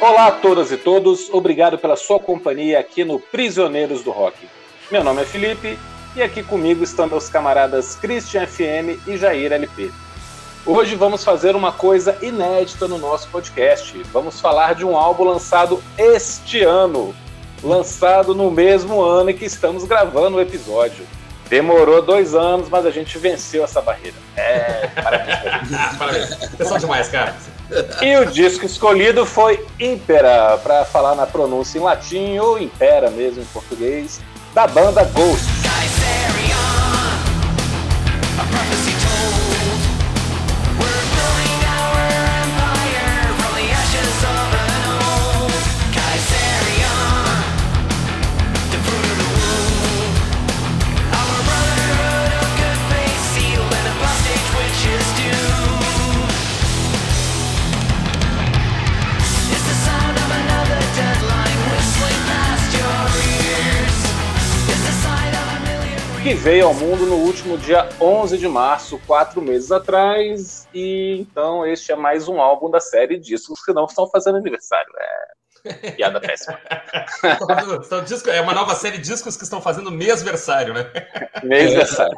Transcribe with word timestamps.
Olá 0.00 0.26
a 0.26 0.32
todas 0.32 0.72
e 0.72 0.76
todos, 0.76 1.30
obrigado 1.32 1.78
pela 1.78 1.96
sua 1.96 2.18
companhia 2.18 2.80
aqui 2.80 3.04
no 3.04 3.18
Prisioneiros 3.18 4.02
do 4.02 4.10
Rock. 4.10 4.36
Meu 4.90 5.04
nome 5.04 5.22
é 5.22 5.24
Felipe 5.24 5.78
e 6.16 6.22
aqui 6.22 6.42
comigo 6.42 6.82
estão 6.82 7.06
meus 7.06 7.28
camaradas 7.28 7.94
Christian 7.94 8.46
FM 8.46 9.06
e 9.06 9.16
Jair 9.16 9.52
LP. 9.52 9.90
Hoje 10.66 10.96
vamos 10.96 11.22
fazer 11.24 11.54
uma 11.54 11.72
coisa 11.72 12.18
inédita 12.20 12.88
no 12.88 12.98
nosso 12.98 13.28
podcast. 13.28 13.96
Vamos 14.12 14.40
falar 14.40 14.74
de 14.74 14.84
um 14.84 14.96
álbum 14.96 15.24
lançado 15.24 15.82
este 15.96 16.62
ano, 16.62 17.14
lançado 17.62 18.34
no 18.34 18.50
mesmo 18.50 19.00
ano 19.00 19.30
em 19.30 19.36
que 19.36 19.44
estamos 19.44 19.84
gravando 19.84 20.38
o 20.38 20.40
episódio. 20.40 21.06
Demorou 21.48 22.02
dois 22.02 22.34
anos, 22.34 22.68
mas 22.68 22.84
a 22.84 22.90
gente 22.90 23.16
venceu 23.16 23.62
essa 23.62 23.80
barreira. 23.80 24.16
É, 24.36 24.88
parabéns. 24.88 25.38
Parabéns. 25.98 26.36
Pessoal 26.56 26.80
demais, 26.80 27.08
cara. 27.08 27.36
E 28.02 28.16
o 28.16 28.26
disco 28.26 28.66
escolhido 28.66 29.24
foi 29.24 29.64
Impera, 29.80 30.58
para 30.62 30.84
falar 30.84 31.14
na 31.14 31.26
pronúncia 31.26 31.78
em 31.78 31.82
latim 31.82 32.38
ou 32.38 32.58
Impera 32.58 33.10
mesmo 33.10 33.42
em 33.42 33.46
português, 33.46 34.20
da 34.54 34.66
banda 34.66 35.02
Ghost. 35.04 35.63
Veio 66.44 66.66
ao 66.66 66.74
mundo 66.74 67.06
no 67.06 67.16
último 67.16 67.56
dia 67.56 67.88
11 67.98 68.36
de 68.36 68.46
março, 68.46 69.00
quatro 69.06 69.40
meses 69.40 69.72
atrás, 69.72 70.68
e 70.74 71.16
então 71.18 71.64
este 71.64 71.90
é 71.90 71.96
mais 71.96 72.28
um 72.28 72.38
álbum 72.38 72.70
da 72.70 72.80
série 72.80 73.18
discos 73.18 73.64
que 73.64 73.72
não 73.72 73.86
estão 73.86 74.06
fazendo 74.06 74.36
aniversário. 74.36 74.92
É 75.64 75.90
piada 75.92 76.20
péssima. 76.20 76.60
é 78.30 78.40
uma 78.42 78.52
nova 78.52 78.74
série 78.74 78.98
de 78.98 79.04
discos 79.04 79.38
que 79.38 79.44
estão 79.44 79.62
fazendo 79.62 79.90
mêsversário, 79.90 80.74
né? 80.74 80.84
Mêsversário. 81.42 82.14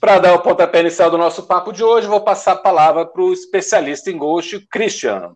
Para 0.00 0.20
dar 0.20 0.34
o 0.34 0.38
pontapé 0.42 0.78
inicial 0.78 1.10
do 1.10 1.18
nosso 1.18 1.48
papo 1.48 1.72
de 1.72 1.82
hoje, 1.82 2.06
vou 2.06 2.20
passar 2.20 2.52
a 2.52 2.56
palavra 2.56 3.04
para 3.04 3.20
o 3.20 3.32
especialista 3.32 4.12
em 4.12 4.16
Ghost, 4.16 4.64
Christian. 4.70 5.32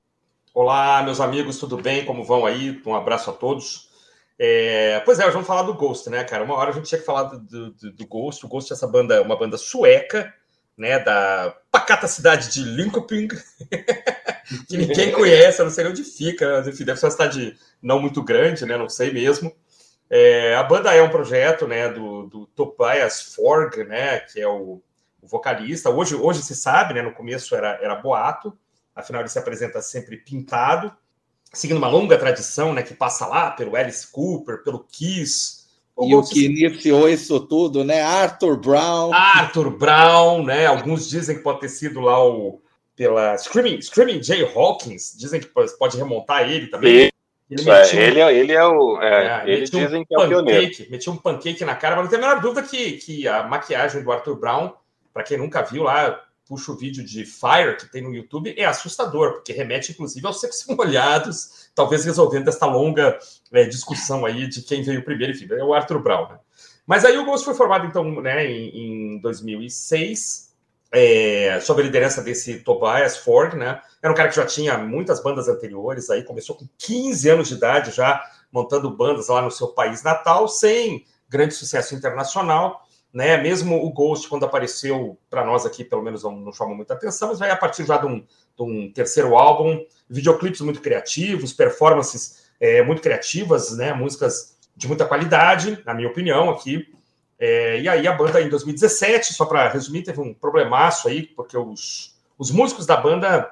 Olá, 0.55 1.03
meus 1.03 1.21
amigos, 1.21 1.59
tudo 1.59 1.77
bem? 1.77 2.05
Como 2.05 2.23
vão 2.23 2.47
aí? 2.47 2.81
Um 2.87 2.95
abraço 2.95 3.31
a 3.31 3.33
todos. 3.33 3.88
É, 4.39 5.01
pois 5.01 5.19
é, 5.19 5.29
vamos 5.29 5.47
falar 5.47 5.63
do 5.63 5.75
Ghost, 5.75 6.09
né, 6.09 6.23
cara? 6.23 6.45
Uma 6.45 6.55
hora 6.55 6.71
a 6.71 6.73
gente 6.73 6.89
tinha 6.89 7.01
que 7.01 7.07
falar 7.07 7.25
do, 7.25 7.73
do, 7.73 7.93
do 7.93 8.07
Ghost. 8.07 8.45
O 8.47 8.49
Ghost 8.49 8.73
é 8.73 8.77
essa 8.77 8.87
banda, 8.87 9.21
uma 9.21 9.37
banda 9.37 9.59
sueca, 9.59 10.33
né, 10.77 11.01
da 11.01 11.57
pacata 11.73 12.07
cidade 12.07 12.53
de 12.53 12.63
Linköping, 12.63 13.27
que 14.69 14.77
ninguém 14.77 15.11
conhece, 15.11 15.61
eu 15.61 15.65
não 15.65 15.73
sei 15.73 15.87
onde 15.89 16.05
fica, 16.05 16.65
enfim, 16.69 16.85
deve 16.85 17.01
ser 17.01 17.07
uma 17.07 17.11
cidade 17.11 17.59
não 17.83 17.99
muito 17.99 18.23
grande, 18.23 18.65
né, 18.65 18.79
não 18.79 18.89
sei 18.89 19.13
mesmo. 19.13 19.53
É, 20.09 20.55
a 20.55 20.63
banda 20.63 20.95
é 20.95 21.03
um 21.03 21.11
projeto, 21.11 21.67
né, 21.67 21.89
do, 21.89 22.27
do 22.29 22.47
Tobias 22.47 23.35
Forg, 23.35 23.83
né, 23.85 24.21
que 24.21 24.41
é 24.41 24.47
o, 24.47 24.81
o, 25.21 25.27
vocalista. 25.27 25.91
Hoje, 25.91 26.15
hoje 26.15 26.43
se 26.43 26.55
sabe, 26.55 26.95
né, 26.95 27.03
no 27.03 27.13
começo 27.13 27.57
era, 27.57 27.79
era 27.83 27.97
boato, 27.97 28.57
afinal 28.95 29.21
ele 29.21 29.29
se 29.29 29.39
apresenta 29.39 29.83
sempre 29.83 30.17
pintado, 30.17 30.95
seguindo 31.53 31.79
uma 31.79 31.89
longa 31.89 32.19
tradição, 32.19 32.73
né, 32.73 32.83
que 32.83 32.95
passa 32.95 33.27
lá 33.27 33.51
pelo 33.51 33.77
Alice 33.77 34.07
Cooper, 34.11 34.63
pelo 34.63 34.81
Kiss. 34.81 35.59
E 36.01 36.15
o 36.15 36.23
que 36.23 36.47
iniciou 36.47 37.09
isso 37.09 37.41
tudo, 37.41 37.83
né? 37.83 38.01
Arthur 38.01 38.57
Brown. 38.57 39.13
Arthur 39.13 39.71
Brown, 39.71 40.45
né? 40.45 40.67
Alguns 40.67 41.09
dizem 41.09 41.37
que 41.37 41.43
pode 41.43 41.59
ter 41.59 41.69
sido 41.69 42.01
lá 42.01 42.25
o 42.25 42.61
pela 42.99 43.39
Screaming, 43.39 43.81
Screaming 43.81 44.23
Jay 44.23 44.43
Hawkins, 44.43 45.15
dizem 45.17 45.41
que 45.41 45.47
pode 45.47 45.97
remontar 45.97 46.51
ele 46.51 46.67
também. 46.67 47.11
Ele, 47.49 47.71
é, 47.71 47.97
ele, 47.97 48.21
é, 48.21 48.35
ele 48.35 48.53
é 48.53 48.67
o. 48.67 49.01
É, 49.01 49.27
é, 49.27 49.51
ele 49.51 49.65
dizem 49.65 50.03
um 50.03 50.05
que 50.05 50.15
é 50.15 50.19
o 50.19 50.29
pioneiro. 50.29 50.73
Metia 50.91 51.13
um 51.13 51.17
pancake 51.17 51.65
na 51.65 51.77
cara, 51.77 51.97
mas 51.97 52.05
não 52.05 52.11
tem 52.11 52.19
a 52.19 52.23
menor 52.23 52.41
dúvida 52.43 52.63
que, 52.63 52.93
que 52.99 53.27
a 53.27 53.45
maquiagem 53.45 54.03
do 54.03 54.13
Arthur 54.13 54.37
Brown, 54.37 54.73
para 55.15 55.23
quem 55.23 55.39
nunca 55.39 55.63
viu 55.63 55.85
lá, 55.85 56.21
puxa 56.49 56.73
o 56.73 56.77
vídeo 56.77 57.05
de 57.05 57.27
Fire 57.27 57.77
que 57.79 57.93
tem 57.93 58.03
no 58.03 58.15
YouTube, 58.15 58.55
é 58.57 58.65
assustador, 58.65 59.35
porque 59.35 59.53
remete 59.53 59.93
inclusive 59.93 60.27
aos 60.27 60.41
secos 60.41 60.65
molhados, 60.69 61.69
talvez 61.77 62.05
resolvendo 62.05 62.49
esta 62.49 62.65
longa 62.65 63.19
é, 63.53 63.65
discussão 63.65 64.25
aí 64.25 64.49
de 64.49 64.63
quem 64.63 64.83
veio 64.83 65.05
primeiro, 65.05 65.33
enfim, 65.33 65.47
é 65.51 65.63
o 65.63 65.75
Arthur 65.75 66.03
Brown. 66.03 66.29
Né? 66.31 66.39
Mas 66.87 67.05
aí 67.05 67.19
o 67.19 67.25
Ghost 67.25 67.45
foi 67.45 67.55
formado 67.55 67.87
então 67.87 68.03
né, 68.23 68.47
em, 68.47 69.17
em 69.17 69.21
2006, 69.21 70.49
é, 70.91 71.61
sob 71.61 71.83
a 71.83 71.85
liderança 71.85 72.23
desse 72.23 72.61
Tobias 72.61 73.19
Ford, 73.19 73.53
né? 73.53 73.79
Era 74.03 74.11
um 74.11 74.17
cara 74.17 74.31
que 74.31 74.37
já 74.37 74.47
tinha 74.47 74.79
muitas 74.79 75.23
bandas 75.23 75.47
anteriores, 75.47 76.09
aí 76.09 76.25
começou 76.25 76.57
com 76.57 76.67
15 76.79 77.29
anos 77.29 77.49
de 77.49 77.55
idade 77.55 77.91
já 77.91 78.25
montando 78.51 78.91
bandas 78.97 79.29
lá 79.29 79.43
no 79.43 79.51
seu 79.51 79.69
país 79.69 80.03
natal, 80.03 80.49
sem 80.49 81.05
grande 81.29 81.53
sucesso 81.53 81.95
internacional 81.95 82.88
né? 83.13 83.37
Mesmo 83.37 83.85
o 83.85 83.91
Ghost, 83.93 84.29
quando 84.29 84.45
apareceu 84.45 85.19
para 85.31 85.45
nós 85.45 85.65
aqui, 85.65 85.85
pelo 85.85 86.03
menos 86.03 86.23
não, 86.23 86.37
não 86.37 86.53
chamou 86.53 86.75
muita 86.75 86.95
atenção, 86.95 87.29
mas 87.29 87.39
vai 87.39 87.51
a 87.51 87.57
partir 87.57 87.85
já 87.85 87.97
de 87.97 88.07
um, 88.07 88.19
de 88.19 88.63
um 88.63 88.93
terceiro 88.93 89.37
álbum, 89.37 89.85
videoclipes 90.09 90.61
muito 90.61 90.81
criativos, 90.81 91.53
performances 91.53 92.49
é, 92.61 92.83
muito 92.83 93.03
criativas, 93.03 93.77
né? 93.77 93.93
Músicas 93.93 94.57
de 94.77 94.87
muita 94.87 95.05
qualidade, 95.05 95.83
na 95.85 95.95
minha 95.95 96.09
opinião, 96.09 96.51
aqui. 96.51 96.87
É, 97.39 97.81
e 97.81 97.89
aí 97.89 98.07
a 98.07 98.13
banda 98.13 98.41
em 98.41 98.49
2017, 98.49 99.33
só 99.33 99.45
para 99.45 99.69
resumir, 99.69 100.03
teve 100.03 100.21
um 100.21 100.35
problemaço 100.35 101.09
aí, 101.09 101.23
porque 101.23 101.57
os, 101.57 102.17
os 102.37 102.51
músicos 102.51 102.85
da 102.85 102.97
banda 102.97 103.51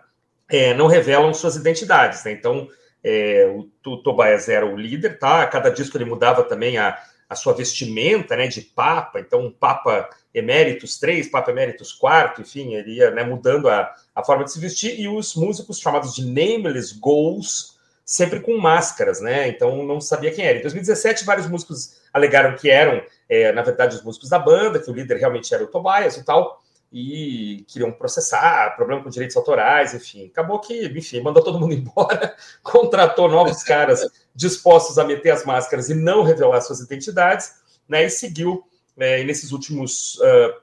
é, 0.49 0.75
não 0.75 0.87
revelam 0.87 1.33
suas 1.33 1.57
identidades, 1.57 2.25
né? 2.25 2.33
Então, 2.33 2.69
é, 3.03 3.47
o, 3.55 3.69
o 3.91 3.97
Tobias 3.99 4.49
era 4.49 4.67
o 4.67 4.77
líder, 4.77 5.19
tá? 5.19 5.47
Cada 5.47 5.71
disco 5.71 5.97
ele 5.97 6.05
mudava 6.05 6.43
também 6.43 6.79
a, 6.79 6.99
a 7.29 7.35
sua 7.35 7.53
vestimenta 7.53 8.37
né, 8.37 8.47
de 8.47 8.61
Papa, 8.61 9.19
então 9.21 9.53
Papa 9.59 10.09
Eméritos 10.33 10.99
3, 10.99 11.29
Papa 11.29 11.51
Eméritos 11.51 11.93
4, 11.93 12.43
enfim, 12.43 12.75
ele 12.75 12.95
ia 12.95 13.11
né, 13.11 13.25
mudando 13.25 13.69
a, 13.69 13.93
a 14.15 14.25
forma 14.25 14.45
de 14.45 14.53
se 14.53 14.61
vestir, 14.61 14.99
e 15.01 15.09
os 15.09 15.35
músicos 15.35 15.81
chamados 15.81 16.15
de 16.15 16.25
Nameless 16.25 16.99
Goals, 16.99 17.77
sempre 18.05 18.39
com 18.39 18.57
máscaras, 18.57 19.21
né? 19.21 19.49
Então 19.49 19.85
não 19.85 20.01
sabia 20.01 20.31
quem 20.31 20.47
era. 20.47 20.59
Em 20.59 20.63
2017, 20.63 21.25
vários 21.25 21.49
músicos 21.49 21.97
alegaram 22.13 22.57
que 22.57 22.71
eram, 22.71 23.03
é, 23.29 23.51
na 23.51 23.63
verdade, 23.63 23.97
os 23.97 24.03
músicos 24.03 24.29
da 24.29 24.39
banda, 24.39 24.79
que 24.79 24.89
o 24.89 24.95
líder 24.95 25.17
realmente 25.17 25.53
era 25.53 25.65
o 25.65 25.67
Tobias 25.67 26.17
e 26.17 26.25
tal, 26.25 26.63
e 26.93 27.65
queriam 27.67 27.91
processar, 27.91 28.77
problema 28.77 29.03
com 29.03 29.11
direitos 29.11 29.37
autorais, 29.37 29.93
enfim. 29.93 30.27
Acabou 30.27 30.61
que, 30.61 30.87
enfim, 30.87 31.21
mandou 31.21 31.43
todo 31.43 31.59
mundo 31.59 31.75
embora, 31.75 32.37
contratou 32.63 33.29
novos 33.29 33.65
caras 33.65 34.07
dispostos 34.37 34.99
a 34.99 35.05
meter 35.05 35.31
as 35.31 35.45
máscaras 35.45 35.89
e 35.89 35.95
não 35.95 36.23
revelar 36.23 36.61
suas 36.61 36.81
identidades, 36.81 37.55
né? 37.89 38.05
E 38.05 38.11
seguiu, 38.11 38.63
e 38.97 39.25
nesses 39.25 39.51
últimos 39.51 40.17
uh, 40.17 40.61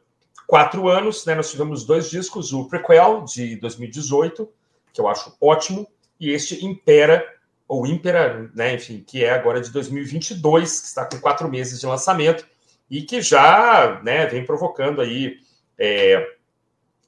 quatro 0.48 0.88
anos, 0.88 1.26
né, 1.26 1.36
nós 1.36 1.50
tivemos 1.50 1.84
dois 1.84 2.10
discos, 2.10 2.54
o 2.54 2.68
Prequel, 2.68 3.26
de 3.26 3.56
2018, 3.58 4.48
que 4.94 5.02
eu 5.02 5.08
acho 5.08 5.36
ótimo, 5.42 5.88
e 6.20 6.30
este 6.30 6.64
Impera, 6.64 7.26
ou 7.68 7.88
Impera, 7.88 8.52
né, 8.54 8.76
enfim, 8.76 9.04
que 9.06 9.24
é 9.24 9.32
agora 9.32 9.60
de 9.60 9.72
2022, 9.72 10.80
que 10.80 10.88
está 10.88 11.06
com 11.06 11.20
quatro 11.20 11.50
meses 11.50 11.80
de 11.80 11.86
lançamento, 11.86 12.48
e 12.90 13.02
que 13.02 13.22
já 13.22 14.00
né, 14.04 14.28
vem 14.28 14.46
provocando 14.46 15.02
aí 15.02 15.38
é, 15.78 16.36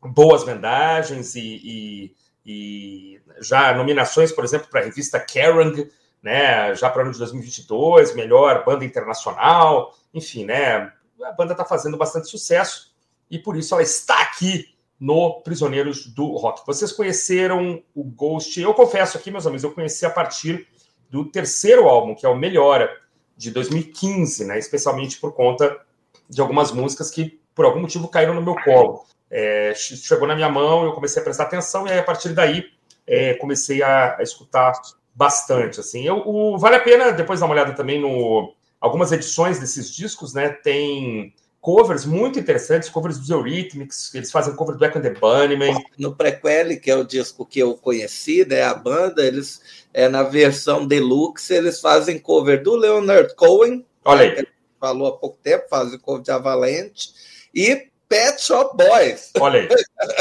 boas 0.01 0.43
vendagens 0.43 1.35
e, 1.35 1.61
e, 1.63 2.15
e, 2.45 3.21
já 3.41 3.73
nominações, 3.75 4.31
por 4.31 4.43
exemplo, 4.43 4.67
para 4.69 4.81
a 4.81 4.83
revista 4.85 5.19
Kerrang, 5.19 5.89
né, 6.25 6.73
já 6.73 6.89
para 6.89 7.01
o 7.01 7.01
ano 7.03 7.11
de 7.11 7.19
2022, 7.19 8.15
melhor 8.15 8.65
banda 8.65 8.83
internacional, 8.83 9.93
enfim, 10.11 10.43
né, 10.43 10.91
a 11.23 11.31
banda 11.31 11.51
está 11.51 11.63
fazendo 11.63 11.97
bastante 11.97 12.27
sucesso 12.27 12.95
e 13.29 13.37
por 13.37 13.55
isso 13.55 13.75
ela 13.75 13.83
está 13.83 14.19
aqui 14.23 14.75
no 14.99 15.41
Prisioneiros 15.41 16.07
do 16.07 16.35
Rock. 16.35 16.65
Vocês 16.65 16.91
conheceram 16.91 17.83
o 17.93 18.03
Ghost? 18.03 18.59
Eu 18.59 18.73
confesso 18.73 19.19
aqui, 19.19 19.29
meus 19.29 19.45
amigos, 19.45 19.63
eu 19.63 19.71
conheci 19.71 20.03
a 20.03 20.09
partir 20.09 20.67
do 21.11 21.25
terceiro 21.25 21.87
álbum, 21.87 22.15
que 22.15 22.25
é 22.25 22.29
o 22.29 22.35
Melhora, 22.35 22.89
de 23.37 23.51
2015, 23.51 24.45
né? 24.45 24.57
Especialmente 24.57 25.19
por 25.19 25.33
conta 25.33 25.79
de 26.27 26.41
algumas 26.41 26.71
músicas 26.71 27.11
que 27.11 27.39
por 27.53 27.65
algum 27.65 27.81
motivo 27.81 28.07
caíram 28.07 28.33
no 28.33 28.41
meu 28.41 28.55
colo. 28.55 29.05
É, 29.29 29.73
chegou 29.75 30.27
na 30.27 30.35
minha 30.35 30.49
mão, 30.49 30.85
eu 30.85 30.93
comecei 30.93 31.21
a 31.21 31.23
prestar 31.23 31.43
atenção 31.43 31.85
e 31.85 31.91
aí, 31.91 31.99
a 31.99 32.03
partir 32.03 32.29
daí 32.29 32.65
é, 33.05 33.35
comecei 33.35 33.83
a, 33.83 34.17
a, 34.17 34.23
escutar 34.23 34.73
bastante. 35.15 35.79
Assim, 35.79 36.05
eu, 36.05 36.21
o, 36.25 36.57
vale 36.57 36.75
a 36.75 36.81
pena 36.81 37.11
depois 37.11 37.39
dar 37.39 37.45
uma 37.45 37.55
olhada 37.55 37.73
também 37.73 37.99
no 37.99 38.53
algumas 38.79 39.11
edições 39.11 39.59
desses 39.59 39.89
discos, 39.89 40.33
né? 40.33 40.49
Tem 40.49 41.33
covers 41.65 42.05
muito 42.05 42.37
interessantes, 42.37 42.89
covers 42.89 43.17
dos 43.17 43.31
Eurythmics, 43.31 44.13
eles 44.13 44.31
fazem 44.31 44.53
cover 44.55 44.75
do 44.75 44.77
Black 44.77 44.95
and 44.95 45.01
the 45.01 45.09
Bunnymen. 45.09 45.83
No 45.97 46.15
Prequel, 46.15 46.79
que 46.79 46.91
é 46.91 46.95
o 46.95 47.03
disco 47.03 47.43
que 47.43 47.57
eu 47.57 47.75
conheci, 47.75 48.45
né, 48.45 48.61
a 48.61 48.75
banda, 48.75 49.25
eles, 49.25 49.59
é, 49.91 50.07
na 50.07 50.21
versão 50.21 50.85
deluxe, 50.85 51.55
eles 51.55 51.81
fazem 51.81 52.19
cover 52.19 52.61
do 52.61 52.75
Leonard 52.75 53.33
Cohen, 53.33 53.83
Olha 54.03 54.21
aí. 54.21 54.47
falou 54.79 55.07
há 55.07 55.17
pouco 55.17 55.39
tempo, 55.41 55.65
fazem 55.67 55.97
cover 55.97 56.21
de 56.21 56.29
Avalanche, 56.29 57.09
e 57.51 57.87
Pet 58.07 58.39
Shop 58.39 58.77
Boys. 58.77 59.31
Olha 59.39 59.61
aí. 59.61 59.69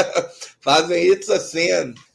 fazem 0.61 1.13
isso 1.13 1.31
assim. 1.31 1.67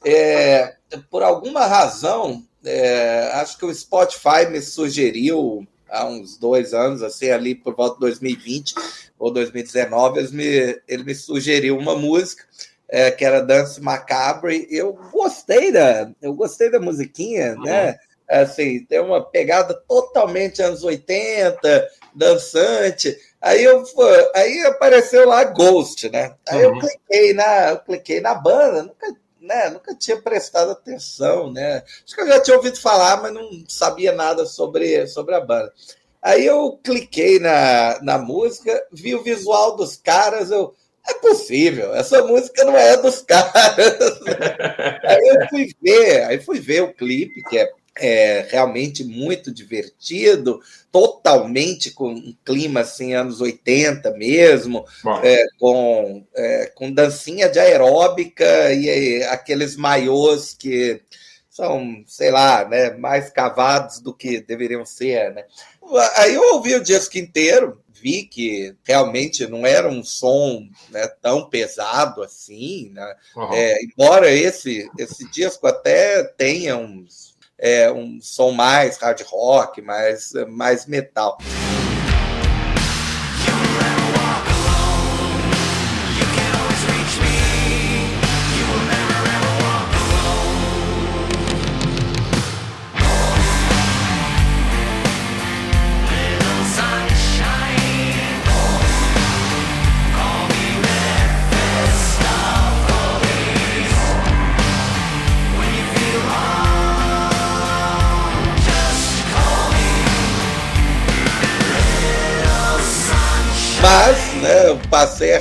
É, 0.05 0.75
por 1.09 1.23
alguma 1.23 1.67
razão, 1.67 2.45
é, 2.65 3.31
acho 3.35 3.59
que 3.59 3.65
o 3.65 3.75
Spotify 3.75 4.47
me 4.51 4.61
sugeriu 4.61 5.67
há 5.89 6.07
uns 6.07 6.39
dois 6.39 6.73
anos, 6.73 7.03
assim, 7.03 7.31
ali 7.31 7.55
por 7.55 7.75
volta 7.75 7.95
de 7.95 8.01
2020 8.01 8.75
ou 9.19 9.33
2019, 9.33 10.21
ele 10.21 10.31
me, 10.33 10.83
ele 10.89 11.05
me 11.05 11.15
sugeriu 11.15 11.77
uma 11.77 11.97
música 11.97 12.45
é, 12.89 13.11
que 13.11 13.25
era 13.25 13.41
Dance 13.43 13.81
Macabre. 13.81 14.67
Eu 14.71 14.99
gostei 15.13 15.73
da, 15.73 16.11
eu 16.21 16.35
gostei 16.35 16.71
da 16.71 16.81
musiquinha, 16.81 17.55
uhum. 17.55 17.63
né? 17.63 17.97
Assim, 18.29 18.85
tem 18.85 19.01
uma 19.01 19.25
pegada 19.25 19.75
totalmente 19.89 20.63
anos 20.63 20.85
80, 20.85 21.89
dançante. 22.15 23.17
Aí 23.41 23.65
eu 23.65 23.83
aí 24.35 24.61
apareceu 24.67 25.27
lá 25.27 25.43
Ghost, 25.45 26.09
né? 26.11 26.35
Aí 26.49 26.65
uhum. 26.65 26.77
eu 26.77 26.81
cliquei 26.81 27.33
na, 27.33 27.71
eu 27.71 27.79
cliquei 27.79 28.21
na 28.21 28.35
banda, 28.35 28.83
nunca 28.85 29.17
né, 29.41 29.71
nunca 29.71 29.95
tinha 29.95 30.21
prestado 30.21 30.73
atenção, 30.73 31.51
né? 31.51 31.83
Acho 32.05 32.15
que 32.15 32.21
eu 32.21 32.29
já 32.29 32.41
tinha 32.41 32.57
ouvido 32.57 32.79
falar, 32.79 33.23
mas 33.23 33.33
não 33.33 33.65
sabia 33.69 34.13
nada 34.13 34.45
sobre, 34.45 35.07
sobre 35.07 35.35
a 35.35 35.41
banda. 35.41 35.73
Aí 36.23 36.45
eu 36.45 36.79
cliquei 36.85 37.39
na, 37.39 37.99
na 38.03 38.19
música, 38.19 38.87
vi 38.93 39.15
o 39.15 39.23
visual 39.23 39.77
dos 39.77 39.97
caras, 39.97 40.51
eu. 40.51 40.75
É 41.09 41.15
possível, 41.15 41.95
essa 41.95 42.23
música 42.23 42.63
não 42.63 42.77
é 42.77 42.95
dos 42.99 43.23
caras. 43.25 43.99
aí 45.03 45.29
eu 45.29 45.49
fui 45.49 45.75
ver, 45.83 46.25
aí 46.25 46.39
fui 46.39 46.61
ver 46.61 46.83
o 46.83 46.93
clipe, 46.93 47.43
que 47.45 47.59
é 47.59 47.73
é 47.97 48.47
realmente 48.49 49.05
muito 49.05 49.53
divertido, 49.53 50.61
totalmente 50.91 51.91
com 51.91 52.11
um 52.11 52.35
clima 52.45 52.81
assim, 52.81 53.15
anos 53.15 53.41
80 53.41 54.13
mesmo, 54.13 54.85
é, 55.23 55.45
com, 55.59 56.25
é, 56.35 56.73
com 56.75 56.93
dancinha 56.93 57.49
de 57.49 57.59
aeróbica 57.59 58.73
e, 58.73 58.87
e 58.87 59.23
aqueles 59.25 59.77
maiôs 59.77 60.55
que 60.55 61.03
são, 61.51 62.03
sei 62.07 62.31
lá, 62.31 62.67
né, 62.67 62.91
mais 62.91 63.29
cavados 63.29 64.01
do 64.01 64.15
que 64.15 64.41
deveriam 64.41 64.87
ser. 64.87 65.33
Né? 65.35 65.45
Aí 66.17 66.35
eu 66.35 66.55
ouvi 66.55 66.75
o 66.75 66.83
disco 66.83 67.19
inteiro, 67.19 67.83
vi 67.93 68.25
que 68.25 68.75
realmente 68.85 69.47
não 69.47 69.67
era 69.67 69.89
um 69.89 70.03
som 70.03 70.67
né, 70.89 71.07
tão 71.21 71.51
pesado 71.51 72.23
assim, 72.23 72.91
né? 72.95 73.15
Uhum. 73.37 73.53
É, 73.53 73.83
embora 73.85 74.31
esse, 74.31 74.89
esse 74.99 75.31
disco 75.31 75.67
até 75.67 76.25
tenha 76.25 76.77
uns 76.79 77.30
é, 77.61 77.93
um 77.93 78.19
som 78.21 78.53
mais 78.53 78.97
hard 78.97 79.23
rock, 79.23 79.83
mais, 79.83 80.33
mais 80.49 80.87
metal. 80.87 81.39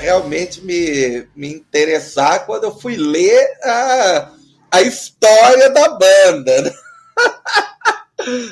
Realmente 0.09 0.61
me, 0.61 1.27
me 1.35 1.53
interessar 1.53 2.45
quando 2.45 2.63
eu 2.63 2.75
fui 2.75 2.95
ler 2.95 3.47
a, 3.63 4.31
a 4.71 4.81
história 4.81 5.69
da 5.69 5.89
banda. 5.89 6.61
Né? 6.63 6.73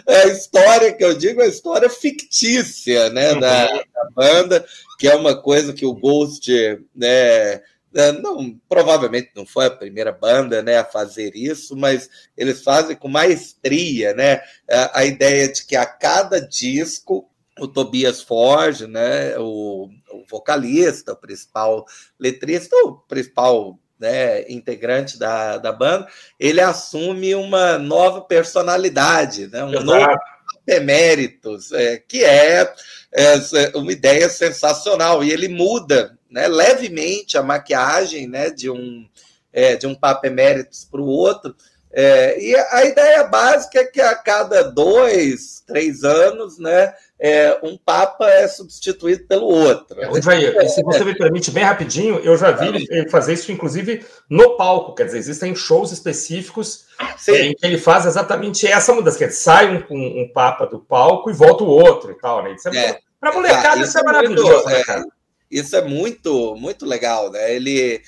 a 0.08 0.28
história 0.28 0.94
que 0.94 1.04
eu 1.04 1.18
digo 1.18 1.42
é 1.42 1.46
a 1.46 1.50
história 1.50 1.90
fictícia 1.90 3.10
né, 3.10 3.34
uhum. 3.34 3.40
da, 3.40 3.66
da, 3.66 4.10
banda, 4.16 4.66
que 5.00 5.08
é 5.08 5.16
uma 5.16 5.36
coisa 5.36 5.74
que 5.74 5.86
o 5.86 5.96
Ghost, 5.96 6.52
né, 6.96 7.56
né, 7.92 8.12
não, 8.22 8.56
provavelmente 8.70 9.32
não 9.36 9.46
foi 9.46 9.66
a 9.66 9.72
primeira 9.72 10.12
banda 10.12 10.62
né, 10.62 10.78
a 10.78 10.86
fazer 10.86 11.36
isso, 11.36 11.76
mas 11.76 12.08
eles 12.38 12.62
fazem 12.62 12.96
com 12.96 13.08
maestria 13.08 14.14
né, 14.14 14.42
a, 14.70 15.00
a 15.00 15.06
ideia 15.06 15.52
de 15.52 15.66
que 15.66 15.76
a 15.76 15.88
cada 15.88 16.40
disco 16.40 17.28
o 17.60 17.68
Tobias 17.68 18.22
Forge, 18.22 18.88
né, 18.88 19.38
o, 19.38 19.90
o, 20.12 20.26
vocalista, 20.30 21.14
o 21.14 21.18
principal 21.18 21.86
letrista, 22.20 22.76
o 22.86 22.94
principal 23.08 23.80
né, 24.00 24.50
integrante 24.50 25.18
da, 25.18 25.58
da 25.58 25.72
banda, 25.72 26.08
ele 26.40 26.62
assume 26.62 27.34
uma 27.36 27.78
nova 27.78 28.22
personalidade, 28.22 29.48
né, 29.48 29.64
um 29.64 29.70
Exato. 29.70 29.86
novo 29.86 30.20
eméritos, 30.68 31.72
é, 31.72 31.98
que 31.98 32.24
é, 32.24 32.74
é, 33.14 33.36
uma 33.74 33.92
ideia 33.92 34.28
sensacional, 34.28 35.24
e 35.24 35.32
ele 35.32 35.48
muda 35.48 36.18
né, 36.30 36.48
levemente 36.48 37.38
a 37.38 37.44
maquiagem 37.44 38.28
né, 38.28 38.50
de 38.50 38.70
um, 38.70 39.08
é, 39.54 39.76
de 39.76 39.88
um 39.88 39.96
Papa 39.96 40.28
Eméritos 40.28 40.84
para 40.84 41.02
o 41.02 41.08
outro, 41.08 41.56
é, 42.00 42.40
e 42.40 42.56
a 42.56 42.86
ideia 42.86 43.24
básica 43.24 43.80
é 43.80 43.84
que 43.84 44.00
a 44.00 44.14
cada 44.14 44.62
dois, 44.62 45.64
três 45.66 46.04
anos, 46.04 46.60
né, 46.60 46.94
é, 47.20 47.58
um 47.64 47.76
Papa 47.76 48.30
é 48.30 48.48
substituído 48.48 49.26
pelo 49.26 49.48
outro. 49.48 50.00
É, 50.00 50.68
se 50.68 50.84
você 50.84 51.04
me 51.04 51.18
permite 51.18 51.50
bem 51.50 51.64
rapidinho, 51.64 52.20
eu 52.20 52.38
já 52.38 52.52
vi 52.52 52.68
ele 52.68 53.10
fazer 53.10 53.34
isso, 53.34 53.52
inclusive, 53.52 54.06
no 54.30 54.56
palco. 54.56 54.94
Quer 54.94 55.06
dizer, 55.06 55.18
existem 55.18 55.56
shows 55.56 55.92
específicos 55.92 56.86
é, 57.28 57.42
em 57.42 57.56
que 57.56 57.66
ele 57.66 57.80
faz 57.80 58.06
exatamente 58.06 58.68
essa 58.68 58.94
mudança. 58.94 59.18
Quer 59.18 59.30
dizer, 59.30 59.40
sai 59.40 59.76
um, 59.76 59.84
um, 59.90 60.22
um 60.22 60.32
Papa 60.32 60.68
do 60.68 60.78
palco 60.78 61.32
e 61.32 61.34
volta 61.34 61.64
o 61.64 61.68
outro 61.68 62.12
e 62.12 62.16
tal. 62.20 62.44
Né? 62.44 62.54
Isso 62.54 62.70
é, 62.70 62.78
é. 62.78 63.00
Para 63.20 63.34
molecada, 63.34 63.82
isso, 63.82 63.88
isso 63.88 63.98
é, 63.98 64.02
é 64.02 64.04
maravilhoso, 64.04 64.66
né, 64.68 64.84
cara? 64.84 65.06
Isso 65.50 65.76
é 65.76 65.82
muito, 65.82 66.56
muito 66.58 66.86
legal, 66.86 67.32
né? 67.32 67.56
Ele, 67.56 68.02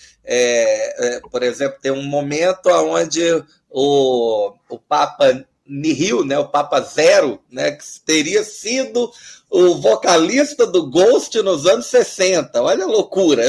por 1.32 1.42
exemplo, 1.42 1.80
tem 1.81 1.92
um 1.92 2.04
momento 2.04 2.69
onde 2.69 3.24
o, 3.69 4.54
o 4.69 4.80
Papa 4.80 5.45
Nihil, 5.66 6.26
né, 6.26 6.38
o 6.38 6.47
Papa 6.47 6.81
Zero, 6.81 7.40
né, 7.52 7.71
que 7.71 7.83
teria 8.06 8.44
sido 8.44 9.11
o 9.49 9.76
vocalista 9.76 10.66
do 10.66 10.90
Ghost 10.90 11.40
nos 11.42 11.66
anos 11.66 11.85
60. 11.88 12.61
Olha 12.61 12.83
a 12.83 12.88
loucura. 12.88 13.44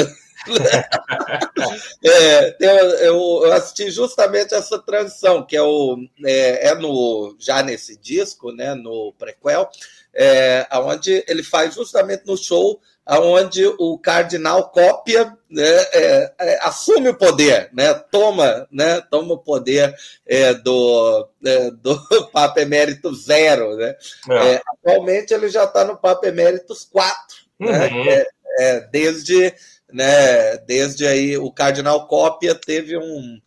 é, 2.04 2.56
eu, 2.60 3.44
eu, 3.44 3.52
assisti 3.52 3.90
justamente 3.90 4.54
essa 4.54 4.78
transição, 4.78 5.44
que 5.44 5.56
é, 5.56 5.62
o, 5.62 5.98
é, 6.24 6.68
é, 6.68 6.74
no, 6.74 7.36
já 7.38 7.62
nesse 7.62 7.96
disco, 7.98 8.50
né, 8.50 8.74
no 8.74 9.14
prequel, 9.18 9.70
é, 10.14 10.66
onde 10.74 11.24
ele 11.26 11.42
faz 11.42 11.74
justamente 11.74 12.26
no 12.26 12.36
show 12.36 12.80
onde 13.18 13.66
o 13.78 13.98
cardinal 13.98 14.70
cópia, 14.70 15.36
né, 15.50 15.64
é, 15.92 16.32
é, 16.38 16.58
assume 16.62 17.08
o 17.08 17.16
poder, 17.16 17.68
né, 17.72 17.92
toma, 17.94 18.68
né, 18.70 19.00
toma 19.10 19.34
o 19.34 19.38
poder 19.38 19.94
é, 20.26 20.54
do, 20.54 21.28
é, 21.44 21.70
do 21.70 21.98
Papa 22.30 22.60
Emérito 22.60 23.12
Zero. 23.14 23.74
Né? 23.76 23.96
É. 24.30 24.52
É, 24.52 24.62
atualmente 24.68 25.34
ele 25.34 25.48
já 25.48 25.64
está 25.64 25.84
no 25.84 25.96
Papa 25.96 26.28
Eméritos 26.28 26.84
4, 26.84 27.16
né, 27.58 27.86
uhum. 27.88 28.04
né, 28.04 28.80
desde, 28.92 29.54
né, 29.92 30.58
desde 30.58 31.06
aí 31.06 31.36
o 31.36 31.50
cardinal 31.50 32.06
cópia 32.06 32.54
teve 32.54 32.96
um 32.96 33.40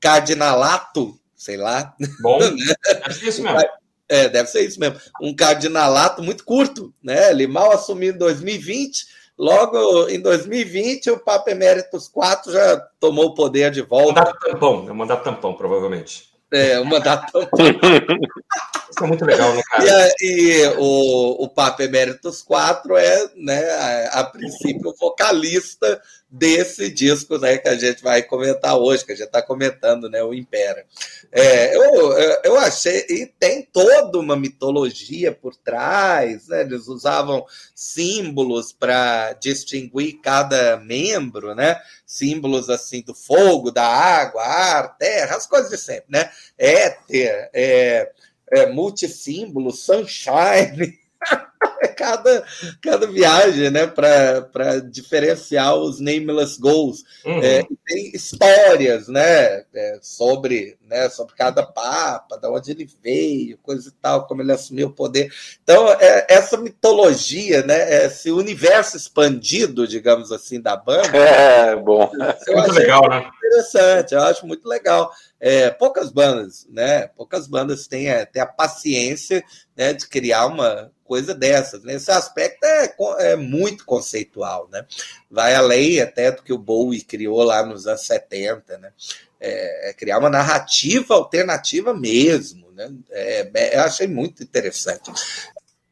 cardinalato, 0.00 1.18
sei 1.36 1.58
lá. 1.58 1.94
Bom, 2.20 2.38
é 2.42 3.10
isso 3.22 3.42
mesmo. 3.42 3.79
É, 4.10 4.28
deve 4.28 4.48
ser 4.48 4.62
isso 4.62 4.80
mesmo. 4.80 4.98
Um 5.22 5.32
cardinalato 5.34 6.20
muito 6.20 6.44
curto, 6.44 6.92
né? 7.00 7.30
Ele 7.30 7.46
mal 7.46 7.70
assumiu 7.70 8.12
em 8.12 8.18
2020, 8.18 9.06
logo 9.38 10.08
em 10.08 10.20
2020 10.20 11.12
o 11.12 11.18
Papa 11.20 11.52
Eméritos 11.52 12.06
IV 12.06 12.52
já 12.52 12.76
tomou 12.98 13.26
o 13.26 13.34
poder 13.34 13.70
de 13.70 13.82
volta. 13.82 14.20
Mandato 14.20 14.40
tampão, 14.40 14.86
é 14.88 14.92
mandato 14.92 15.22
tampão, 15.22 15.54
provavelmente. 15.54 16.28
É, 16.52 16.80
o 16.80 16.84
mandato 16.84 17.30
tampão. 17.30 17.60
Isso 18.90 19.04
é 19.04 19.06
muito 19.06 19.24
legal, 19.24 19.54
né, 19.54 19.62
cara? 19.70 20.12
E, 20.20 20.24
e 20.24 20.66
o, 20.76 21.44
o 21.44 21.48
Papa 21.48 21.84
Eméritos 21.84 22.40
IV 22.40 22.96
é, 22.98 23.30
né, 23.36 23.70
a, 23.70 24.20
a 24.20 24.24
princípio, 24.24 24.92
vocalista 24.98 26.02
desse 26.30 26.88
disco 26.88 27.38
né, 27.38 27.58
que 27.58 27.68
a 27.68 27.76
gente 27.76 28.02
vai 28.02 28.22
comentar 28.22 28.78
hoje, 28.78 29.04
que 29.04 29.10
a 29.10 29.16
gente 29.16 29.26
está 29.26 29.42
comentando, 29.42 30.08
né, 30.08 30.22
o 30.22 30.32
Impera. 30.32 30.86
É, 31.32 31.76
eu, 31.76 32.12
eu 32.44 32.56
achei, 32.58 33.04
e 33.08 33.26
tem 33.26 33.62
toda 33.62 34.18
uma 34.18 34.36
mitologia 34.36 35.32
por 35.32 35.56
trás, 35.56 36.46
né, 36.46 36.60
eles 36.60 36.86
usavam 36.86 37.44
símbolos 37.74 38.72
para 38.72 39.32
distinguir 39.34 40.20
cada 40.22 40.76
membro, 40.76 41.52
né, 41.54 41.80
símbolos 42.06 42.70
assim 42.70 43.02
do 43.02 43.14
fogo, 43.14 43.72
da 43.72 43.86
água, 43.86 44.42
ar, 44.42 44.96
terra, 44.96 45.36
as 45.36 45.48
coisas 45.48 45.70
de 45.70 45.78
sempre, 45.78 46.06
né, 46.08 46.30
éter, 46.56 47.50
é, 47.52 48.12
é, 48.52 48.66
multissímbolo, 48.66 49.72
sunshine, 49.72 50.96
cada, 51.96 52.44
cada 52.82 53.06
viagem, 53.06 53.70
né, 53.70 53.86
para 53.86 54.80
diferenciar 54.80 55.74
os 55.74 56.00
nameless 56.00 56.58
goals. 56.58 57.04
Uhum. 57.24 57.42
É, 57.42 57.62
tem 57.86 58.10
histórias, 58.14 59.08
né, 59.08 59.64
é, 59.74 59.98
sobre, 60.02 60.76
né, 60.86 61.08
sobre 61.08 61.34
cada 61.34 61.62
papa, 61.62 62.36
de 62.36 62.46
onde 62.46 62.70
ele 62.70 62.88
veio, 63.02 63.58
coisa 63.58 63.88
e 63.88 63.92
tal, 63.92 64.26
como 64.26 64.42
ele 64.42 64.52
assumiu 64.52 64.88
o 64.88 64.92
poder. 64.92 65.32
Então, 65.62 65.88
é, 65.88 66.26
essa 66.28 66.56
mitologia, 66.56 67.62
né, 67.62 68.04
esse 68.04 68.30
universo 68.30 68.96
expandido, 68.96 69.86
digamos 69.86 70.30
assim, 70.32 70.60
da 70.60 70.76
banda. 70.76 71.10
É, 71.40 71.76
bom. 71.76 72.10
Muito 72.48 72.72
legal, 72.72 73.08
né? 73.08 73.30
Interessante, 73.36 74.14
eu 74.14 74.22
acho 74.22 74.46
muito 74.46 74.68
legal. 74.68 75.10
É, 75.38 75.70
poucas 75.70 76.10
bandas, 76.10 76.66
né? 76.68 77.08
Poucas 77.08 77.46
bandas 77.46 77.86
têm, 77.86 78.08
é, 78.08 78.24
têm 78.24 78.42
a 78.42 78.46
paciência 78.46 79.42
né, 79.76 79.92
de 79.92 80.06
criar 80.06 80.46
uma 80.46 80.90
coisa 81.10 81.34
dessas. 81.34 81.82
Nesse 81.82 82.08
aspecto 82.12 82.62
é, 82.64 82.94
é 83.32 83.34
muito 83.34 83.84
conceitual, 83.84 84.68
né? 84.70 84.86
Vai 85.28 85.56
além 85.56 86.00
até 86.00 86.30
do 86.30 86.40
que 86.40 86.52
o 86.52 86.58
Bowie 86.58 87.02
criou 87.02 87.42
lá 87.42 87.66
nos 87.66 87.88
anos 87.88 88.06
70, 88.06 88.78
né? 88.78 88.92
É, 89.40 89.90
é 89.90 89.92
criar 89.92 90.18
uma 90.20 90.30
narrativa 90.30 91.14
alternativa 91.14 91.92
mesmo, 91.92 92.70
né? 92.70 92.92
É, 93.10 93.50
é, 93.52 93.76
eu 93.76 93.80
achei 93.80 94.06
muito 94.06 94.44
interessante. 94.44 95.10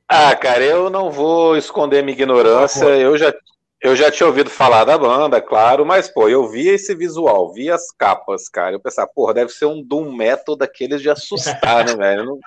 Ah, 0.09 0.37
cara, 0.37 0.63
eu 0.63 0.89
não 0.89 1.11
vou 1.11 1.57
esconder 1.57 2.01
minha 2.05 2.17
ignorância. 2.17 2.85
Eu 2.85 3.19
já 3.19 3.35
eu 3.81 3.95
já 3.95 4.11
tinha 4.11 4.27
ouvido 4.27 4.51
falar 4.51 4.85
da 4.85 4.99
banda, 4.99 5.41
claro, 5.41 5.87
mas, 5.87 6.09
pô, 6.09 6.29
eu 6.29 6.49
vi 6.49 6.69
esse 6.69 6.95
visual, 6.97 7.53
vi 7.53 7.71
as 7.71 7.93
capas, 7.93 8.49
cara. 8.49 8.75
Eu 8.75 8.81
pensava, 8.81 9.09
porra, 9.15 9.35
deve 9.35 9.53
ser 9.53 9.67
um 9.67 9.81
Doom 9.81 10.13
Metal 10.13 10.57
daqueles 10.57 11.01
de 11.01 11.09
assustar, 11.09 11.87
né, 11.87 11.95
velho? 11.95 12.25
Não, 12.25 12.41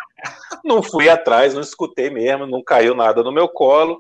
não 0.63 0.83
fui 0.83 1.07
atrás, 1.07 1.53
não 1.53 1.61
escutei 1.61 2.09
mesmo, 2.09 2.45
não 2.45 2.61
caiu 2.61 2.93
nada 2.93 3.23
no 3.23 3.31
meu 3.31 3.47
colo. 3.47 3.97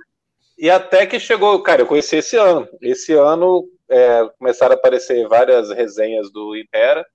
E 0.57 0.69
até 0.69 1.05
que 1.05 1.19
chegou, 1.19 1.61
cara, 1.63 1.81
eu 1.81 1.87
conheci 1.87 2.17
esse 2.17 2.35
ano. 2.35 2.67
Esse 2.81 3.13
ano 3.13 3.65
é, 3.89 4.29
começaram 4.37 4.75
a 4.75 4.77
aparecer 4.77 5.25
várias 5.27 5.71
resenhas 5.71 6.29
do 6.31 6.55
Impera 6.57 7.05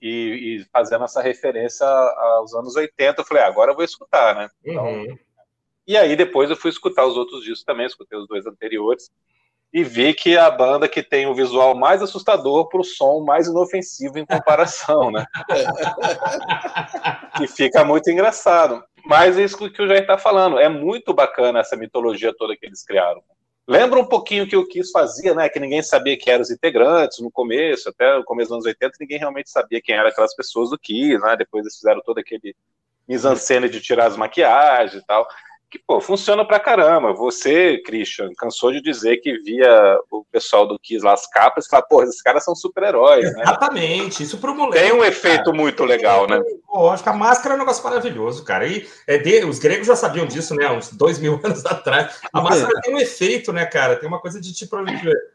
e, 0.00 0.60
e, 0.60 0.66
fazendo 0.72 1.04
essa 1.04 1.20
referência 1.20 1.84
aos 1.84 2.54
anos 2.54 2.76
80. 2.76 3.20
Eu 3.20 3.26
falei, 3.26 3.42
ah, 3.42 3.48
agora 3.48 3.72
eu 3.72 3.74
vou 3.74 3.84
escutar, 3.84 4.36
né? 4.36 4.48
Então, 4.64 4.86
uhum. 4.86 5.18
E 5.86 5.96
aí 5.96 6.14
depois 6.14 6.48
eu 6.48 6.56
fui 6.56 6.70
escutar 6.70 7.04
os 7.04 7.16
outros 7.16 7.42
discos 7.42 7.64
também, 7.64 7.84
escutei 7.84 8.16
os 8.16 8.28
dois 8.28 8.46
anteriores 8.46 9.10
e 9.74 9.82
vi 9.82 10.14
que 10.14 10.38
a 10.38 10.48
banda 10.48 10.88
que 10.88 11.02
tem 11.02 11.26
o 11.26 11.34
visual 11.34 11.74
mais 11.74 12.00
assustador 12.00 12.68
para 12.68 12.80
o 12.80 12.84
som 12.84 13.24
mais 13.24 13.48
inofensivo 13.48 14.20
em 14.20 14.24
comparação, 14.24 15.10
né? 15.10 15.26
que 17.36 17.48
fica 17.48 17.84
muito 17.84 18.08
engraçado. 18.08 18.84
Mas 19.04 19.36
é 19.36 19.42
isso 19.42 19.58
que 19.68 19.82
o 19.82 19.88
Jair 19.88 20.02
está 20.02 20.16
falando. 20.16 20.60
É 20.60 20.68
muito 20.68 21.12
bacana 21.12 21.58
essa 21.58 21.76
mitologia 21.76 22.32
toda 22.38 22.56
que 22.56 22.64
eles 22.64 22.84
criaram. 22.84 23.20
Lembra 23.66 23.98
um 23.98 24.06
pouquinho 24.06 24.46
que 24.46 24.56
o 24.56 24.64
Kiss 24.64 24.92
fazia, 24.92 25.34
né? 25.34 25.48
Que 25.48 25.58
ninguém 25.58 25.82
sabia 25.82 26.16
quem 26.16 26.32
eram 26.32 26.42
os 26.42 26.52
integrantes 26.52 27.18
no 27.18 27.30
começo, 27.30 27.88
até 27.88 28.16
o 28.16 28.22
começo 28.22 28.50
dos 28.50 28.58
anos 28.58 28.66
80, 28.66 28.96
ninguém 29.00 29.18
realmente 29.18 29.50
sabia 29.50 29.82
quem 29.82 29.96
eram 29.96 30.08
aquelas 30.08 30.36
pessoas 30.36 30.70
do 30.70 30.78
Kiss, 30.78 31.18
né? 31.18 31.34
Depois 31.36 31.64
eles 31.64 31.74
fizeram 31.74 32.00
todo 32.00 32.18
aquele 32.18 32.54
mise-en-scène 33.08 33.68
de 33.68 33.80
tirar 33.80 34.06
as 34.06 34.16
maquiagens 34.16 35.02
e 35.02 35.04
tal 35.04 35.26
que, 35.70 35.78
pô, 35.86 36.00
funciona 36.00 36.44
pra 36.44 36.60
caramba. 36.60 37.12
Você, 37.12 37.78
Christian, 37.84 38.30
cansou 38.38 38.70
de 38.70 38.80
dizer 38.80 39.16
que 39.18 39.38
via 39.38 39.98
o 40.10 40.24
pessoal 40.30 40.66
do 40.66 40.78
Kiss 40.78 41.04
lá 41.04 41.12
as 41.12 41.26
capas 41.26 41.66
e 41.66 41.68
fala, 41.68 41.82
pô, 41.82 42.02
esses 42.02 42.22
caras 42.22 42.44
são 42.44 42.54
super-heróis, 42.54 43.32
né? 43.34 43.42
Exatamente, 43.42 44.22
isso 44.22 44.38
pro 44.38 44.54
moleque. 44.54 44.82
Tem 44.82 44.92
um 44.92 44.98
cara. 44.98 45.08
efeito 45.08 45.52
muito 45.52 45.84
legal, 45.84 46.28
né? 46.28 46.40
Que 47.02 47.08
a 47.08 47.12
máscara 47.12 47.54
é 47.54 47.56
um 47.56 47.60
negócio 47.60 47.82
maravilhoso, 47.84 48.44
cara. 48.44 48.66
E 48.66 48.86
é 49.06 49.18
de, 49.18 49.44
os 49.44 49.58
gregos 49.58 49.86
já 49.86 49.96
sabiam 49.96 50.26
disso, 50.26 50.54
né? 50.54 50.70
Uns 50.70 50.90
dois 50.92 51.18
mil 51.18 51.40
anos 51.42 51.64
atrás. 51.66 52.20
A 52.32 52.40
máscara 52.40 52.80
tem 52.80 52.94
um 52.94 52.98
efeito, 52.98 53.52
né, 53.52 53.66
cara? 53.66 53.96
Tem 53.96 54.08
uma 54.08 54.20
coisa 54.20 54.40
de 54.40 54.52
tipo 54.52 54.76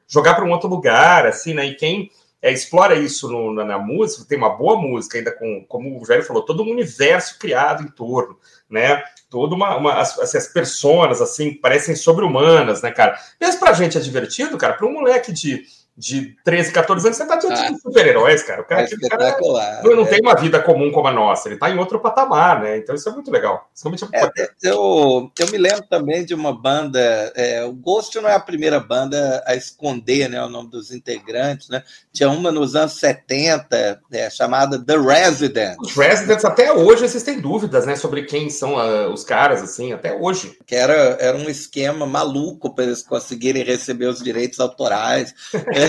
jogar 0.08 0.36
para 0.36 0.46
um 0.46 0.52
outro 0.52 0.70
lugar, 0.70 1.26
assim, 1.26 1.54
né? 1.54 1.66
E 1.66 1.76
quem 1.76 2.10
é, 2.42 2.52
explora 2.52 2.96
isso 2.96 3.28
no, 3.28 3.54
na, 3.54 3.66
na, 3.66 3.78
música, 3.78 4.26
tem 4.28 4.38
uma 4.38 4.50
boa 4.50 4.80
música, 4.80 5.18
ainda 5.18 5.32
com, 5.32 5.66
como 5.68 6.02
o 6.02 6.06
Jair 6.06 6.26
falou, 6.26 6.44
todo 6.44 6.64
um 6.64 6.72
universo 6.72 7.38
criado 7.38 7.84
em 7.84 7.88
torno, 7.88 8.38
né? 8.70 9.04
Toda 9.30 9.56
uma, 9.56 9.76
uma 9.76 10.00
as, 10.00 10.18
as 10.18 10.48
personas 10.48 11.22
assim 11.22 11.54
parecem 11.54 11.96
sobre-humanas, 11.96 12.82
né, 12.82 12.92
cara? 12.92 13.20
Mesmo 13.40 13.60
pra 13.60 13.74
gente 13.74 13.98
é 13.98 14.02
divertido, 14.02 14.58
cara, 14.58 14.74
para 14.74 14.88
um 14.88 14.94
moleque 14.94 15.32
de 15.32 15.66
de 16.00 16.34
13, 16.46 16.72
14 16.72 17.08
anos, 17.08 17.18
você 17.18 17.28
tá 17.28 17.36
diante 17.36 17.60
ah, 17.60 17.72
de 17.72 17.82
super-heróis, 17.82 18.42
cara. 18.42 18.62
O 18.62 18.66
cara, 18.66 18.84
é 18.84 19.10
cara 19.10 19.38
não, 19.84 19.98
não 19.98 20.04
é. 20.04 20.08
tem 20.08 20.22
uma 20.22 20.34
vida 20.34 20.58
comum 20.62 20.94
como 20.94 21.10
a 21.10 21.12
nossa, 21.12 21.50
ele 21.50 21.58
tá 21.58 21.70
em 21.70 21.78
outro 21.78 22.00
patamar, 22.00 22.62
né? 22.62 22.78
Então 22.78 22.96
isso 22.96 23.10
é 23.10 23.12
muito 23.12 23.30
legal. 23.30 23.70
É, 24.14 24.50
eu, 24.64 25.30
eu 25.38 25.52
me 25.52 25.58
lembro 25.58 25.84
também 25.90 26.24
de 26.24 26.34
uma 26.34 26.54
banda, 26.54 27.34
é, 27.36 27.66
o 27.66 27.74
Ghost 27.74 28.18
não 28.22 28.30
é 28.30 28.34
a 28.34 28.40
primeira 28.40 28.80
banda 28.80 29.44
a 29.46 29.56
esconder 29.56 30.30
né, 30.30 30.42
o 30.42 30.48
nome 30.48 30.70
dos 30.70 30.90
integrantes, 30.94 31.68
né? 31.68 31.84
Tinha 32.14 32.30
uma 32.30 32.50
nos 32.50 32.78
anos 32.78 32.94
70, 32.94 34.02
é, 34.14 34.30
chamada 34.30 34.80
The 34.80 34.98
Residents. 34.98 35.78
Os 35.82 35.98
Residents, 35.98 36.46
até 36.46 36.72
hoje, 36.72 37.04
existem 37.04 37.42
dúvidas, 37.42 37.86
né, 37.86 37.98
sobre 37.98 38.24
quem 38.24 38.50
são 38.50 38.76
uh, 38.76 39.12
os 39.12 39.26
caras, 39.26 39.62
assim, 39.62 39.92
até 39.92 40.16
hoje. 40.16 40.58
Que 40.66 40.76
era, 40.76 40.94
era 41.20 41.38
um 41.38 41.50
esquema 41.50 42.06
maluco 42.06 42.74
para 42.74 42.86
eles 42.86 43.04
conseguirem 43.04 43.64
receber 43.64 44.06
os 44.06 44.24
direitos 44.24 44.62
autorais. 44.62 45.36
É. 45.76 45.89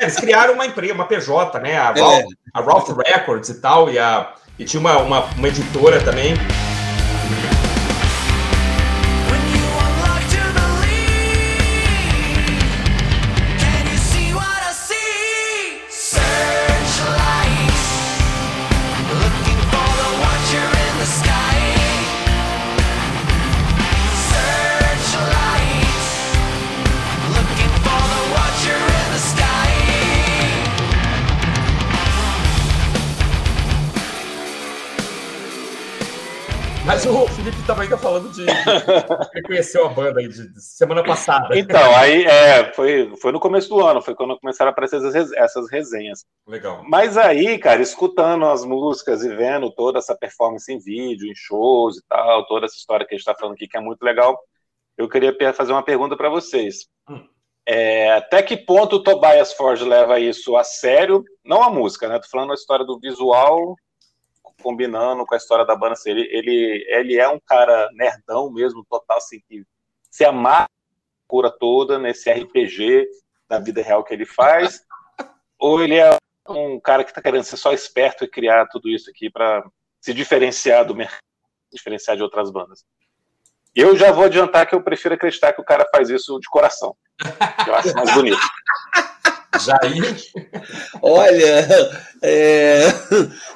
Eles 0.00 0.16
criaram 0.16 0.54
uma 0.54 0.66
empresa, 0.66 0.94
uma 0.94 1.06
PJ, 1.06 1.60
né? 1.60 1.76
A 1.76 1.92
Ralph, 1.92 2.20
é. 2.20 2.24
a 2.54 2.60
Ralph 2.60 2.88
Records 3.06 3.48
e 3.48 3.60
tal, 3.60 3.90
e, 3.90 3.98
a, 3.98 4.32
e 4.58 4.64
tinha 4.64 4.80
uma, 4.80 4.98
uma, 4.98 5.24
uma 5.36 5.48
editora 5.48 6.00
também. 6.00 6.34
Falando 38.12 38.30
de, 38.32 38.44
que 39.32 39.42
conheceu 39.42 39.86
a 39.86 39.88
banda 39.88 40.20
aí 40.20 40.28
de, 40.28 40.52
de, 40.52 40.62
semana 40.62 41.02
passada. 41.02 41.58
Então, 41.58 41.94
aí 41.96 42.24
é, 42.24 42.72
foi, 42.72 43.14
foi 43.16 43.32
no 43.32 43.40
começo 43.40 43.68
do 43.68 43.80
ano, 43.80 44.02
foi 44.02 44.14
quando 44.14 44.38
começaram 44.38 44.68
a 44.68 44.72
aparecer 44.72 44.96
essas, 44.96 45.32
essas 45.32 45.70
resenhas. 45.70 46.24
Legal. 46.46 46.84
Mas 46.86 47.16
aí, 47.16 47.58
cara, 47.58 47.80
escutando 47.80 48.44
as 48.46 48.64
músicas 48.64 49.24
e 49.24 49.34
vendo 49.34 49.70
toda 49.70 49.98
essa 49.98 50.16
performance 50.16 50.70
em 50.70 50.78
vídeo, 50.78 51.30
em 51.30 51.34
shows 51.34 51.98
e 51.98 52.02
tal, 52.08 52.46
toda 52.46 52.66
essa 52.66 52.76
história 52.76 53.06
que 53.06 53.14
a 53.14 53.16
gente 53.16 53.26
está 53.26 53.34
falando 53.34 53.54
aqui, 53.54 53.66
que 53.66 53.76
é 53.76 53.80
muito 53.80 54.02
legal, 54.02 54.38
eu 54.96 55.08
queria 55.08 55.34
fazer 55.54 55.72
uma 55.72 55.84
pergunta 55.84 56.16
para 56.16 56.28
vocês. 56.28 56.86
Hum. 57.08 57.26
É, 57.66 58.14
até 58.14 58.42
que 58.42 58.56
ponto 58.56 58.96
o 58.96 59.02
Tobias 59.02 59.52
Forge 59.52 59.84
leva 59.84 60.18
isso 60.18 60.56
a 60.56 60.64
sério? 60.64 61.24
Não 61.44 61.62
a 61.62 61.70
música, 61.70 62.08
né? 62.08 62.18
Tô 62.18 62.28
falando 62.28 62.50
a 62.50 62.54
história 62.54 62.84
do 62.84 62.98
visual 62.98 63.76
combinando 64.62 65.26
com 65.26 65.34
a 65.34 65.36
história 65.36 65.64
da 65.64 65.76
banda. 65.76 65.94
Assim, 65.94 66.10
ele, 66.10 66.28
ele, 66.30 66.86
ele 66.88 67.18
é 67.18 67.28
um 67.28 67.40
cara 67.40 67.88
nerdão 67.92 68.50
mesmo, 68.50 68.84
total, 68.88 69.18
assim, 69.18 69.40
que 69.48 69.64
se 70.10 70.24
amar 70.24 70.62
a 70.62 70.68
cura 71.26 71.50
toda 71.50 71.98
nesse 71.98 72.30
RPG 72.30 73.06
da 73.48 73.58
vida 73.58 73.82
real 73.82 74.04
que 74.04 74.14
ele 74.14 74.24
faz, 74.24 74.82
ou 75.58 75.82
ele 75.82 75.96
é 75.96 76.16
um 76.48 76.80
cara 76.80 77.04
que 77.04 77.10
está 77.10 77.20
querendo 77.22 77.44
ser 77.44 77.56
só 77.56 77.72
esperto 77.72 78.24
e 78.24 78.28
criar 78.28 78.66
tudo 78.68 78.88
isso 78.88 79.10
aqui 79.10 79.30
para 79.30 79.64
se 80.00 80.12
diferenciar 80.12 80.84
do 80.84 80.94
mercado, 80.94 81.20
diferenciar 81.72 82.16
de 82.16 82.22
outras 82.22 82.50
bandas. 82.50 82.84
Eu 83.74 83.96
já 83.96 84.12
vou 84.12 84.24
adiantar 84.24 84.66
que 84.66 84.74
eu 84.74 84.82
prefiro 84.82 85.14
acreditar 85.14 85.52
que 85.52 85.60
o 85.60 85.64
cara 85.64 85.86
faz 85.94 86.10
isso 86.10 86.38
de 86.38 86.48
coração. 86.48 86.94
Eu 87.66 87.74
acho 87.74 87.94
mais 87.94 88.12
bonito. 88.12 88.38
Jair? 89.60 90.16
Olha, 91.02 91.68
é, 92.22 92.86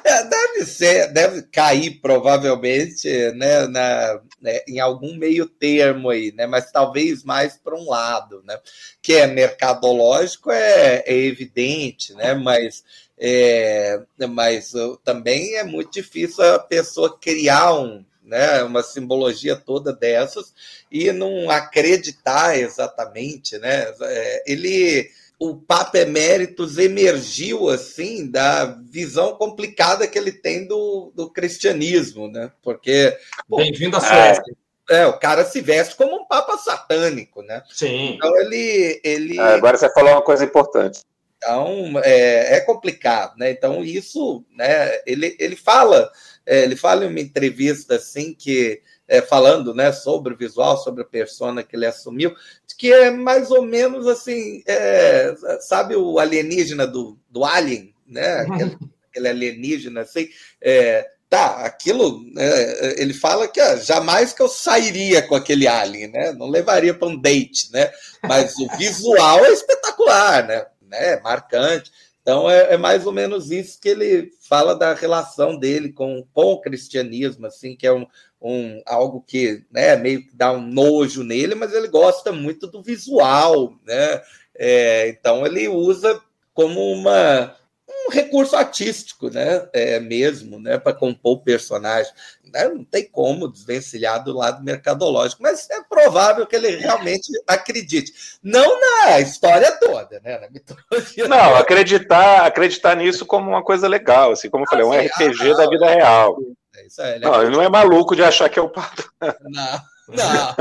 é, 0.04 0.24
deve 0.24 0.66
ser, 0.66 1.12
deve 1.12 1.42
cair 1.42 2.00
provavelmente 2.00 3.08
né, 3.32 3.66
na, 3.66 4.20
né, 4.40 4.60
em 4.68 4.78
algum 4.78 5.16
meio 5.16 5.46
termo 5.46 6.10
aí, 6.10 6.32
né, 6.32 6.46
mas 6.46 6.70
talvez 6.70 7.24
mais 7.24 7.56
para 7.56 7.74
um 7.74 7.88
lado, 7.88 8.42
né, 8.46 8.58
que 9.00 9.14
é 9.14 9.26
mercadológico, 9.26 10.50
é, 10.50 11.02
é 11.06 11.14
evidente, 11.14 12.12
né, 12.14 12.34
mas, 12.34 12.84
é, 13.18 14.00
mas 14.28 14.72
também 15.04 15.56
é 15.56 15.64
muito 15.64 15.92
difícil 15.92 16.44
a 16.44 16.58
pessoa 16.58 17.18
criar 17.18 17.74
um, 17.74 18.04
né, 18.22 18.62
uma 18.64 18.82
simbologia 18.82 19.56
toda 19.56 19.92
dessas 19.92 20.52
e 20.90 21.10
não 21.12 21.48
acreditar 21.48 22.58
exatamente, 22.58 23.56
né? 23.58 23.92
É, 24.02 24.42
ele 24.46 25.08
o 25.38 25.54
Papa 25.56 25.98
Eméritos 25.98 26.78
emergiu 26.78 27.68
assim 27.68 28.30
da 28.30 28.64
visão 28.64 29.34
complicada 29.34 30.06
que 30.06 30.18
ele 30.18 30.32
tem 30.32 30.66
do, 30.66 31.12
do 31.14 31.30
cristianismo, 31.30 32.28
né? 32.28 32.50
Porque 32.62 33.16
bem-vindo 33.48 33.96
à 33.96 34.00
Suécia. 34.00 34.42
É, 34.88 35.00
é, 35.00 35.06
o 35.06 35.18
cara 35.18 35.44
se 35.44 35.60
veste 35.60 35.94
como 35.94 36.16
um 36.16 36.24
papa 36.26 36.56
satânico, 36.56 37.42
né? 37.42 37.62
Sim. 37.68 38.14
Então 38.14 38.34
ele, 38.38 39.00
ele. 39.04 39.38
Ah, 39.38 39.54
agora 39.54 39.76
você 39.76 39.92
falou 39.92 40.12
uma 40.12 40.22
coisa 40.22 40.44
importante. 40.44 41.00
Então 41.36 42.00
é, 42.02 42.56
é 42.56 42.60
complicado, 42.60 43.36
né? 43.36 43.50
Então 43.50 43.84
isso, 43.84 44.42
né? 44.56 45.00
Ele, 45.06 45.36
ele 45.38 45.56
fala, 45.56 46.10
é, 46.46 46.62
ele 46.62 46.76
fala 46.76 47.04
em 47.04 47.08
uma 47.08 47.20
entrevista 47.20 47.96
assim 47.96 48.32
que 48.32 48.80
é, 49.08 49.22
falando 49.22 49.74
né, 49.74 49.92
sobre 49.92 50.34
o 50.34 50.36
visual, 50.36 50.76
sobre 50.76 51.02
a 51.02 51.06
persona 51.06 51.62
que 51.62 51.76
ele 51.76 51.86
assumiu, 51.86 52.34
que 52.76 52.92
é 52.92 53.10
mais 53.10 53.50
ou 53.50 53.62
menos 53.62 54.06
assim, 54.06 54.62
é, 54.66 55.34
sabe 55.60 55.96
o 55.96 56.18
alienígena 56.18 56.86
do, 56.86 57.18
do 57.30 57.44
Alien, 57.44 57.94
né? 58.06 58.40
Aquele, 58.48 58.78
aquele 59.10 59.28
alienígena 59.28 60.02
assim. 60.02 60.28
É, 60.60 61.08
tá, 61.28 61.64
aquilo, 61.64 62.22
né, 62.32 63.00
ele 63.00 63.12
fala 63.14 63.48
que 63.48 63.60
ah, 63.60 63.76
jamais 63.76 64.32
que 64.32 64.42
eu 64.42 64.48
sairia 64.48 65.22
com 65.22 65.34
aquele 65.34 65.66
alien, 65.66 66.08
né? 66.08 66.32
Não 66.32 66.48
levaria 66.48 66.94
para 66.94 67.08
um 67.08 67.20
date, 67.20 67.72
né? 67.72 67.90
Mas 68.22 68.56
o 68.58 68.68
visual 68.76 69.44
é 69.44 69.50
espetacular, 69.50 70.46
né? 70.46 70.66
né? 70.82 71.20
Marcante. 71.20 71.90
Então 72.22 72.50
é, 72.50 72.74
é, 72.74 72.76
mais 72.76 73.06
ou 73.06 73.12
menos 73.12 73.50
isso 73.50 73.80
que 73.80 73.88
ele 73.88 74.32
fala 74.40 74.74
da 74.74 74.94
relação 74.94 75.56
dele 75.56 75.92
com, 75.92 76.26
com 76.32 76.54
o 76.54 76.60
cristianismo, 76.60 77.46
assim, 77.46 77.76
que 77.76 77.86
é 77.86 77.92
um, 77.92 78.04
um 78.40 78.82
algo 78.86 79.22
que 79.26 79.64
né, 79.70 79.96
meio 79.96 80.26
que 80.26 80.34
dá 80.34 80.52
um 80.52 80.60
nojo 80.60 81.22
nele, 81.22 81.54
mas 81.54 81.72
ele 81.72 81.88
gosta 81.88 82.32
muito 82.32 82.66
do 82.66 82.82
visual, 82.82 83.74
né? 83.84 84.22
É, 84.54 85.08
então 85.08 85.46
ele 85.46 85.68
usa 85.68 86.20
como 86.54 86.92
uma 86.92 87.54
um 87.88 88.10
recurso 88.10 88.56
artístico, 88.56 89.30
né? 89.30 89.68
É 89.72 89.98
mesmo, 90.00 90.58
né? 90.58 90.78
Para 90.78 90.92
compor 90.92 91.38
o 91.38 91.40
personagem. 91.42 92.12
Né? 92.52 92.68
Não 92.68 92.84
tem 92.84 93.08
como 93.08 93.48
desvencilhar 93.48 94.22
do 94.22 94.32
lado 94.32 94.62
mercadológico, 94.62 95.42
mas 95.42 95.68
é 95.70 95.82
provável 95.82 96.46
que 96.46 96.56
ele 96.56 96.76
realmente 96.76 97.28
acredite. 97.46 98.12
Não 98.42 98.80
na 98.80 99.20
história 99.20 99.70
toda, 99.78 100.20
né? 100.20 100.38
Na 100.38 100.50
mitologia. 100.50 101.28
Não, 101.28 101.56
acreditar, 101.56 102.46
acreditar 102.46 102.96
nisso 102.96 103.24
como 103.24 103.48
uma 103.48 103.62
coisa 103.62 103.88
legal, 103.88 104.32
assim, 104.32 104.50
como 104.50 104.64
eu 104.64 104.68
falei, 104.68 104.84
um 104.84 104.92
ah, 104.92 105.00
RPG 105.00 105.52
ah, 105.52 105.56
da 105.56 105.68
vida 105.68 105.86
real. 105.86 106.36
É 106.76 106.86
isso 106.86 107.02
ele 107.02 107.24
não, 107.24 107.42
ele 107.42 107.50
não 107.50 107.62
é 107.62 107.68
maluco 107.68 108.14
de 108.14 108.22
achar 108.22 108.48
que 108.48 108.58
é 108.58 108.62
o 108.62 108.68
pato. 108.68 109.10
Não, 110.08 110.14
não. 110.16 110.54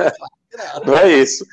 Não 0.86 0.98
é 0.98 1.08
isso. 1.12 1.46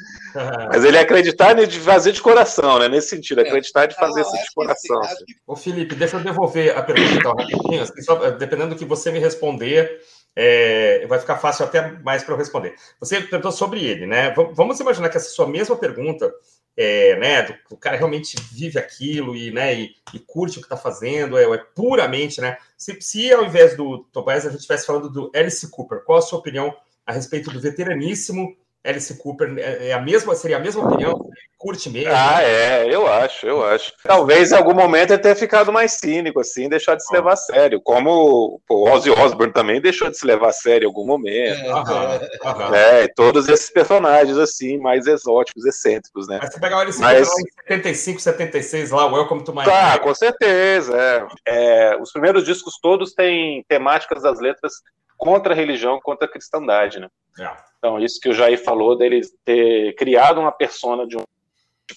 Mas 0.72 0.84
ele 0.84 0.96
acreditar 0.96 1.52
de 1.54 1.78
fazer 1.80 2.12
de 2.12 2.22
coração, 2.22 2.78
né? 2.78 2.88
Nesse 2.88 3.08
sentido, 3.08 3.40
é. 3.40 3.46
acreditar 3.46 3.86
de 3.86 3.94
fazer 3.94 4.22
isso 4.22 4.32
de 4.32 4.54
coração. 4.54 5.00
Assim. 5.02 5.24
Ô, 5.46 5.56
Felipe, 5.56 5.94
deixa 5.94 6.16
eu 6.16 6.20
devolver 6.22 6.76
a 6.76 6.82
pergunta 6.82 7.14
então, 7.14 7.34
rapidinho. 7.34 7.82
Assim, 7.82 8.00
só, 8.02 8.30
dependendo 8.30 8.70
do 8.70 8.78
que 8.78 8.84
você 8.84 9.10
me 9.10 9.18
responder, 9.18 10.00
é, 10.34 11.06
vai 11.06 11.18
ficar 11.18 11.36
fácil 11.36 11.64
até 11.64 11.90
mais 12.02 12.22
para 12.22 12.34
eu 12.34 12.38
responder. 12.38 12.74
Você 12.98 13.20
perguntou 13.20 13.52
sobre 13.52 13.84
ele, 13.84 14.06
né? 14.06 14.32
Vamos 14.54 14.80
imaginar 14.80 15.08
que 15.08 15.16
essa 15.16 15.28
sua 15.28 15.46
mesma 15.46 15.76
pergunta, 15.76 16.32
é, 16.76 17.16
né? 17.18 17.42
Do, 17.42 17.54
o 17.70 17.76
cara 17.76 17.96
realmente 17.96 18.36
vive 18.52 18.78
aquilo 18.78 19.36
e, 19.36 19.50
né, 19.50 19.74
e, 19.74 19.94
e 20.14 20.18
curte 20.18 20.58
o 20.58 20.60
que 20.60 20.66
está 20.66 20.76
fazendo, 20.76 21.38
é, 21.38 21.44
é, 21.44 21.58
puramente, 21.58 22.40
né? 22.40 22.56
Se, 22.76 23.00
se 23.00 23.32
ao 23.32 23.44
invés 23.44 23.76
do 23.76 23.98
Tobias 24.12 24.46
a 24.46 24.50
gente 24.50 24.60
estivesse 24.60 24.86
falando 24.86 25.10
do 25.10 25.30
Alice 25.34 25.68
Cooper, 25.70 26.02
qual 26.04 26.18
a 26.18 26.22
sua 26.22 26.38
opinião 26.38 26.74
a 27.06 27.12
respeito 27.12 27.50
do 27.50 27.60
veteraníssimo 27.60 28.56
Alice 28.84 29.16
Cooper 29.18 29.54
é, 29.58 29.88
é 29.88 29.92
a 29.92 30.00
mesma, 30.00 30.34
seria 30.34 30.56
a 30.56 30.60
mesma 30.60 30.84
opinião? 30.84 31.28
Curte 31.56 31.88
mesmo? 31.88 32.10
Ah, 32.12 32.42
é, 32.42 32.92
eu 32.92 33.06
acho, 33.06 33.46
eu 33.46 33.64
acho. 33.64 33.92
Talvez 34.02 34.50
em 34.50 34.56
algum 34.56 34.74
momento 34.74 35.12
ele 35.12 35.22
tenha 35.22 35.36
ficado 35.36 35.72
mais 35.72 35.92
cínico, 35.92 36.40
assim, 36.40 36.68
deixar 36.68 36.96
de 36.96 37.06
se 37.06 37.14
levar 37.14 37.34
a 37.34 37.36
sério. 37.36 37.80
Como 37.80 38.60
o 38.68 38.90
Ozzy 38.90 39.10
Osbourne 39.10 39.52
também 39.52 39.80
deixou 39.80 40.10
de 40.10 40.18
se 40.18 40.26
levar 40.26 40.48
a 40.48 40.52
sério 40.52 40.86
em 40.86 40.88
algum 40.88 41.06
momento. 41.06 41.64
Aham. 41.70 42.74
É, 42.74 43.06
todos 43.14 43.48
esses 43.48 43.70
personagens, 43.70 44.36
assim, 44.36 44.76
mais 44.78 45.06
exóticos, 45.06 45.64
excêntricos, 45.64 46.26
né? 46.26 46.40
Mas 46.42 46.52
você 46.52 46.58
pegar 46.58 46.78
o 46.78 46.80
Alice 46.80 47.00
Mas... 47.00 47.28
Cooper 47.28 47.44
lá 47.44 47.76
em 47.76 47.76
75, 47.76 48.20
76, 48.20 48.90
lá, 48.90 49.06
Welcome 49.06 49.44
to 49.44 49.54
My 49.54 49.64
Tá, 49.64 50.00
com 50.00 50.12
certeza. 50.16 50.98
É. 50.98 51.92
É, 51.92 51.96
os 51.96 52.10
primeiros 52.10 52.44
discos 52.44 52.74
todos 52.82 53.14
têm 53.14 53.64
temáticas 53.68 54.24
das 54.24 54.40
letras 54.40 54.72
contra 55.16 55.52
a 55.52 55.56
religião, 55.56 56.00
contra 56.02 56.26
a 56.26 56.30
cristandade, 56.30 56.98
né? 56.98 57.06
É. 57.38 57.71
Então, 57.82 57.98
isso 57.98 58.20
que 58.20 58.28
o 58.28 58.32
Jair 58.32 58.62
falou 58.62 58.96
dele 58.96 59.20
ter 59.44 59.96
criado 59.96 60.38
uma 60.38 60.52
persona 60.52 61.04
de 61.04 61.16
um 61.16 61.24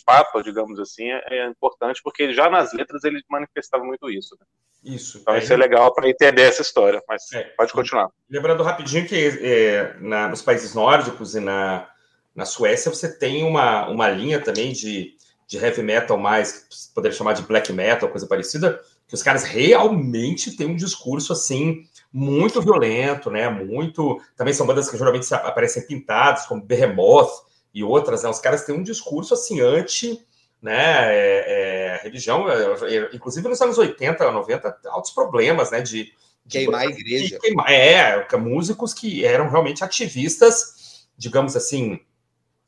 papa, 0.04 0.42
digamos 0.42 0.80
assim, 0.80 1.04
é, 1.12 1.24
é 1.30 1.48
importante, 1.48 2.02
porque 2.04 2.34
já 2.34 2.50
nas 2.50 2.74
letras 2.74 3.04
ele 3.04 3.22
manifestava 3.30 3.84
muito 3.84 4.10
isso. 4.10 4.36
Né? 4.40 4.96
Isso. 4.96 5.20
Então, 5.20 5.36
é, 5.36 5.38
isso 5.38 5.54
é 5.54 5.56
legal 5.56 5.94
para 5.94 6.10
entender 6.10 6.42
essa 6.42 6.64
história, 6.64 7.04
mas 7.08 7.32
é, 7.34 7.44
pode 7.56 7.72
continuar. 7.72 8.10
Lembrando 8.28 8.64
rapidinho 8.64 9.08
que 9.08 9.16
é, 9.16 9.96
na, 10.00 10.28
nos 10.28 10.42
países 10.42 10.74
nórdicos 10.74 11.36
e 11.36 11.40
na, 11.40 11.88
na 12.34 12.46
Suécia 12.46 12.92
você 12.92 13.16
tem 13.16 13.44
uma, 13.44 13.88
uma 13.88 14.10
linha 14.10 14.42
também 14.42 14.74
de, 14.74 15.14
de 15.48 15.58
heavy 15.58 15.84
metal 15.84 16.18
mais, 16.18 16.90
poderia 16.96 17.16
chamar 17.16 17.34
de 17.34 17.44
black 17.44 17.72
metal, 17.72 18.10
coisa 18.10 18.26
parecida, 18.26 18.82
que 19.08 19.14
os 19.14 19.22
caras 19.22 19.44
realmente 19.44 20.58
têm 20.58 20.66
um 20.66 20.76
discurso 20.76 21.32
assim 21.32 21.84
muito 22.18 22.62
violento, 22.62 23.30
né? 23.30 23.50
Muito. 23.50 24.22
Também 24.38 24.54
são 24.54 24.66
bandas 24.66 24.90
que 24.90 24.98
geralmente 24.98 25.34
aparecem 25.34 25.86
pintadas, 25.86 26.46
como 26.46 26.64
Behemoth 26.64 27.30
e 27.74 27.84
outras, 27.84 28.24
né? 28.24 28.30
Os 28.30 28.40
caras 28.40 28.64
têm 28.64 28.74
um 28.74 28.84
discurso 28.84 29.34
assim 29.34 29.60
anti. 29.60 30.26
Né, 30.62 30.74
é, 30.74 31.44
é, 31.48 32.00
religião, 32.02 32.50
é, 32.50 32.56
é 32.96 33.10
inclusive 33.14 33.48
nos 33.48 33.62
anos 33.62 33.78
80, 33.78 34.32
90, 34.32 34.80
altos 34.88 35.12
problemas, 35.12 35.70
né, 35.70 35.80
de, 35.80 36.06
de 36.06 36.12
queimar 36.50 36.82
a 36.82 36.86
igreja. 36.88 37.38
Queimar, 37.40 37.72
é, 37.72 38.28
músicos 38.38 38.92
que 38.92 39.24
eram 39.24 39.48
realmente 39.48 39.84
ativistas, 39.84 41.06
digamos 41.16 41.56
assim, 41.56 42.00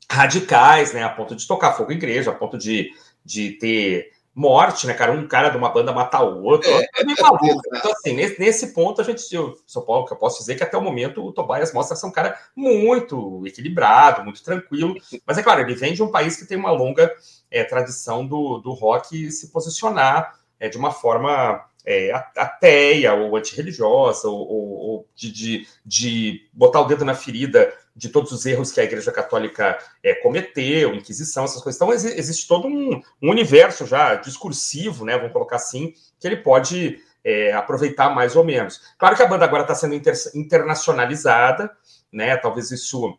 radicais, 0.08 0.92
né, 0.92 1.02
a 1.02 1.08
ponto 1.08 1.34
de 1.34 1.44
tocar 1.44 1.72
fogo 1.72 1.90
em 1.90 1.96
igreja, 1.96 2.30
a 2.30 2.34
ponto 2.34 2.56
de, 2.56 2.92
de 3.24 3.52
ter 3.52 4.12
morte, 4.38 4.86
né, 4.86 4.94
cara? 4.94 5.10
Um 5.10 5.26
cara 5.26 5.48
de 5.48 5.56
uma 5.56 5.68
banda 5.68 5.92
matar 5.92 6.22
o 6.22 6.44
outro. 6.44 6.70
É, 6.70 6.88
é 6.98 7.04
meio 7.04 7.20
maluco. 7.20 7.60
Então, 7.74 7.90
assim, 7.90 8.12
nesse, 8.12 8.38
nesse 8.38 8.72
ponto, 8.72 9.00
a 9.00 9.04
gente, 9.04 9.34
eu, 9.34 9.56
São 9.66 9.84
Paulo, 9.84 10.06
que 10.06 10.12
eu 10.12 10.16
posso 10.16 10.38
dizer 10.38 10.54
que 10.54 10.62
até 10.62 10.76
o 10.76 10.80
momento 10.80 11.26
o 11.26 11.32
Tobias 11.32 11.72
mostra 11.72 11.96
ser 11.96 12.06
um 12.06 12.12
cara 12.12 12.38
muito 12.54 13.42
equilibrado, 13.44 14.22
muito 14.22 14.42
tranquilo. 14.42 14.94
Mas 15.26 15.38
é 15.38 15.42
claro, 15.42 15.60
ele 15.60 15.74
vem 15.74 15.92
de 15.92 16.02
um 16.02 16.10
país 16.10 16.36
que 16.36 16.46
tem 16.46 16.56
uma 16.56 16.70
longa 16.70 17.12
é, 17.50 17.64
tradição 17.64 18.24
do, 18.24 18.58
do 18.58 18.72
rock 18.72 19.30
se 19.32 19.50
posicionar 19.50 20.38
é, 20.60 20.68
de 20.68 20.78
uma 20.78 20.92
forma 20.92 21.64
é, 21.84 22.12
ateia 22.36 23.14
ou 23.14 23.36
antirreligiosa, 23.36 24.28
ou, 24.28 24.46
ou, 24.46 24.68
ou 24.78 25.08
de, 25.14 25.32
de, 25.32 25.68
de, 25.84 26.48
botar 26.52 26.80
o 26.80 26.84
dedo 26.84 27.04
na 27.04 27.14
ferida 27.14 27.72
de 27.96 28.08
todos 28.10 28.30
os 28.30 28.44
erros 28.46 28.70
que 28.70 28.80
a 28.80 28.84
Igreja 28.84 29.10
Católica 29.10 29.78
é, 30.02 30.14
cometeu, 30.14 30.94
Inquisição, 30.94 31.44
essas 31.44 31.62
coisas. 31.62 31.80
Então, 31.80 31.92
existe 31.92 32.46
todo 32.46 32.68
um, 32.68 33.00
um, 33.22 33.30
universo 33.30 33.86
já 33.86 34.14
discursivo, 34.16 35.04
né, 35.04 35.16
vamos 35.16 35.32
colocar 35.32 35.56
assim, 35.56 35.92
que 36.20 36.26
ele 36.28 36.36
pode 36.36 37.00
é, 37.24 37.52
aproveitar 37.52 38.14
mais 38.14 38.36
ou 38.36 38.44
menos. 38.44 38.80
Claro 38.98 39.16
que 39.16 39.22
a 39.22 39.26
banda 39.26 39.44
agora 39.44 39.62
está 39.62 39.74
sendo 39.74 39.94
inter, 39.94 40.14
internacionalizada, 40.34 41.70
né, 42.12 42.36
talvez 42.36 42.70
isso 42.70 43.18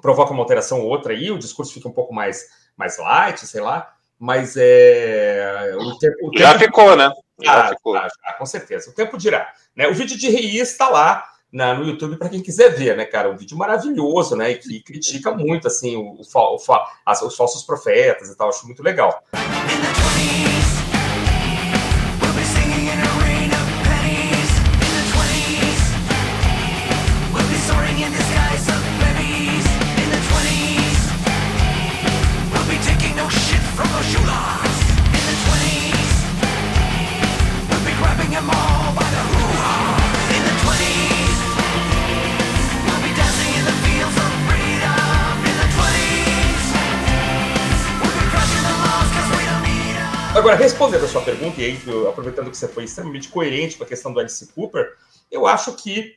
provoque 0.00 0.32
uma 0.32 0.42
alteração 0.42 0.80
ou 0.80 0.88
outra 0.88 1.12
aí, 1.12 1.30
o 1.30 1.38
discurso 1.38 1.72
fica 1.72 1.88
um 1.88 1.92
pouco 1.92 2.12
mais, 2.12 2.46
mais 2.76 2.98
light, 2.98 3.46
sei 3.46 3.60
lá, 3.60 3.94
mas 4.18 4.56
é. 4.56 5.74
O 5.78 5.98
tempo, 5.98 6.30
o 6.34 6.38
já 6.38 6.58
ficou, 6.58 6.96
né? 6.96 7.10
Ah, 7.44 7.68
ficou. 7.68 7.96
Ah, 7.96 8.08
ah, 8.24 8.32
com 8.34 8.46
certeza. 8.46 8.90
O 8.90 8.94
tempo 8.94 9.18
dirá. 9.18 9.52
Né? 9.74 9.88
O 9.88 9.94
vídeo 9.94 10.16
de 10.16 10.28
Reis 10.30 10.70
está 10.70 10.88
lá 10.88 11.28
na, 11.52 11.74
no 11.74 11.84
YouTube 11.84 12.16
para 12.16 12.28
quem 12.28 12.42
quiser 12.42 12.70
ver, 12.70 12.96
né, 12.96 13.04
cara? 13.04 13.30
Um 13.30 13.36
vídeo 13.36 13.56
maravilhoso, 13.56 14.36
né? 14.36 14.52
E 14.52 14.58
que 14.58 14.82
critica 14.82 15.32
muito, 15.32 15.66
assim, 15.66 15.96
o, 15.96 16.20
o, 16.20 16.22
o 16.22 16.58
as, 17.04 17.22
os 17.22 17.36
falsos 17.36 17.62
profetas 17.62 18.30
e 18.30 18.36
tal. 18.36 18.48
Acho 18.48 18.66
muito 18.66 18.82
legal. 18.82 19.22
Respondendo 50.76 51.04
a 51.06 51.08
sua 51.08 51.22
pergunta, 51.22 51.58
e 51.58 51.64
aí, 51.64 51.78
aproveitando 52.06 52.50
que 52.50 52.56
você 52.56 52.68
foi 52.68 52.84
extremamente 52.84 53.30
coerente 53.30 53.78
com 53.78 53.84
a 53.84 53.86
questão 53.86 54.12
do 54.12 54.20
Alice 54.20 54.46
Cooper, 54.52 54.94
eu 55.32 55.46
acho 55.46 55.72
que 55.72 56.14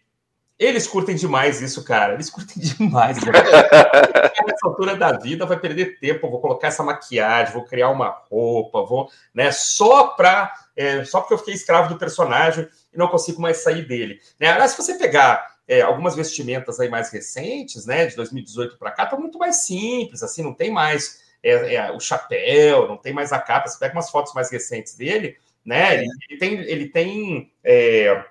eles 0.58 0.86
curtem 0.86 1.16
demais 1.16 1.62
isso, 1.62 1.82
cara. 1.86 2.14
Eles 2.14 2.30
curtem 2.30 2.56
demais. 2.62 3.18
Nessa 3.24 4.68
altura 4.68 4.98
da 4.98 5.14
vida 5.14 5.46
vai 5.46 5.58
perder 5.58 5.98
tempo. 5.98 6.30
Vou 6.30 6.42
colocar 6.42 6.68
essa 6.68 6.84
maquiagem, 6.84 7.54
vou 7.54 7.64
criar 7.64 7.90
uma 7.90 8.10
roupa, 8.30 8.84
vou, 8.84 9.10
né? 9.34 9.50
Só 9.54 10.08
para, 10.08 10.54
é, 10.76 11.06
só 11.06 11.22
porque 11.22 11.36
eu 11.36 11.38
fiquei 11.38 11.54
escravo 11.54 11.88
do 11.88 11.98
personagem 11.98 12.68
e 12.94 12.98
não 12.98 13.08
consigo 13.08 13.42
mais 13.42 13.64
sair 13.64 13.88
dele. 13.88 14.20
Né? 14.38 14.50
Aliás, 14.50 14.72
se 14.72 14.78
você 14.78 14.96
pegar 14.96 15.56
é, 15.66 15.80
algumas 15.80 16.16
vestimentas 16.16 16.82
aí 16.82 16.90
mais 16.90 17.10
recentes, 17.10 17.86
né, 17.86 18.08
de 18.08 18.18
2018 18.18 18.78
para 18.78 18.92
cá, 18.92 19.04
estão 19.04 19.22
muito 19.22 19.40
mais 19.40 19.64
simples. 19.66 20.22
Assim, 20.22 20.44
não 20.44 20.54
tem 20.54 20.70
mais 20.70 21.29
é, 21.44 21.76
é, 21.76 21.92
o 21.92 22.00
chapéu, 22.00 22.88
não 22.88 22.98
tem 22.98 23.14
mais 23.14 23.32
a 23.32 23.40
capa. 23.40 23.68
Você 23.68 23.80
pega 23.80 23.94
umas 23.94 24.10
fotos 24.10 24.34
mais 24.34 24.52
recentes 24.52 24.96
dele, 24.96 25.38
né? 25.66 25.96
É. 25.96 26.00
Ele, 26.00 26.10
ele, 26.30 26.40
tem, 26.40 26.54
ele 26.62 26.88
tem 26.88 27.52
é, 27.64 28.24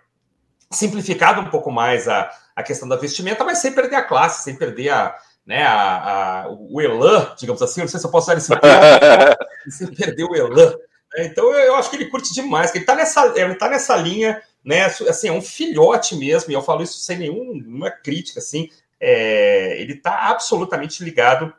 simplificado 0.70 1.40
um 1.40 1.50
pouco 1.50 1.70
mais 1.70 2.08
a, 2.08 2.30
a 2.54 2.62
questão 2.62 2.88
da 2.88 2.96
vestimenta, 2.96 3.44
mas 3.44 3.58
sem 3.58 3.72
perder 3.72 3.96
a 3.96 4.02
classe, 4.02 4.44
sem 4.44 4.54
perder 4.54 4.90
a, 4.90 5.16
né, 5.46 5.62
a, 5.62 6.42
a, 6.42 6.48
o 6.50 6.80
elan, 6.80 7.34
digamos 7.38 7.62
assim. 7.62 7.80
Eu 7.80 7.84
não 7.84 7.90
sei 7.90 8.00
se 8.00 8.06
eu 8.06 8.10
posso 8.10 8.30
usar 8.30 8.36
esse 8.36 8.48
termo, 8.48 9.36
sem 9.70 9.86
perder 9.94 10.24
o 10.24 10.36
elan. 10.36 10.76
Né? 11.14 11.26
Então 11.26 11.44
eu, 11.52 11.58
eu, 11.58 11.74
acho 11.76 11.88
que 11.88 11.96
ele 11.96 12.10
curte 12.10 12.34
demais, 12.34 12.70
que 12.70 12.78
ele 12.78 12.82
está 12.82 12.94
nessa, 12.94 13.32
ele 13.34 13.54
tá 13.54 13.68
nessa 13.70 13.96
linha, 13.96 14.42
né? 14.62 14.84
Assim, 14.84 15.28
é 15.28 15.32
um 15.32 15.40
filhote 15.40 16.14
mesmo, 16.16 16.50
e 16.50 16.54
eu 16.54 16.62
falo 16.62 16.82
isso 16.82 16.98
sem 16.98 17.18
nenhuma 17.18 17.90
crítica, 17.90 18.40
assim. 18.40 18.68
É, 19.00 19.80
ele 19.80 19.94
está 19.94 20.28
absolutamente 20.28 21.02
ligado 21.02 21.54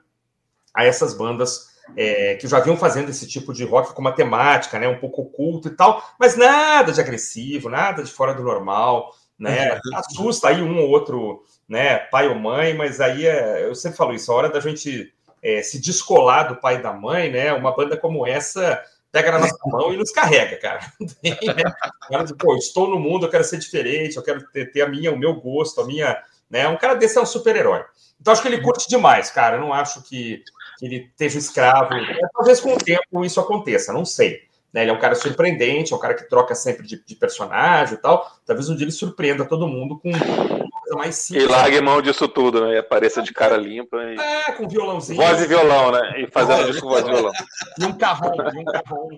a 0.79 0.85
essas 0.85 1.13
bandas 1.13 1.69
é, 1.97 2.35
que 2.35 2.47
já 2.47 2.59
vinham 2.59 2.77
fazendo 2.77 3.09
esse 3.09 3.27
tipo 3.27 3.53
de 3.53 3.63
rock 3.63 3.93
com 3.93 4.01
uma 4.01 4.11
temática, 4.11 4.79
né, 4.79 4.87
um 4.87 4.99
pouco 4.99 5.23
oculto 5.23 5.67
e 5.67 5.71
tal, 5.71 6.03
mas 6.19 6.35
nada 6.35 6.91
de 6.91 7.01
agressivo, 7.01 7.69
nada 7.69 8.03
de 8.03 8.11
fora 8.11 8.33
do 8.33 8.43
normal, 8.43 9.13
né? 9.37 9.73
Uhum. 9.73 9.97
Assusta 9.97 10.49
aí 10.49 10.61
um 10.61 10.79
ou 10.79 10.89
outro, 10.89 11.43
né, 11.67 11.97
pai 11.97 12.27
ou 12.27 12.35
mãe, 12.35 12.73
mas 12.73 12.99
aí 12.99 13.25
é, 13.25 13.65
eu 13.65 13.73
sempre 13.73 13.97
falo 13.97 14.13
isso, 14.13 14.31
a 14.31 14.35
hora 14.35 14.49
da 14.49 14.59
gente 14.59 15.11
é, 15.41 15.61
se 15.61 15.79
descolar 15.79 16.47
do 16.47 16.57
pai 16.57 16.75
e 16.75 16.83
da 16.83 16.93
mãe, 16.93 17.31
né? 17.31 17.53
Uma 17.53 17.73
banda 17.75 17.95
como 17.95 18.27
essa 18.27 18.81
pega 19.11 19.31
na 19.31 19.39
nossa 19.39 19.57
mão 19.65 19.93
e 19.93 19.97
nos 19.97 20.11
carrega, 20.11 20.57
cara. 20.57 20.79
cara 22.09 22.23
de, 22.23 22.35
Pô, 22.35 22.55
estou 22.55 22.89
no 22.89 22.99
mundo, 22.99 23.25
eu 23.25 23.29
quero 23.29 23.43
ser 23.43 23.57
diferente, 23.57 24.17
eu 24.17 24.23
quero 24.23 24.45
ter, 24.51 24.71
ter 24.71 24.81
a 24.81 24.87
minha, 24.87 25.11
o 25.11 25.17
meu 25.17 25.33
gosto, 25.33 25.81
a 25.81 25.85
minha, 25.85 26.21
né? 26.49 26.67
Um 26.67 26.77
cara 26.77 26.95
desse 26.95 27.17
é 27.17 27.21
um 27.21 27.25
super-herói. 27.25 27.83
Então 28.19 28.33
acho 28.33 28.41
que 28.41 28.47
ele 28.49 28.61
curte 28.61 28.89
demais, 28.89 29.31
cara. 29.31 29.55
Eu 29.55 29.61
não 29.61 29.73
acho 29.73 30.03
que 30.03 30.43
que 30.79 30.85
ele 30.85 31.09
esteja 31.11 31.37
escravo. 31.37 31.93
É, 31.93 32.19
talvez 32.33 32.61
com 32.61 32.73
o 32.73 32.77
tempo 32.77 33.25
isso 33.25 33.39
aconteça, 33.39 33.91
não 33.91 34.05
sei. 34.05 34.47
Né? 34.73 34.83
Ele 34.83 34.91
é 34.91 34.93
um 34.93 34.99
cara 34.99 35.13
surpreendente, 35.13 35.91
é 35.91 35.95
um 35.95 35.99
cara 35.99 36.13
que 36.13 36.29
troca 36.29 36.55
sempre 36.55 36.87
de, 36.87 37.03
de 37.03 37.15
personagem 37.15 37.95
e 37.95 37.97
tal. 37.97 38.25
Talvez 38.45 38.69
um 38.69 38.75
dia 38.75 38.85
ele 38.85 38.91
surpreenda 38.91 39.43
todo 39.43 39.67
mundo 39.67 39.99
com 39.99 40.11
coisa 40.11 40.95
mais 40.95 41.15
simples. 41.15 41.45
E 41.45 41.47
largue 41.47 41.81
mão 41.81 42.01
disso 42.01 42.27
tudo, 42.29 42.65
né? 42.65 42.75
E 42.75 42.77
apareça 42.77 43.21
de 43.21 43.33
cara 43.33 43.57
limpa. 43.57 43.97
E... 43.97 44.17
É, 44.17 44.51
com 44.53 44.69
violãozinho. 44.69 45.21
Voz 45.21 45.41
e 45.41 45.47
violão, 45.47 45.91
né? 45.91 46.21
E 46.21 46.27
fazendo 46.27 46.69
isso 46.69 46.81
com 46.81 46.87
voz 46.87 47.05
e 47.05 47.09
violão. 47.09 47.31
E 47.77 47.85
um 47.85 47.93
carrão, 47.97 48.31
e 48.35 48.59
um 48.59 48.65
carrão. 48.65 49.09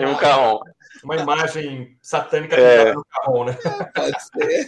E 0.00 0.06
um 0.06 0.14
carrão. 0.16 0.60
Uma 1.04 1.16
imagem 1.16 1.96
satânica 2.02 2.56
é. 2.56 2.92
no 2.92 3.04
carrão, 3.04 3.44
né? 3.44 3.56
Pode 3.94 4.22
ser. 4.22 4.66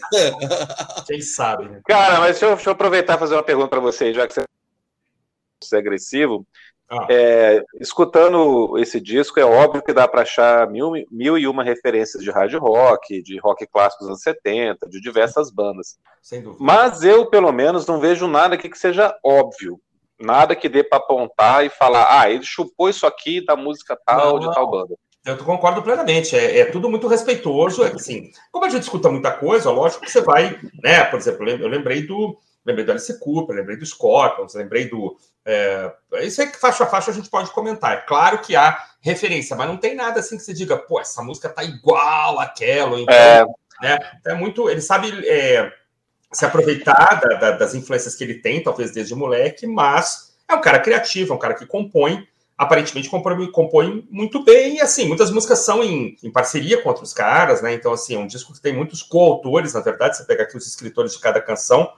Quem 1.06 1.20
sabe, 1.20 1.68
né? 1.68 1.80
Cara, 1.88 2.20
mas 2.20 2.32
deixa 2.32 2.46
eu, 2.46 2.54
deixa 2.54 2.68
eu 2.68 2.74
aproveitar 2.74 3.16
e 3.16 3.18
fazer 3.18 3.34
uma 3.34 3.42
pergunta 3.42 3.68
para 3.68 3.80
você, 3.80 4.12
já 4.12 4.26
que 4.26 4.34
você 4.34 4.42
agressivo. 5.72 6.46
Ah. 6.90 7.06
É, 7.10 7.62
escutando 7.78 8.78
esse 8.78 8.98
disco, 8.98 9.38
é 9.38 9.44
óbvio 9.44 9.82
que 9.82 9.92
dá 9.92 10.08
para 10.08 10.22
achar 10.22 10.70
mil, 10.70 10.92
mil 11.10 11.36
e 11.36 11.46
uma 11.46 11.62
referências 11.62 12.22
de 12.22 12.30
hard 12.30 12.54
rock, 12.54 13.22
de 13.22 13.38
rock 13.38 13.66
clássico 13.66 14.04
dos 14.04 14.08
anos 14.08 14.22
70, 14.22 14.88
de 14.88 14.98
diversas 14.98 15.50
bandas. 15.50 15.98
Mas 16.58 17.02
eu, 17.02 17.26
pelo 17.26 17.52
menos, 17.52 17.86
não 17.86 18.00
vejo 18.00 18.26
nada 18.26 18.54
aqui 18.54 18.70
que 18.70 18.78
seja 18.78 19.14
óbvio. 19.22 19.78
Nada 20.18 20.56
que 20.56 20.68
dê 20.68 20.82
para 20.82 20.98
apontar 20.98 21.64
e 21.64 21.68
falar, 21.68 22.20
ah, 22.20 22.30
ele 22.30 22.42
chupou 22.42 22.88
isso 22.88 23.06
aqui 23.06 23.44
da 23.44 23.54
música 23.54 23.96
tal, 24.04 24.32
não, 24.32 24.38
de 24.40 24.52
tal 24.54 24.68
banda. 24.68 24.96
Eu 25.24 25.36
concordo 25.38 25.82
plenamente. 25.82 26.34
É, 26.34 26.60
é, 26.60 26.64
tudo 26.64 26.88
muito 26.88 27.06
respeitoso. 27.06 27.84
É, 27.84 27.88
assim, 27.88 28.30
como 28.50 28.64
a 28.64 28.70
gente 28.70 28.82
escuta 28.82 29.10
muita 29.10 29.30
coisa, 29.30 29.70
lógico 29.70 30.04
que 30.04 30.10
você 30.10 30.22
vai, 30.22 30.58
né? 30.82 31.04
Por 31.04 31.18
exemplo, 31.18 31.48
eu 31.48 31.68
lembrei 31.68 32.06
do 32.06 32.38
lembrei 32.68 32.84
do 32.84 32.92
Alice 32.92 33.18
Cooper, 33.18 33.56
lembrei 33.56 33.76
do 33.76 33.86
Scorpions, 33.86 34.54
lembrei 34.54 34.88
do. 34.88 35.16
É, 35.44 35.92
isso 36.20 36.40
aí 36.40 36.48
que 36.48 36.58
faixa 36.58 36.84
a 36.84 36.86
faixa 36.86 37.10
a 37.10 37.14
gente 37.14 37.30
pode 37.30 37.50
comentar. 37.50 37.92
É 37.94 38.00
claro 38.02 38.38
que 38.38 38.54
há 38.54 38.78
referência, 39.00 39.56
mas 39.56 39.66
não 39.66 39.76
tem 39.76 39.94
nada 39.94 40.20
assim 40.20 40.36
que 40.36 40.42
você 40.42 40.52
diga, 40.52 40.76
pô, 40.76 41.00
essa 41.00 41.22
música 41.22 41.48
tá 41.48 41.64
igual 41.64 42.38
àquela. 42.38 43.00
Então, 43.00 43.14
é. 43.14 43.44
Né? 43.80 43.98
Então 44.20 44.34
é 44.34 44.38
muito. 44.38 44.68
Ele 44.68 44.80
sabe 44.80 45.26
é, 45.26 45.72
se 46.32 46.44
aproveitar 46.44 47.20
da, 47.20 47.34
da, 47.34 47.50
das 47.52 47.74
influências 47.74 48.14
que 48.14 48.24
ele 48.24 48.34
tem, 48.34 48.62
talvez 48.62 48.92
desde 48.92 49.14
moleque, 49.14 49.66
mas 49.66 50.36
é 50.48 50.54
um 50.54 50.60
cara 50.60 50.78
criativo, 50.78 51.32
é 51.32 51.36
um 51.36 51.40
cara 51.40 51.54
que 51.54 51.66
compõe. 51.66 52.26
Aparentemente 52.56 53.08
compõe, 53.08 53.52
compõe 53.52 54.04
muito 54.10 54.42
bem, 54.42 54.78
e 54.78 54.80
assim, 54.80 55.06
muitas 55.06 55.30
músicas 55.30 55.60
são 55.60 55.82
em, 55.84 56.16
em 56.20 56.32
parceria 56.32 56.82
com 56.82 56.88
outros 56.88 57.14
caras, 57.14 57.62
né? 57.62 57.72
Então, 57.72 57.92
assim, 57.92 58.16
é 58.16 58.18
um 58.18 58.26
disco 58.26 58.52
que 58.52 58.60
tem 58.60 58.74
muitos 58.74 59.00
coautores, 59.00 59.74
na 59.74 59.80
verdade, 59.80 60.16
você 60.16 60.24
pega 60.24 60.42
aqui 60.42 60.56
os 60.56 60.66
escritores 60.66 61.12
de 61.12 61.20
cada 61.20 61.40
canção, 61.40 61.88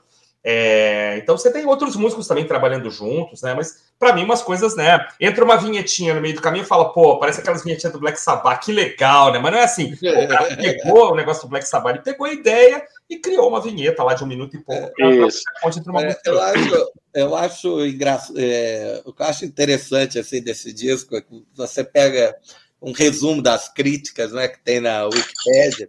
é, 0.43 1.19
então 1.19 1.37
você 1.37 1.53
tem 1.53 1.67
outros 1.67 1.97
músicos 1.97 2.27
também 2.27 2.47
trabalhando 2.47 2.91
juntos, 2.91 3.43
né? 3.43 3.53
Mas 3.53 3.85
para 3.99 4.15
mim 4.15 4.25
umas 4.25 4.43
coisas, 4.43 4.75
né? 4.75 5.07
Entra 5.21 5.45
uma 5.45 5.59
vinhetinha 5.59 6.15
no 6.15 6.21
meio 6.21 6.35
do 6.35 6.41
caminho 6.41 6.63
e 6.63 6.67
fala, 6.67 6.93
pô, 6.93 7.19
parece 7.19 7.41
aquelas 7.41 7.63
vinhetinhas 7.63 7.93
do 7.93 8.01
Black 8.01 8.19
Sabbath, 8.19 8.65
que 8.65 8.73
legal, 8.73 9.33
né? 9.33 9.39
Mas 9.39 9.53
não 9.53 9.59
é 9.59 9.65
assim. 9.65 9.97
O 10.01 10.29
cara 10.29 10.57
pegou 10.57 11.13
o 11.13 11.15
negócio 11.15 11.43
do 11.43 11.49
Black 11.49 11.67
Sabbath, 11.67 11.95
ele 11.95 12.05
pegou 12.05 12.27
a 12.27 12.33
ideia 12.33 12.83
e 13.09 13.19
criou 13.19 13.49
uma 13.49 13.61
vinheta 13.61 14.03
lá 14.03 14.15
de 14.15 14.25
um 14.25 14.27
minuto 14.27 14.57
e 14.57 14.61
pouco. 14.61 14.93
Isso. 15.03 15.43
É, 16.25 16.31
eu 16.31 16.41
acho, 16.41 16.93
eu 17.15 17.37
acho 17.37 17.87
engraçado, 17.87 18.39
é, 18.39 19.03
o 19.05 19.13
que 19.13 19.23
eu 19.23 19.27
acho 19.27 19.45
interessante 19.45 20.19
assim 20.19 20.43
desse 20.43 20.73
disco 20.73 21.17
é 21.17 21.21
que 21.21 21.45
você 21.55 21.85
pega 21.85 22.35
um 22.81 22.93
resumo 22.93 23.43
das 23.43 23.69
críticas, 23.69 24.33
né, 24.33 24.49
que 24.49 24.59
tem 24.61 24.81
na 24.81 25.05
Wikipedia 25.05 25.89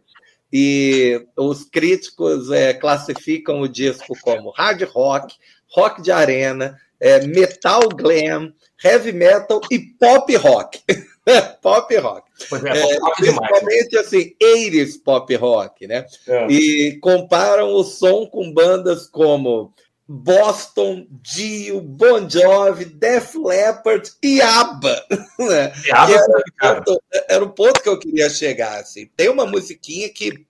e 0.52 1.26
os 1.38 1.64
críticos 1.64 2.52
é, 2.52 2.74
classificam 2.74 3.62
o 3.62 3.70
disco 3.70 4.14
como 4.22 4.52
hard 4.52 4.84
rock, 4.84 5.36
rock 5.68 6.02
de 6.02 6.12
arena, 6.12 6.78
é, 7.00 7.26
metal 7.26 7.88
glam, 7.90 8.54
heavy 8.84 9.12
metal 9.12 9.62
e 9.72 9.80
pop 9.80 10.36
rock. 10.36 10.82
pop 11.62 11.98
rock. 11.98 12.30
É, 12.66 12.78
é, 12.78 13.00
pop 13.00 13.16
principalmente 13.18 13.98
assim, 13.98 14.36
80s 14.42 15.02
pop 15.04 15.36
rock, 15.36 15.88
né? 15.88 16.06
É. 16.28 16.48
E 16.48 17.00
comparam 17.00 17.74
o 17.74 17.84
som 17.84 18.26
com 18.26 18.52
bandas 18.52 19.08
como 19.08 19.74
Boston, 20.12 21.08
Dio, 21.10 21.80
Bon 21.80 22.30
Jovi, 22.30 22.84
Def 22.84 23.34
Leppard 23.36 24.12
e 24.22 24.42
ABBA. 24.42 25.06
Né? 25.40 25.74
E 25.88 25.92
ABBA 25.92 26.14
era, 26.14 26.80
o 26.80 26.84
ponto, 26.84 27.04
era 27.30 27.44
o 27.46 27.50
ponto 27.50 27.82
que 27.82 27.88
eu 27.88 27.98
queria 27.98 28.30
chegar. 28.30 28.82
Assim. 28.82 29.10
Tem 29.16 29.30
uma 29.30 29.46
musiquinha 29.46 30.10
que, 30.10 30.46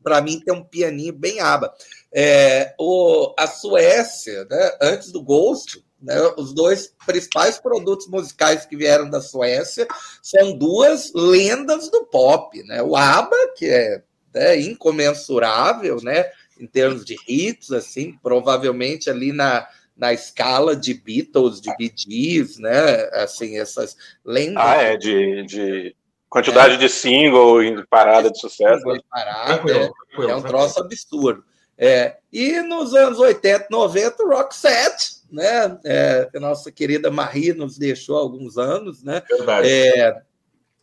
para 0.00 0.20
mim, 0.20 0.38
tem 0.38 0.54
um 0.54 0.62
pianinho 0.62 1.12
bem 1.12 1.40
ABBA. 1.40 1.74
É, 2.12 2.72
o, 2.78 3.34
a 3.36 3.48
Suécia, 3.48 4.46
né, 4.48 4.78
antes 4.80 5.10
do 5.10 5.20
Ghost, 5.20 5.84
né, 6.00 6.16
os 6.36 6.54
dois 6.54 6.94
principais 7.04 7.58
produtos 7.58 8.06
musicais 8.06 8.64
que 8.64 8.76
vieram 8.76 9.10
da 9.10 9.20
Suécia 9.20 9.88
são 10.22 10.56
duas 10.56 11.12
lendas 11.12 11.90
do 11.90 12.04
pop. 12.06 12.62
Né? 12.62 12.80
O 12.80 12.94
ABBA, 12.94 13.36
que 13.56 13.66
é 13.66 14.02
né, 14.32 14.60
incomensurável, 14.60 16.00
né? 16.00 16.30
Em 16.60 16.66
termos 16.66 17.04
de 17.04 17.16
hits, 17.26 17.72
assim, 17.72 18.18
provavelmente 18.22 19.08
ali 19.08 19.32
na, 19.32 19.66
na 19.96 20.12
escala 20.12 20.76
de 20.76 20.92
Beatles, 20.92 21.60
de 21.60 21.74
Bee 21.76 21.92
Gees, 21.96 22.58
né? 22.58 23.08
Assim, 23.14 23.58
essas 23.58 23.96
lendas. 24.24 24.62
Ah, 24.64 24.74
é, 24.76 24.96
de, 24.96 25.44
de 25.44 25.96
quantidade 26.28 26.74
é. 26.74 26.76
de 26.76 26.88
single 26.88 27.62
em 27.62 27.84
parada 27.86 28.30
de 28.30 28.38
sucesso. 28.38 28.82
Parada, 29.10 29.72
é, 29.72 29.90
é, 30.30 30.36
um 30.36 30.42
troço 30.42 30.80
absurdo. 30.80 31.42
É, 31.76 32.18
e 32.30 32.60
nos 32.60 32.94
anos 32.94 33.18
80, 33.18 33.68
90, 33.70 34.24
Rock 34.26 34.54
Set, 34.54 35.20
né? 35.32 35.78
É, 35.82 36.28
a 36.36 36.40
nossa 36.40 36.70
querida 36.70 37.10
Marie 37.10 37.54
nos 37.54 37.78
deixou 37.78 38.18
há 38.18 38.20
alguns 38.20 38.58
anos, 38.58 39.02
né? 39.02 39.22
Verdade. 39.28 39.66
É, 39.66 40.22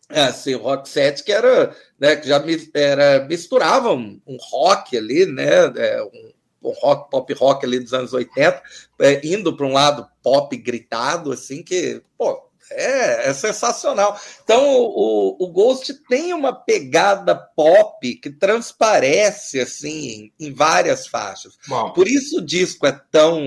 é, 0.09 0.21
assim, 0.23 0.55
o 0.55 0.59
rock 0.59 0.87
set 0.87 1.21
que 1.23 1.31
era, 1.31 1.75
né, 1.99 2.15
que 2.15 2.27
já 2.27 2.43
era, 2.73 3.25
misturava 3.25 3.93
um, 3.93 4.19
um 4.25 4.37
rock 4.39 4.97
ali, 4.97 5.25
né, 5.25 5.65
é, 5.75 6.03
um, 6.03 6.69
um, 6.69 6.71
rock, 6.71 7.09
pop 7.09 7.33
rock 7.33 7.65
ali 7.65 7.79
dos 7.79 7.93
anos 7.93 8.13
80, 8.13 8.61
é, 8.99 9.21
indo 9.25 9.55
para 9.55 9.65
um 9.65 9.73
lado 9.73 10.07
pop 10.21 10.55
gritado, 10.57 11.31
assim, 11.31 11.63
que, 11.63 12.01
pô, 12.17 12.47
é, 12.71 13.29
é 13.29 13.33
sensacional. 13.33 14.19
Então, 14.43 14.63
o, 14.65 15.37
o 15.39 15.47
Ghost 15.47 15.93
tem 16.07 16.33
uma 16.33 16.53
pegada 16.53 17.35
pop 17.35 18.15
que 18.15 18.29
transparece, 18.29 19.59
assim, 19.59 20.31
em, 20.39 20.47
em 20.47 20.53
várias 20.53 21.07
faixas. 21.07 21.57
Bom. 21.67 21.91
Por 21.93 22.07
isso 22.07 22.39
o 22.39 22.45
disco 22.45 22.85
é 22.85 22.99
tão, 23.11 23.41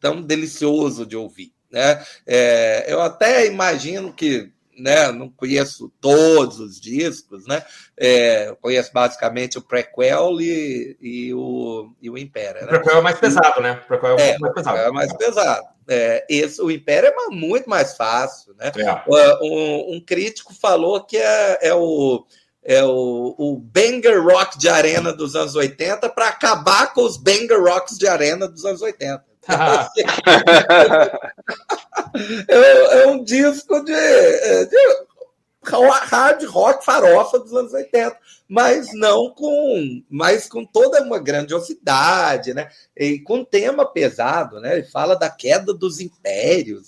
tão 0.00 0.22
delicioso 0.22 1.04
de 1.04 1.16
ouvir, 1.16 1.52
né? 1.70 2.04
É, 2.26 2.86
eu 2.88 3.00
até 3.00 3.46
imagino 3.46 4.12
que 4.12 4.52
né? 4.78 5.12
Não 5.12 5.28
conheço 5.28 5.92
todos 6.00 6.60
os 6.60 6.80
discos, 6.80 7.46
né? 7.46 7.64
É, 7.96 8.54
conheço 8.60 8.92
basicamente 8.92 9.58
o 9.58 9.62
Prequel 9.62 10.40
e, 10.40 10.96
e 11.00 11.34
o, 11.34 11.92
e 12.00 12.10
o 12.10 12.18
Império. 12.18 12.62
Né? 12.62 12.66
O 12.66 12.68
Prequel 12.68 12.98
é 12.98 13.00
mais 13.02 13.18
pesado, 13.18 13.60
né? 13.60 13.80
O 13.84 13.88
Prequel 13.88 14.18
é, 14.18 14.30
é 14.30 14.38
mais 14.38 14.54
pesado. 14.54 14.78
É 14.78 14.90
mais 14.90 15.16
pesado. 15.16 15.66
É, 15.88 16.24
esse, 16.28 16.62
o 16.62 16.70
Império 16.70 17.08
é 17.08 17.26
muito 17.30 17.68
mais 17.68 17.96
fácil, 17.96 18.54
né? 18.56 18.70
É. 18.76 19.02
Um, 19.42 19.96
um, 19.96 20.00
crítico 20.00 20.54
falou 20.54 21.04
que 21.04 21.16
é, 21.16 21.58
é 21.62 21.74
o 21.74 22.24
é 22.62 22.84
o, 22.84 23.34
o 23.38 23.56
banger 23.56 24.22
rock 24.22 24.58
de 24.58 24.68
arena 24.68 25.12
dos 25.12 25.34
anos 25.34 25.54
80 25.54 26.10
para 26.10 26.28
acabar 26.28 26.92
com 26.92 27.02
os 27.02 27.16
banger 27.16 27.60
rocks 27.60 27.96
de 27.96 28.06
arena 28.06 28.46
dos 28.46 28.64
anos 28.64 28.82
80. 28.82 29.29
É, 32.48 33.02
é, 33.02 33.06
um 33.08 33.22
disco 33.22 33.84
de, 33.84 33.92
de 34.66 34.76
hard 35.62 36.44
rock 36.44 36.84
farofa 36.84 37.38
dos 37.38 37.52
anos 37.52 37.72
80, 37.72 38.16
mas 38.48 38.88
não 38.94 39.30
com, 39.30 40.02
mas 40.10 40.48
com 40.48 40.64
toda 40.64 41.02
uma 41.02 41.18
grandiosidade, 41.18 42.54
né? 42.54 42.68
E 42.96 43.18
com 43.20 43.44
tema 43.44 43.84
pesado, 43.86 44.60
né? 44.60 44.78
Ele 44.78 44.86
fala 44.86 45.14
da 45.14 45.30
queda 45.30 45.72
dos 45.72 46.00
impérios. 46.00 46.86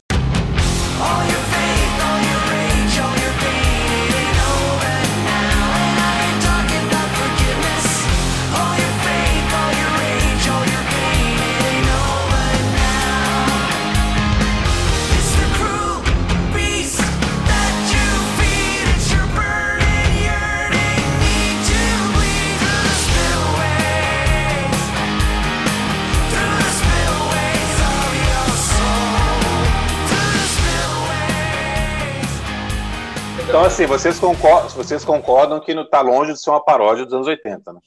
Então, 33.53 33.67
assim, 33.67 33.85
vocês 33.85 34.19
concordam, 34.19 34.71
vocês 34.71 35.05
concordam 35.05 35.61
que 35.61 35.75
não 35.75 35.83
está 35.83 36.01
longe 36.01 36.33
de 36.33 36.41
ser 36.41 36.49
uma 36.49 36.65
paródia 36.65 37.05
dos 37.05 37.13
anos 37.13 37.27
80, 37.27 37.71
né? 37.75 37.81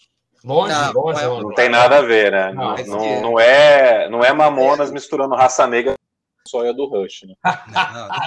Longe, 0.43 0.71
não, 0.71 0.93
longe, 0.93 1.23
não, 1.23 1.39
é, 1.39 1.41
não 1.41 1.53
tem 1.55 1.69
nada 1.69 1.97
a 1.97 2.01
ver, 2.03 2.31
né? 2.31 2.53
Não, 2.53 2.75
não, 2.75 2.85
não, 2.85 3.21
não 3.21 3.39
é, 3.39 4.07
não 4.07 4.23
é 4.23 4.31
Mamonas 4.31 4.91
misturando 4.91 5.33
raça 5.33 5.65
negra 5.65 5.93
com 5.93 6.47
soia 6.47 6.71
do 6.71 6.85
Rush, 6.85 7.23
né? 7.23 7.33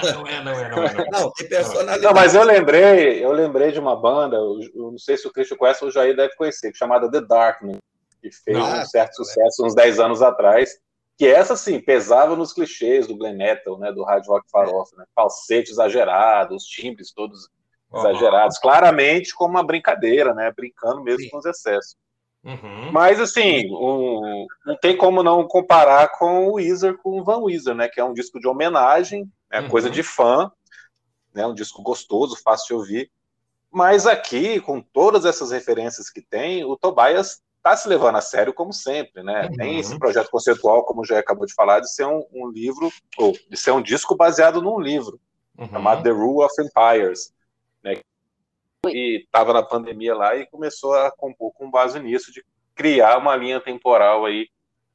não, 0.03 0.27
é, 0.27 0.43
não 0.43 0.51
é, 0.51 0.69
não 0.69 0.83
é. 0.83 1.09
Não, 1.09 1.31
tem 1.31 1.47
personalidade. 1.47 2.01
Não, 2.01 2.11
mas 2.11 2.35
eu 2.35 2.43
lembrei, 2.43 3.23
eu 3.23 3.31
lembrei 3.31 3.71
de 3.71 3.79
uma 3.79 3.95
banda, 3.95 4.35
eu 4.35 4.91
não 4.91 4.97
sei 4.97 5.15
se 5.15 5.25
o 5.25 5.31
Christian 5.31 5.55
conhece, 5.55 5.85
o 5.85 5.91
Jair 5.91 6.17
deve 6.17 6.35
conhecer, 6.35 6.75
chamada 6.75 7.09
The 7.09 7.21
Darkness, 7.21 7.77
que 8.21 8.29
fez 8.33 8.57
um 8.57 8.83
certo 8.83 9.15
sucesso 9.15 9.65
uns 9.65 9.73
10 9.73 9.97
anos 10.01 10.21
atrás 10.21 10.71
que 11.19 11.27
essa, 11.27 11.57
sim, 11.57 11.81
pesava 11.81 12.33
nos 12.33 12.53
clichês 12.53 13.05
do 13.05 13.17
Glen 13.17 13.35
Metal, 13.35 13.77
né, 13.77 13.91
do 13.91 14.05
hard 14.05 14.25
rock 14.25 14.49
farofa, 14.49 14.95
né, 14.95 15.03
falsete 15.13 15.69
exagerado, 15.69 16.55
os 16.55 16.63
timbres 16.63 17.11
todos 17.11 17.49
uhum. 17.91 17.99
exagerados, 17.99 18.57
claramente 18.57 19.35
como 19.35 19.49
uma 19.49 19.63
brincadeira, 19.63 20.33
né, 20.33 20.49
brincando 20.55 21.03
mesmo 21.03 21.23
sim. 21.23 21.29
com 21.29 21.39
os 21.39 21.45
excessos. 21.45 21.97
Uhum. 22.41 22.89
Mas, 22.93 23.19
assim, 23.19 23.69
um, 23.69 24.47
não 24.65 24.77
tem 24.77 24.95
como 24.95 25.21
não 25.21 25.45
comparar 25.45 26.07
com 26.17 26.47
o 26.47 26.53
Weezer, 26.53 26.97
com 26.99 27.19
o 27.19 27.23
Van 27.25 27.39
Weezer, 27.39 27.75
né, 27.75 27.89
que 27.89 27.99
é 27.99 28.03
um 28.03 28.13
disco 28.13 28.39
de 28.39 28.47
homenagem, 28.47 29.29
é 29.51 29.59
uhum. 29.59 29.67
coisa 29.67 29.89
de 29.89 30.01
fã, 30.01 30.49
né, 31.33 31.45
um 31.45 31.53
disco 31.53 31.83
gostoso, 31.83 32.41
fácil 32.41 32.67
de 32.67 32.73
ouvir, 32.75 33.11
mas 33.69 34.07
aqui, 34.07 34.61
com 34.61 34.81
todas 34.81 35.25
essas 35.25 35.51
referências 35.51 36.09
que 36.09 36.21
tem, 36.21 36.63
o 36.63 36.77
Tobias 36.77 37.41
está 37.59 37.75
se 37.75 37.87
levando 37.87 38.15
a 38.15 38.21
sério 38.21 38.53
como 38.53 38.73
sempre, 38.73 39.21
né? 39.21 39.45
Uhum. 39.45 39.51
Tem 39.55 39.79
esse 39.79 39.97
projeto 39.99 40.31
conceitual, 40.31 40.83
como 40.85 41.05
já 41.05 41.19
acabou 41.19 41.45
de 41.45 41.53
falar, 41.53 41.81
de 41.81 41.93
ser 41.93 42.05
um, 42.05 42.25
um 42.33 42.47
livro, 42.47 42.91
ou 43.17 43.33
de 43.49 43.57
ser 43.57 43.71
um 43.71 43.81
disco 43.81 44.15
baseado 44.15 44.61
num 44.61 44.79
livro, 44.79 45.19
uhum. 45.57 45.69
chamado 45.69 46.03
The 46.03 46.09
Rule 46.09 46.45
of 46.45 46.53
Empires, 46.61 47.33
né? 47.83 48.01
E 48.87 49.23
estava 49.23 49.53
na 49.53 49.61
pandemia 49.61 50.15
lá 50.15 50.35
e 50.35 50.45
começou 50.47 50.93
a 50.93 51.11
compor 51.11 51.51
com 51.53 51.69
base 51.69 51.99
nisso, 51.99 52.31
de 52.31 52.43
criar 52.73 53.17
uma 53.17 53.35
linha 53.35 53.59
temporal 53.59 54.25
aí 54.25 54.47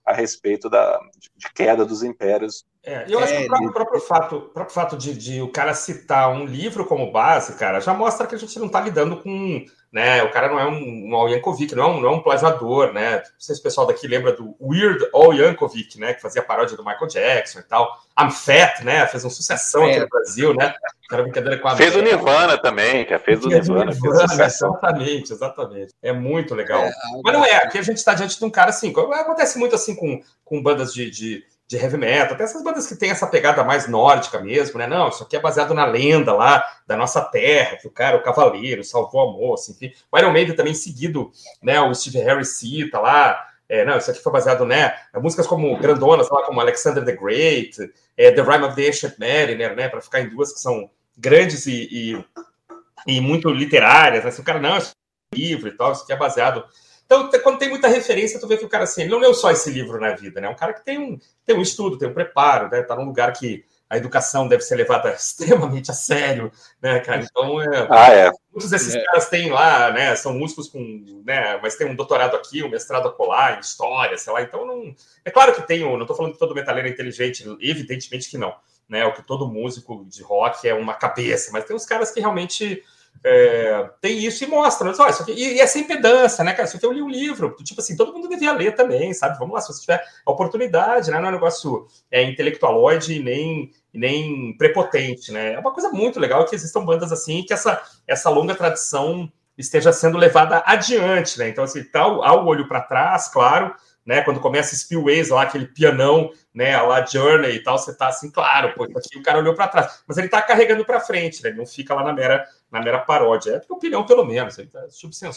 a 0.05 0.13
respeito 0.13 0.71
da 0.71 0.99
de 1.37 1.53
queda 1.53 1.85
dos 1.85 2.03
impérios. 2.03 2.65
É, 2.85 3.07
eu 3.09 3.19
acho 3.19 3.33
que 3.33 3.45
o 3.45 3.47
próprio, 3.47 3.73
próprio 3.73 4.01
fato, 4.01 4.41
próprio 4.53 4.75
fato 4.75 4.97
de, 4.97 5.17
de, 5.17 5.41
o 5.41 5.49
cara 5.49 5.73
citar 5.75 6.31
um 6.31 6.45
livro 6.45 6.85
como 6.85 7.11
base, 7.11 7.55
cara, 7.55 7.81
já 7.81 7.95
mostra 7.95 8.27
que 8.27 8.35
a 8.35 8.39
gente 8.39 8.59
não 8.59 8.67
está 8.67 8.81
lidando 8.81 9.17
com 9.17 9.65
né? 9.95 10.25
O 10.25 10.31
cara 10.33 10.49
não 10.49 10.59
é 10.59 10.67
um, 10.67 11.09
um 11.09 11.15
Al 11.15 11.29
Yankovic, 11.29 11.73
não 11.73 11.85
é 11.85 11.87
um, 11.87 12.01
não 12.01 12.09
é 12.09 12.13
um 12.17 12.21
plagiador, 12.21 12.93
né? 12.93 13.19
Não 13.19 13.23
sei 13.39 13.55
se 13.55 13.61
o 13.61 13.63
pessoal 13.63 13.87
daqui 13.87 14.09
lembra 14.09 14.33
do 14.33 14.57
Weird 14.61 15.09
Al 15.15 15.33
Yankovic, 15.33 16.01
né? 16.01 16.15
Que 16.15 16.21
fazia 16.21 16.43
paródia 16.43 16.77
do 16.77 16.85
Michael 16.85 17.07
Jackson 17.07 17.61
e 17.61 17.63
tal. 17.63 17.89
I'm 18.21 18.29
Fat, 18.29 18.83
né? 18.83 19.07
Fez 19.07 19.23
uma 19.23 19.31
sucessão 19.31 19.87
aqui 19.87 20.01
no 20.01 20.09
Brasil, 20.09 20.53
né? 20.53 20.75
Era 21.13 21.23
brincadeira 21.23 21.59
com 21.61 21.69
a 21.69 21.77
Fez 21.77 21.95
o 21.95 22.03
Nirvana 22.03 22.59
também, 22.59 23.05
que 23.05 23.17
fez 23.21 23.45
o 23.45 23.49
Nirvana. 23.49 23.93
Nirvana 23.93 24.45
exatamente, 24.45 25.33
exatamente. 25.33 25.95
É 26.03 26.13
muito 26.13 26.57
legal. 26.57 26.83
É, 26.83 26.91
Mas 27.23 27.33
não 27.33 27.45
é, 27.45 27.55
aqui 27.59 27.79
a 27.79 27.83
gente 27.83 27.99
está 27.99 28.15
diante 28.15 28.37
de 28.37 28.45
um 28.45 28.51
cara 28.51 28.71
assim, 28.71 28.93
acontece 28.93 29.61
muito 29.61 29.77
assim 29.77 29.95
com, 29.95 30.21
com 30.45 30.61
bandas 30.61 30.93
de, 30.93 31.09
de 31.09 31.45
de 31.75 31.83
heavy 31.83 31.97
metal, 31.97 32.35
até 32.35 32.45
essas 32.45 32.63
bandas 32.63 32.87
que 32.87 32.95
tem 32.95 33.11
essa 33.11 33.27
pegada 33.27 33.65
mais 33.65 33.89
nórdica 33.89 34.41
mesmo, 34.41 34.79
né? 34.79 34.87
Não, 34.87 35.09
isso 35.09 35.25
aqui 35.25 35.37
é 35.37 35.41
baseado 35.41 35.75
na 35.75 35.85
lenda 35.85 36.33
lá 36.33 36.65
da 36.87 36.97
nossa 36.97 37.21
terra, 37.21 37.77
que 37.77 37.87
o 37.87 37.91
cara, 37.91 38.17
o 38.17 38.23
cavaleiro, 38.23 38.85
salvou 38.85 39.29
a 39.29 39.33
moça, 39.33 39.73
enfim. 39.73 39.93
O 40.11 40.19
Iron 40.19 40.33
Maiden 40.33 40.55
também 40.55 40.75
seguido, 40.75 41.31
né? 41.63 41.81
O 41.81 41.93
Steve 41.95 42.19
Harris 42.19 42.57
cita 42.57 43.01
lá, 43.01 43.45
é, 43.69 43.85
não, 43.85 43.99
isso 43.99 44.11
aqui 44.11 44.23
foi 44.23 44.33
baseado, 44.33 44.65
né? 44.65 44.95
Músicas 45.17 45.47
como 45.47 45.77
grandonas, 45.79 46.31
lá 46.31 46.43
como 46.45 46.61
Alexander 46.61 47.05
the 47.05 47.13
Great, 47.13 47.77
é, 48.17 48.31
The 48.31 48.43
Rime 48.43 48.65
of 48.65 48.77
the 48.77 48.89
Ancient 48.89 49.19
Mariner, 49.19 49.75
né? 49.75 49.89
Para 49.89 50.01
ficar 50.01 50.21
em 50.21 50.29
duas 50.29 50.53
que 50.53 50.61
são 50.61 50.89
grandes 51.17 51.67
e, 51.67 51.89
e, 51.91 53.17
e 53.17 53.21
muito 53.21 53.51
literárias, 53.51 54.25
né? 54.25 54.31
Se 54.31 54.41
o 54.41 54.45
cara, 54.45 54.61
não, 54.61 54.79
isso 54.79 54.93
é 55.33 55.37
livro 55.37 55.69
e 55.69 55.73
tal, 55.73 55.93
isso 55.93 56.05
aqui 56.05 56.13
é 56.13 56.17
baseado 56.17 56.65
então, 57.07 57.31
quando 57.43 57.59
tem 57.59 57.69
muita 57.69 57.87
referência, 57.89 58.41
tu 58.41 58.49
vê 58.49 58.57
que 58.57 58.65
o 58.65 58.69
cara, 58.69 58.85
assim, 58.85 59.03
ele 59.03 59.11
não 59.11 59.19
leu 59.19 59.35
só 59.35 59.51
esse 59.51 59.71
livro 59.71 60.01
na 60.01 60.15
vida, 60.15 60.41
né? 60.41 60.47
É 60.47 60.51
um 60.51 60.57
cara 60.57 60.73
que 60.73 60.85
tem 60.85 60.99
um, 60.99 61.19
tem 61.45 61.57
um 61.57 61.63
estudo, 61.63 61.99
tem 61.99 62.09
um 62.09 62.15
preparo, 62.15 62.71
né? 62.71 62.83
Tá 62.83 62.97
num 62.97 63.05
lugar 63.05 63.33
que 63.33 63.65
a 63.89 63.99
educação 63.99 64.49
deve 64.49 64.63
ser 64.63 64.77
levada 64.77 65.11
extremamente 65.15 65.91
a 65.91 65.95
sério, 65.95 66.51
né, 66.81 67.01
cara? 67.01 67.23
Então, 67.23 67.61
é, 67.61 67.87
ah, 67.91 68.13
é. 68.13 68.31
muitos 68.51 68.71
desses 68.71 68.95
é. 68.95 69.05
caras 69.05 69.29
têm 69.29 69.51
lá, 69.51 69.91
né? 69.93 70.17
São 70.17 70.33
músicos 70.33 70.69
com, 70.69 71.23
né? 71.27 71.59
Mas 71.63 71.77
tem 71.77 71.87
um 71.87 71.95
doutorado 71.95 72.37
aqui, 72.37 72.63
um 72.63 72.71
mestrado 72.71 73.09
acolá, 73.09 73.57
em 73.57 73.61
história, 73.61 74.17
sei 74.17 74.33
lá. 74.33 74.43
Então, 74.43 74.67
não. 74.67 74.95
É 75.25 75.31
claro 75.31 75.55
que 75.55 75.63
tem, 75.63 75.81
não 75.81 76.01
estou 76.01 76.17
falando 76.17 76.33
que 76.33 76.39
todo 76.39 76.55
metaleiro 76.55 76.89
é 76.89 76.91
inteligente, 76.91 77.45
evidentemente 77.61 78.31
que 78.31 78.39
não, 78.39 78.55
né? 78.89 79.05
O 79.05 79.13
que 79.13 79.23
todo 79.23 79.47
músico 79.47 80.07
de 80.09 80.23
rock 80.23 80.67
é 80.67 80.75
uma 80.75 80.95
cabeça, 80.95 81.51
mas 81.53 81.65
tem 81.65 81.77
uns 81.77 81.87
caras 81.87 82.11
que 82.11 82.21
realmente 82.21 82.83
é, 83.23 83.91
tem 84.01 84.19
isso 84.19 84.45
e 84.45 84.47
mostra, 84.47 84.87
mas, 84.87 84.99
ó, 84.99 85.09
isso 85.09 85.23
aqui, 85.23 85.33
e, 85.33 85.55
e, 85.57 85.61
é 85.61 85.67
sem 85.67 85.85
pedância, 85.85 86.45
né, 86.45 86.53
cara? 86.53 86.65
Isso 86.69 86.77
aqui 86.77 86.85
eu 86.85 86.93
li 86.93 87.03
um 87.03 87.09
livro, 87.09 87.57
tipo 87.63 87.81
assim, 87.81 87.97
todo 87.97 88.13
mundo 88.13 88.29
devia 88.29 88.53
ler 88.53 88.75
também, 88.75 89.15
sabe? 89.15 89.39
Vamos 89.39 89.55
lá, 89.55 89.61
se 89.61 89.73
você 89.73 89.81
tiver 89.81 90.05
oportunidade, 90.27 91.11
né? 91.11 91.19
Não 91.19 91.27
é 91.27 91.31
um 91.31 91.35
negócio 91.35 91.87
é, 92.11 92.23
intelectualoide 92.23 93.23
nem, 93.23 93.71
nem 93.93 94.57
prepotente, 94.59 95.33
né? 95.33 95.55
É 95.55 95.59
uma 95.59 95.73
coisa 95.73 95.91
muito 95.91 96.21
legal 96.21 96.45
que 96.45 96.55
existam 96.55 96.85
bandas 96.85 97.13
assim, 97.13 97.43
que 97.43 97.55
essa, 97.55 97.81
essa 98.07 98.29
longa 98.29 98.55
tradição 98.55 99.31
esteja 99.57 99.93
sendo 99.93 100.19
levada 100.19 100.63
adiante, 100.67 101.39
né? 101.39 101.49
Então, 101.49 101.65
assim, 101.65 101.83
tá 101.85 102.01
ao 102.01 102.47
olho 102.47 102.69
para 102.69 102.81
trás, 102.81 103.29
claro, 103.29 103.75
né? 104.05 104.23
Quando 104.23 104.41
começa 104.41 104.77
Spillways 104.77 105.31
lá, 105.31 105.43
aquele 105.43 105.67
pianão, 105.67 106.31
né? 106.55 106.81
Lá 106.81 107.05
Journey 107.05 107.57
e 107.57 107.63
tal, 107.63 107.79
você 107.79 107.97
tá 107.97 108.09
assim, 108.09 108.31
claro, 108.31 108.75
pô, 108.75 108.85
aqui 108.85 109.19
o 109.19 109.23
cara 109.23 109.39
olhou 109.39 109.55
para 109.55 109.69
trás, 109.69 110.03
mas 110.07 110.19
ele 110.19 110.29
tá 110.29 110.43
carregando 110.43 110.85
para 110.85 111.01
frente, 111.01 111.43
né? 111.43 111.49
Ele 111.51 111.59
não 111.59 111.67
fica 111.67 111.95
lá 111.95 112.05
na 112.05 112.13
mera, 112.13 112.45
na 112.71 112.81
mera 112.81 112.99
paródia. 112.99 113.53
É 113.53 113.57
a 113.57 113.75
opinião, 113.75 114.05
pelo 114.05 114.25
menos, 114.25 114.59
ele 114.59 114.69
tá 114.69 114.83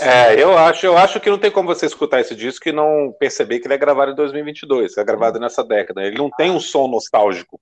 É, 0.02 0.42
eu 0.42 0.58
acho, 0.58 0.86
eu 0.86 0.98
acho 0.98 1.20
que 1.20 1.30
não 1.30 1.38
tem 1.38 1.52
como 1.52 1.74
você 1.74 1.86
escutar 1.86 2.20
esse 2.20 2.36
disco 2.36 2.68
e 2.68 2.74
não 2.74 3.14
perceber 3.18 3.60
que 3.60 3.68
ele 3.68 3.74
é 3.74 3.78
gravado 3.78 4.12
em 4.12 4.16
2022, 4.16 4.98
é 4.98 5.04
gravado 5.04 5.40
nessa 5.40 5.64
década. 5.64 6.04
Ele 6.04 6.18
não 6.18 6.30
tem 6.30 6.52
um 6.52 6.60
som 6.60 6.88
nostálgico. 6.88 7.60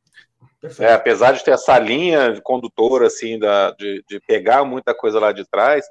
É, 0.79 0.93
apesar 0.93 1.33
de 1.33 1.43
ter 1.43 1.51
essa 1.51 1.77
linha 1.77 2.39
condutora, 2.41 3.05
assim, 3.05 3.37
da, 3.37 3.69
de, 3.71 4.03
de 4.09 4.19
pegar 4.21 4.63
muita 4.63 4.95
coisa 4.95 5.19
lá 5.19 5.31
de 5.31 5.45
trás. 5.45 5.85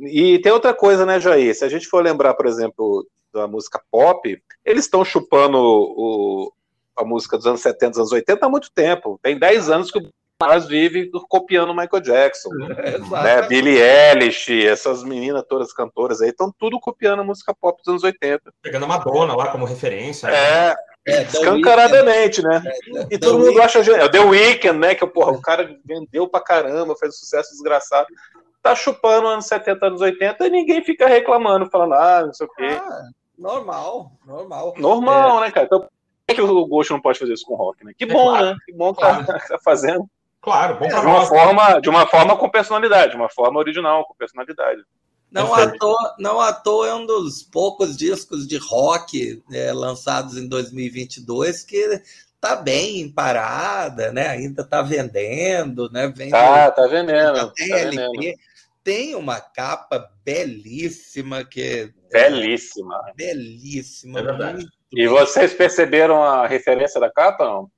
E 0.00 0.38
tem 0.38 0.50
outra 0.50 0.72
coisa, 0.72 1.04
né, 1.04 1.20
Jair? 1.20 1.54
Se 1.54 1.64
a 1.64 1.68
gente 1.68 1.86
for 1.86 2.02
lembrar, 2.02 2.32
por 2.32 2.46
exemplo, 2.46 3.06
da 3.34 3.46
música 3.46 3.80
pop, 3.90 4.42
eles 4.64 4.84
estão 4.84 5.04
chupando 5.04 5.58
o, 5.58 6.52
a 6.96 7.04
música 7.04 7.36
dos 7.36 7.46
anos 7.46 7.60
70, 7.60 7.90
dos 7.90 7.98
anos 7.98 8.12
80 8.12 8.46
há 8.46 8.48
muito 8.48 8.70
tempo. 8.72 9.18
Tem 9.22 9.38
10 9.38 9.70
anos 9.70 9.90
que 9.90 9.98
o 9.98 10.08
Mars 10.40 10.66
vive 10.66 11.10
copiando 11.28 11.70
o 11.70 11.76
Michael 11.76 12.02
Jackson. 12.02 12.50
É, 12.84 12.98
né? 12.98 13.42
Billie 13.48 13.80
Eilish, 13.80 14.66
essas 14.66 15.02
meninas 15.02 15.44
todas 15.48 15.72
cantoras 15.72 16.20
aí, 16.20 16.30
estão 16.30 16.52
tudo 16.58 16.78
copiando 16.80 17.20
a 17.20 17.24
música 17.24 17.54
pop 17.54 17.80
dos 17.82 17.88
anos 17.88 18.04
80. 18.04 18.52
Pegando 18.62 18.84
a 18.84 18.88
Madonna 18.88 19.34
lá 19.34 19.48
como 19.48 19.64
referência. 19.64 20.28
É, 20.28 20.74
É, 21.06 21.22
Escancaradamente, 21.22 22.42
né? 22.42 22.62
É, 22.96 23.06
e 23.10 23.18
todo 23.18 23.38
mundo 23.38 23.60
acha. 23.60 23.80
É 23.80 24.08
The 24.08 24.20
Weeknd, 24.20 24.78
né? 24.78 24.94
Que 24.94 25.06
porra, 25.06 25.32
o 25.32 25.40
cara 25.40 25.76
vendeu 25.84 26.26
pra 26.28 26.40
caramba, 26.40 26.96
fez 26.96 27.14
um 27.14 27.18
sucesso 27.18 27.50
desgraçado. 27.50 28.06
Tá 28.62 28.74
chupando 28.74 29.26
anos 29.28 29.46
70, 29.46 29.86
anos 29.86 30.00
80 30.00 30.46
e 30.46 30.50
ninguém 30.50 30.82
fica 30.82 31.06
reclamando, 31.06 31.68
falando, 31.70 31.94
ah, 31.94 32.22
não 32.26 32.32
sei 32.32 32.46
o 32.46 32.50
quê. 32.50 32.80
Ah, 32.80 33.08
normal, 33.38 34.12
normal. 34.26 34.74
Normal, 34.76 35.38
é. 35.38 35.46
né, 35.46 35.52
cara? 35.52 35.66
Então, 35.66 35.88
por 36.26 36.34
que 36.34 36.40
o 36.40 36.66
Ghost 36.66 36.92
não 36.92 37.00
pode 37.00 37.18
fazer 37.18 37.34
isso 37.34 37.44
com 37.44 37.54
o 37.54 37.56
rock, 37.56 37.84
né? 37.84 37.92
Que 37.96 38.04
é 38.04 38.06
bom, 38.06 38.30
claro. 38.30 38.46
né? 38.46 38.56
Que 38.64 38.72
bom 38.72 38.94
que 38.94 39.00
tá, 39.00 39.24
claro. 39.24 39.40
tá 39.48 39.58
fazendo. 39.62 40.08
Claro, 40.40 40.78
bom 40.78 40.88
pra 40.88 41.00
de 41.00 41.06
uma 41.06 41.18
nós. 41.18 41.28
Forma, 41.28 41.80
de 41.80 41.88
uma 41.88 42.06
forma 42.06 42.36
com 42.36 42.50
personalidade, 42.50 43.12
de 43.12 43.16
uma 43.16 43.30
forma 43.30 43.58
original, 43.58 44.04
com 44.04 44.14
personalidade. 44.14 44.82
Não 45.30 45.52
à, 45.52 45.68
toa, 45.68 46.14
não 46.18 46.40
à 46.40 46.52
toa 46.52 46.86
é 46.86 46.94
um 46.94 47.04
dos 47.04 47.42
poucos 47.42 47.96
discos 47.96 48.46
de 48.46 48.56
rock 48.56 49.42
é, 49.52 49.72
lançados 49.72 50.36
em 50.36 50.46
2022 50.46 51.64
que 51.64 52.00
tá 52.40 52.54
bem 52.54 53.00
em 53.00 53.10
parada, 53.10 54.12
né? 54.12 54.28
Ainda 54.28 54.62
tá 54.62 54.80
vendendo, 54.80 55.90
né? 55.90 56.06
Vende, 56.14 56.30
tá, 56.30 56.70
tá 56.70 56.86
vendendo. 56.86 57.52
Tem, 57.52 57.68
tá 57.68 57.76
vendendo. 57.76 58.38
tem 58.84 59.14
uma 59.16 59.40
capa 59.40 60.08
belíssima 60.24 61.44
que 61.44 61.92
belíssima, 62.14 63.12
belíssima. 63.16 64.20
É 64.20 64.56
e 64.92 65.08
vocês 65.08 65.52
perceberam 65.52 66.22
a 66.22 66.46
referência 66.46 67.00
da 67.00 67.10
capa, 67.10 67.44
não? 67.44 67.70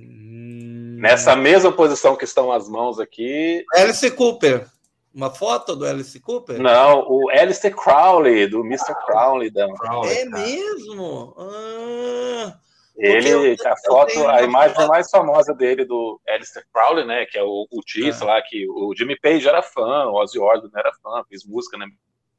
Hum... 0.00 0.96
Nessa 0.98 1.36
mesma 1.36 1.70
posição 1.70 2.16
que 2.16 2.24
estão 2.24 2.50
as 2.50 2.66
mãos 2.68 2.98
aqui. 2.98 3.62
Alice 3.74 4.10
Cooper. 4.12 4.66
Uma 5.14 5.30
foto 5.30 5.76
do 5.76 5.86
Alice 5.86 6.18
Cooper? 6.18 6.58
Não, 6.58 7.06
o 7.06 7.30
Alistair 7.30 7.76
Crowley, 7.76 8.48
do 8.48 8.64
Mr. 8.64 8.94
Crowley. 9.06 9.50
Da... 9.50 9.64
é 10.06 10.24
mesmo? 10.24 11.34
Ah, 11.38 12.56
ele, 12.96 13.56
a 13.64 13.76
foto, 13.76 14.26
a 14.26 14.42
imagem 14.42 14.74
foto. 14.74 14.88
mais 14.88 15.10
famosa 15.10 15.54
dele 15.54 15.84
do 15.84 16.20
Alistair 16.26 16.66
Crowley, 16.72 17.04
né, 17.04 17.26
que 17.26 17.38
é 17.38 17.42
o, 17.42 17.66
Tiz, 17.84 18.20
é. 18.20 18.24
lá, 18.24 18.42
que 18.42 18.68
o 18.68 18.92
Jimmy 18.96 19.16
Page 19.20 19.46
era 19.46 19.62
fã, 19.62 20.06
o 20.06 20.14
Ozzy 20.14 20.38
Osbourne 20.38 20.72
era 20.74 20.92
fã, 21.02 21.22
fez 21.28 21.44
música, 21.44 21.76
né, 21.76 21.86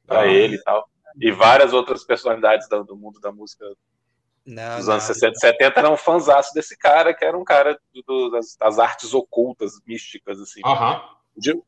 pra 0.05 0.21
ah, 0.21 0.27
ele 0.27 0.55
e 0.55 0.63
tal. 0.63 0.89
E 1.19 1.32
várias 1.32 1.73
outras 1.73 2.04
personalidades 2.04 2.67
do, 2.67 2.84
do 2.84 2.95
mundo 2.95 3.19
da 3.19 3.32
música 3.32 3.65
não, 4.45 4.78
dos 4.78 4.89
anos 4.89 5.08
não, 5.08 5.13
60 5.13 5.34
e 5.36 5.39
70 5.39 5.80
eram 5.80 5.97
fãzaço 5.97 6.54
desse 6.54 6.78
cara, 6.78 7.13
que 7.13 7.25
era 7.25 7.38
um 7.38 7.43
cara 7.43 7.80
do, 8.06 8.30
das, 8.30 8.56
das, 8.58 8.80
artes 8.80 9.13
ocultas, 9.13 9.80
místicas, 9.88 10.39
assim. 10.39 10.62
Aham. 10.63 11.01
Uh 11.38 11.41
-huh 11.41 11.62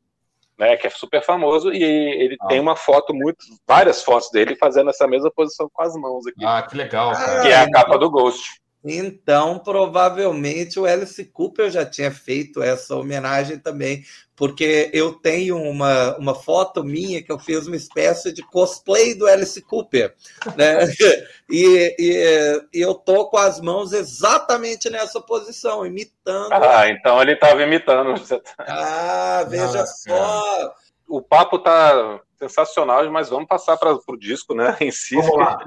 né, 0.57 0.75
que 0.75 0.87
é 0.87 0.89
super 0.89 1.23
famoso, 1.23 1.71
e 1.71 1.83
ele 1.83 2.35
ah. 2.41 2.47
tem 2.47 2.59
uma 2.59 2.75
foto, 2.75 3.13
muito, 3.13 3.45
várias 3.65 4.03
fotos 4.03 4.31
dele 4.31 4.55
fazendo 4.55 4.89
essa 4.89 5.07
mesma 5.07 5.29
posição 5.29 5.69
com 5.71 5.81
as 5.83 5.93
mãos 5.95 6.25
aqui. 6.25 6.43
Ah, 6.43 6.63
que 6.63 6.75
legal. 6.75 7.11
Cara. 7.11 7.41
Que 7.41 7.47
é 7.49 7.59
a 7.59 7.69
capa 7.69 7.97
do 7.97 8.09
Ghost. 8.09 8.59
Então, 8.89 9.59
provavelmente 9.59 10.79
o 10.79 10.85
Alice 10.85 11.23
Cooper 11.25 11.69
já 11.69 11.85
tinha 11.85 12.11
feito 12.11 12.61
essa 12.61 12.95
homenagem 12.95 13.59
também, 13.59 14.03
porque 14.35 14.89
eu 14.93 15.13
tenho 15.13 15.57
uma, 15.57 16.15
uma 16.17 16.35
foto 16.35 16.83
minha 16.83 17.21
que 17.23 17.31
eu 17.31 17.39
fiz 17.39 17.67
uma 17.67 17.75
espécie 17.75 18.31
de 18.31 18.43
cosplay 18.43 19.15
do 19.15 19.27
Alice 19.27 19.59
Cooper, 19.61 20.13
né? 20.55 20.79
e, 21.49 21.95
e, 21.99 22.67
e 22.73 22.81
eu 22.81 22.93
tô 22.93 23.29
com 23.29 23.37
as 23.37 23.59
mãos 23.59 23.93
exatamente 23.93 24.89
nessa 24.89 25.19
posição, 25.19 25.85
imitando. 25.85 26.53
Ah, 26.53 26.87
então 26.89 27.21
ele 27.21 27.33
estava 27.33 27.61
imitando. 27.63 28.13
Ah, 28.59 29.45
veja 29.49 29.79
Nossa. 29.79 29.95
só. 30.07 30.75
O 31.07 31.21
papo 31.21 31.59
tá 31.59 32.19
sensacional, 32.37 33.09
mas 33.11 33.29
vamos 33.29 33.47
passar 33.47 33.77
para 33.77 33.93
o 33.93 34.17
disco, 34.17 34.53
né, 34.53 34.77
em 34.81 34.91
si. 34.91 35.15
Vamos 35.15 35.37
lá. 35.37 35.59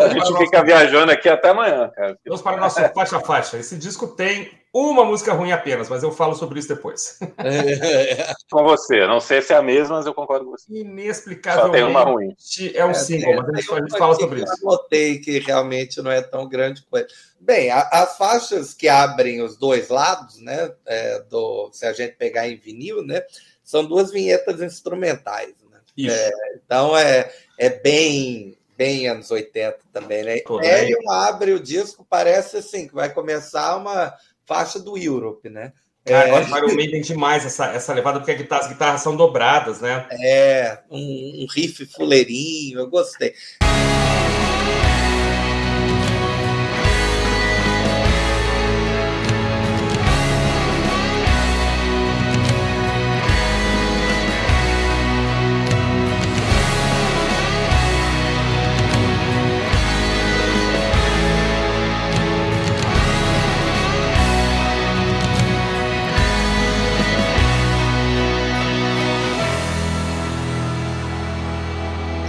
a 0.00 0.08
gente 0.08 0.36
fica 0.38 0.62
viajando 0.64 1.12
aqui 1.12 1.28
até 1.28 1.50
amanhã, 1.50 1.88
cara. 1.94 2.18
Vamos 2.26 2.42
para 2.42 2.56
o 2.56 2.60
nosso 2.60 2.80
faixa 2.92 3.20
faixa. 3.20 3.56
Esse 3.56 3.78
disco 3.78 4.08
tem 4.08 4.50
uma 4.74 5.04
música 5.04 5.32
ruim 5.32 5.52
apenas, 5.52 5.88
mas 5.88 6.02
eu 6.02 6.12
falo 6.12 6.34
sobre 6.34 6.58
isso 6.58 6.68
depois. 6.68 7.18
com 8.50 8.62
você, 8.62 9.06
não 9.06 9.20
sei 9.20 9.40
se 9.40 9.52
é 9.52 9.56
a 9.56 9.62
mesma, 9.62 9.96
mas 9.96 10.06
eu 10.06 10.12
concordo 10.12 10.44
com 10.44 10.50
você. 10.50 10.80
Inexplicável. 10.80 11.66
Só 11.66 11.68
tem 11.70 11.82
uma 11.82 12.02
ruim. 12.02 12.34
É 12.74 12.84
um 12.84 12.90
é, 12.90 12.94
single, 12.94 13.36
mas 13.36 13.48
a 13.48 13.56
gente, 13.56 13.72
a 13.72 13.76
gente 13.76 13.98
fala 13.98 14.14
sobre 14.16 14.42
isso. 14.42 14.52
Eu 14.52 14.70
notei 14.70 15.18
que 15.18 15.38
realmente 15.38 16.02
não 16.02 16.10
é 16.10 16.20
tão 16.20 16.48
grande 16.48 16.84
coisa. 16.90 17.06
Bem, 17.40 17.70
a, 17.70 17.80
as 17.92 18.18
faixas 18.18 18.74
que 18.74 18.88
abrem 18.88 19.40
os 19.40 19.56
dois 19.56 19.88
lados, 19.88 20.40
né, 20.40 20.72
é, 20.84 21.20
do, 21.20 21.70
se 21.72 21.86
a 21.86 21.92
gente 21.92 22.16
pegar 22.16 22.48
em 22.48 22.56
vinil, 22.56 23.02
né, 23.02 23.22
são 23.66 23.84
duas 23.84 24.10
vinhetas 24.12 24.62
instrumentais. 24.62 25.54
É, 25.98 26.30
então 26.54 26.96
é, 26.96 27.30
é 27.58 27.68
bem 27.70 28.56
bem 28.76 29.08
anos 29.08 29.30
80 29.30 29.78
também, 29.92 30.22
né? 30.22 30.38
Hélio 30.62 31.10
abre 31.10 31.52
o 31.52 31.60
disco, 31.60 32.06
parece 32.08 32.58
assim, 32.58 32.86
que 32.86 32.94
vai 32.94 33.12
começar 33.12 33.76
uma 33.76 34.14
faixa 34.44 34.78
do 34.78 34.98
Europe, 34.98 35.48
né? 35.48 35.72
Cara, 36.04 36.28
é... 36.28 36.42
Iron 36.42 36.74
Maiden 36.74 37.00
demais 37.00 37.44
essa, 37.44 37.72
essa 37.72 37.94
levada, 37.94 38.20
porque 38.20 38.32
as 38.32 38.68
guitarras 38.68 39.00
são 39.00 39.16
dobradas, 39.16 39.80
né? 39.80 40.06
É, 40.22 40.78
um, 40.90 41.42
um 41.42 41.46
riff 41.50 41.86
fuleirinho, 41.86 42.78
eu 42.78 42.88
gostei. 42.88 43.34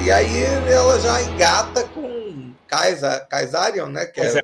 E 0.08 0.10
aí 0.10 0.42
ela 0.72 0.98
já 1.02 1.22
engata 1.22 1.84
com 1.90 2.54
Kaisarion, 3.30 3.88
né? 3.88 4.06
Que 4.06 4.22
é, 4.22 4.42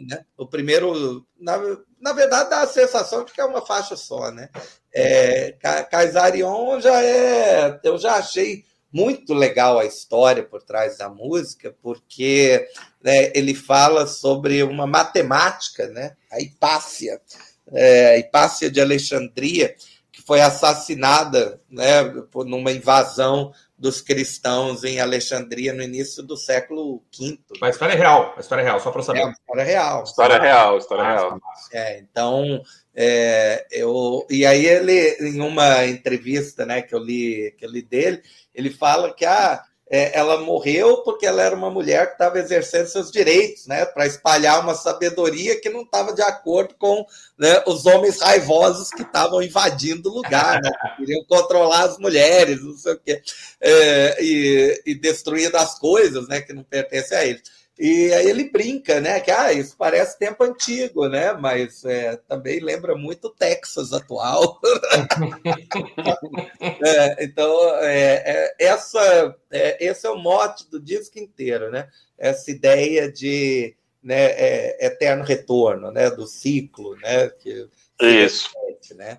né? 0.00 0.24
O 0.36 0.44
primeiro, 0.44 1.24
na, 1.38 1.56
na 2.00 2.12
verdade, 2.12 2.50
dá 2.50 2.62
a 2.62 2.66
sensação 2.66 3.24
de 3.24 3.32
que 3.32 3.40
é 3.40 3.44
uma 3.44 3.64
faixa 3.64 3.94
só, 3.94 4.32
né? 4.32 4.48
É, 4.92 5.54
Kaisarion 5.88 6.80
já 6.80 7.00
é. 7.00 7.78
Eu 7.84 7.96
já 7.96 8.14
achei 8.14 8.64
muito 8.92 9.32
legal 9.32 9.78
a 9.78 9.84
história 9.84 10.42
por 10.42 10.64
trás 10.64 10.98
da 10.98 11.08
música, 11.08 11.72
porque 11.80 12.66
né, 13.00 13.30
ele 13.36 13.54
fala 13.54 14.04
sobre 14.04 14.64
uma 14.64 14.84
matemática, 14.84 15.86
né? 15.86 16.16
A 16.28 16.40
Hipácia, 16.40 17.20
é, 17.72 18.18
Hipácia 18.18 18.68
de 18.68 18.80
Alexandria, 18.80 19.76
que 20.22 20.26
foi 20.26 20.40
assassinada 20.40 21.60
né, 21.68 22.04
por 22.30 22.46
numa 22.46 22.70
invasão 22.70 23.52
dos 23.76 24.00
cristãos 24.00 24.84
em 24.84 25.00
Alexandria 25.00 25.72
no 25.72 25.82
início 25.82 26.22
do 26.22 26.36
século 26.36 27.02
V. 27.18 27.38
Mas 27.60 27.70
a 27.70 27.70
história 27.70 27.92
é 27.94 27.96
real, 27.96 28.34
a 28.36 28.40
história 28.40 28.62
é 28.62 28.64
real, 28.64 28.80
só 28.80 28.92
para 28.92 29.02
saber. 29.02 29.20
É, 29.20 29.30
história 29.30 29.64
real. 29.64 30.02
História 30.04 30.40
real, 30.40 30.78
história 30.78 31.04
real. 31.04 31.40
É, 31.72 31.98
então, 31.98 32.62
é, 32.94 33.66
eu, 33.72 34.24
e 34.30 34.46
aí 34.46 34.64
ele, 34.64 35.16
em 35.20 35.40
uma 35.40 35.84
entrevista 35.86 36.64
né, 36.64 36.80
que, 36.80 36.94
eu 36.94 37.00
li, 37.00 37.54
que 37.58 37.66
eu 37.66 37.70
li 37.70 37.82
dele, 37.82 38.22
ele 38.54 38.70
fala 38.70 39.12
que 39.12 39.24
ah, 39.24 39.62
é, 39.92 40.18
ela 40.18 40.40
morreu 40.40 41.02
porque 41.02 41.26
ela 41.26 41.42
era 41.42 41.54
uma 41.54 41.68
mulher 41.68 42.06
que 42.06 42.12
estava 42.12 42.38
exercendo 42.38 42.86
seus 42.86 43.12
direitos, 43.12 43.66
né, 43.66 43.84
para 43.84 44.06
espalhar 44.06 44.58
uma 44.60 44.74
sabedoria 44.74 45.60
que 45.60 45.68
não 45.68 45.82
estava 45.82 46.14
de 46.14 46.22
acordo 46.22 46.74
com 46.78 47.04
né, 47.38 47.62
os 47.66 47.84
homens 47.84 48.18
raivosos 48.18 48.88
que 48.88 49.02
estavam 49.02 49.42
invadindo 49.42 50.08
o 50.08 50.14
lugar, 50.14 50.62
né, 50.62 50.70
queriam 50.96 51.22
controlar 51.26 51.82
as 51.82 51.98
mulheres, 51.98 52.62
não 52.62 52.74
sei 52.74 52.94
o 52.94 52.98
quê, 52.98 53.22
é, 53.60 54.16
e, 54.24 54.82
e 54.86 54.94
destruindo 54.94 55.58
as 55.58 55.78
coisas, 55.78 56.26
né, 56.26 56.40
que 56.40 56.54
não 56.54 56.62
pertencem 56.62 57.18
a 57.18 57.26
eles. 57.26 57.42
E 57.84 58.12
aí 58.12 58.28
ele 58.28 58.48
brinca, 58.48 59.00
né? 59.00 59.18
Que 59.18 59.32
ah, 59.32 59.52
isso 59.52 59.74
parece 59.76 60.16
tempo 60.16 60.44
antigo, 60.44 61.08
né? 61.08 61.32
Mas 61.32 61.84
é, 61.84 62.16
também 62.28 62.60
lembra 62.60 62.94
muito 62.94 63.26
o 63.26 63.34
Texas 63.34 63.92
atual. 63.92 64.60
é, 66.62 67.24
então, 67.24 67.74
é, 67.80 68.22
é 68.24 68.54
essa, 68.66 69.36
é, 69.50 69.84
esse 69.84 70.06
é 70.06 70.10
o 70.10 70.16
mote 70.16 70.70
do 70.70 70.78
disco 70.78 71.18
inteiro, 71.18 71.72
né? 71.72 71.88
Essa 72.16 72.52
ideia 72.52 73.10
de 73.10 73.74
né, 74.00 74.26
é, 74.26 74.86
eterno 74.86 75.24
retorno, 75.24 75.90
né? 75.90 76.08
Do 76.08 76.24
ciclo, 76.24 76.94
né? 77.00 77.30
Que, 77.30 77.68
isso. 78.00 78.48
Repete, 78.64 78.94
né? 78.94 79.18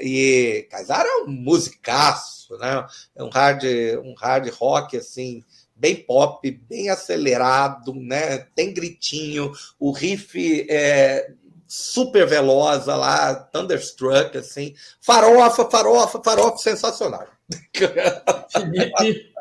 E 0.00 0.68
Kaysar 0.70 1.04
é 1.04 1.24
um 1.24 1.26
musicaço, 1.26 2.56
né? 2.58 2.86
É 3.16 3.24
um 3.24 3.28
hard, 3.28 3.64
um 4.04 4.14
hard 4.14 4.48
rock 4.50 4.96
assim 4.96 5.42
bem 5.76 5.96
pop, 5.96 6.50
bem 6.50 6.88
acelerado, 6.88 7.94
né? 7.94 8.38
Tem 8.54 8.72
gritinho, 8.72 9.52
o 9.78 9.92
riff 9.92 10.66
é 10.70 11.30
super 11.68 12.26
veloz 12.26 12.86
lá, 12.86 13.34
Thunderstruck, 13.34 14.36
assim, 14.38 14.74
farofa, 15.00 15.68
farofa, 15.68 16.20
farofa, 16.22 16.56
sensacional. 16.58 17.26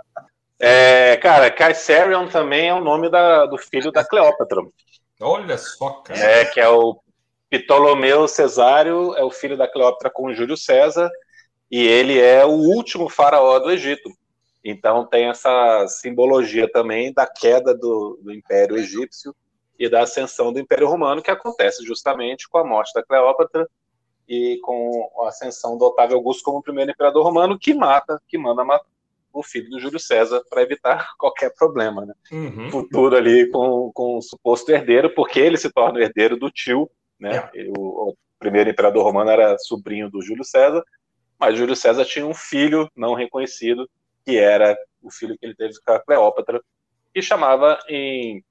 É, 0.57 1.17
cara, 1.17 1.51
Caesarion 1.51 2.29
também 2.29 2.69
é 2.69 2.73
o 2.73 2.81
nome 2.81 3.09
da, 3.09 3.45
do 3.45 3.57
filho 3.57 3.91
da 3.91 4.05
Cleópatra. 4.05 4.61
Olha 5.19 5.57
só, 5.57 5.89
cara. 6.01 6.17
É, 6.17 6.45
que 6.45 6.61
é 6.61 6.69
o 6.69 6.97
Ptolomeu 7.49 8.25
Cesário, 8.25 9.13
é 9.17 9.23
o 9.23 9.29
filho 9.29 9.57
da 9.57 9.67
Cleópatra 9.67 10.09
com 10.09 10.33
Júlio 10.33 10.55
César, 10.55 11.11
e 11.69 11.85
ele 11.85 12.19
é 12.19 12.45
o 12.45 12.51
último 12.51 13.09
faraó 13.09 13.59
do 13.59 13.69
Egito. 13.69 14.09
Então 14.67 15.05
tem 15.05 15.25
essa 15.25 15.87
simbologia 15.87 16.67
também 16.69 17.13
da 17.13 17.27
queda 17.27 17.71
do, 17.71 18.19
do 18.19 18.33
Império 18.33 18.75
Egípcio 18.75 19.35
e 19.77 19.87
da 19.87 20.01
ascensão 20.01 20.51
do 20.51 20.59
Império 20.59 20.87
Romano, 20.87 21.21
que 21.21 21.29
acontece 21.29 21.85
justamente 21.85 22.49
com 22.49 22.57
a 22.57 22.65
morte 22.65 22.91
da 22.95 23.03
Cleópatra 23.03 23.69
e 24.27 24.57
com 24.63 25.11
a 25.23 25.27
ascensão 25.27 25.77
do 25.77 25.85
Otávio 25.85 26.15
Augusto 26.15 26.43
como 26.43 26.63
primeiro 26.63 26.89
imperador 26.89 27.23
romano, 27.23 27.59
que 27.59 27.75
mata, 27.75 28.19
que 28.27 28.39
manda 28.39 28.65
matar 28.65 28.87
o 29.31 29.43
filho 29.43 29.69
do 29.69 29.79
Júlio 29.79 29.99
César 29.99 30.41
para 30.49 30.63
evitar 30.63 31.11
qualquer 31.19 31.53
problema, 31.53 32.03
né? 32.03 32.13
Uhum. 32.31 32.71
Futuro 32.71 33.15
ali 33.15 33.47
com, 33.51 33.91
com 33.93 34.17
o 34.17 34.21
suposto 34.21 34.71
herdeiro, 34.71 35.13
porque 35.13 35.39
ele 35.39 35.57
se 35.57 35.71
torna 35.71 35.99
o 35.99 36.01
herdeiro 36.01 36.37
do 36.37 36.49
tio, 36.49 36.89
né? 37.19 37.49
É. 37.53 37.67
O, 37.77 38.09
o 38.09 38.17
primeiro 38.39 38.71
imperador 38.71 39.03
romano 39.03 39.29
era 39.29 39.59
sobrinho 39.59 40.09
do 40.09 40.23
Júlio 40.23 40.43
César, 40.43 40.83
mas 41.39 41.55
Júlio 41.55 41.75
César 41.75 42.05
tinha 42.05 42.25
um 42.25 42.33
filho 42.33 42.89
não 42.95 43.13
reconhecido, 43.13 43.87
que 44.25 44.37
era 44.37 44.75
o 45.01 45.11
filho 45.11 45.37
que 45.37 45.45
ele 45.45 45.55
teve 45.55 45.73
com 45.85 45.93
a 45.93 45.99
Cleópatra, 45.99 46.61
que 47.13 47.21
chamava 47.21 47.77
em 47.87 48.43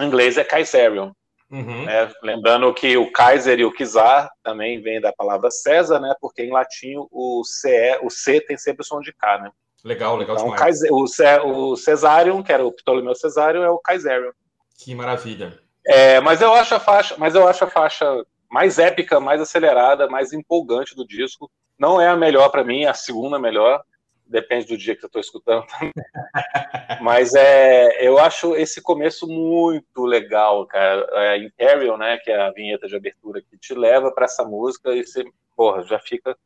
inglês 0.00 0.38
é 0.38 0.44
Caesarion, 0.44 1.12
Uhum. 1.50 1.86
né? 1.86 2.12
Lembrando 2.22 2.72
que 2.74 2.94
o 2.98 3.10
Kaiser 3.10 3.58
e 3.58 3.64
o 3.64 3.72
Czar 3.74 4.30
também 4.42 4.82
vem 4.82 5.00
da 5.00 5.10
palavra 5.14 5.50
César, 5.50 5.98
né? 5.98 6.14
Porque 6.20 6.42
em 6.42 6.50
latim 6.52 6.94
o 7.10 7.42
C, 7.42 7.98
o 8.02 8.10
C 8.10 8.38
tem 8.42 8.58
sempre 8.58 8.82
o 8.82 8.84
som 8.84 9.00
de 9.00 9.14
K, 9.14 9.38
né? 9.38 9.50
Legal, 9.82 10.14
legal 10.16 10.36
Então, 10.36 10.48
o, 10.48 10.52
demais. 10.54 10.60
Kaiser, 10.60 10.92
o, 10.92 11.06
Cé- 11.06 11.40
o 11.40 11.74
Cesarion, 11.74 12.42
que 12.42 12.52
era 12.52 12.62
o 12.66 12.70
Ptolomeu 12.72 13.14
Cesarion, 13.14 13.62
é 13.62 13.70
o 13.70 13.78
Caesarion. 13.78 14.30
Que 14.78 14.94
maravilha. 14.94 15.58
É, 15.86 16.20
mas 16.20 16.42
eu 16.42 16.52
acho 16.52 16.74
a 16.74 16.80
faixa, 16.80 17.14
mas 17.16 17.34
eu 17.34 17.48
acho 17.48 17.64
a 17.64 17.70
faixa 17.70 18.04
mais 18.50 18.78
épica, 18.78 19.18
mais 19.18 19.40
acelerada, 19.40 20.06
mais 20.06 20.34
empolgante 20.34 20.94
do 20.94 21.06
disco. 21.06 21.50
Não 21.78 21.98
é 21.98 22.08
a 22.08 22.16
melhor 22.16 22.50
para 22.50 22.62
mim, 22.62 22.82
é 22.84 22.88
a 22.88 22.94
segunda 22.94 23.38
melhor. 23.38 23.82
Depende 24.28 24.66
do 24.66 24.76
dia 24.76 24.94
que 24.94 25.02
eu 25.04 25.06
estou 25.06 25.20
escutando. 25.20 25.64
mas 27.00 27.34
é, 27.34 28.06
eu 28.06 28.18
acho 28.18 28.54
esse 28.56 28.82
começo 28.82 29.26
muito 29.26 30.04
legal, 30.04 30.66
cara. 30.66 31.06
É 31.12 31.38
Imperial, 31.38 31.96
né, 31.96 32.18
que 32.18 32.30
é 32.30 32.40
a 32.40 32.50
vinheta 32.50 32.86
de 32.86 32.94
abertura 32.96 33.40
que 33.40 33.56
te 33.56 33.74
leva 33.74 34.12
para 34.12 34.26
essa 34.26 34.44
música 34.44 34.92
e 34.94 35.04
você, 35.04 35.24
porra, 35.56 35.82
já 35.84 35.98
fica, 35.98 36.36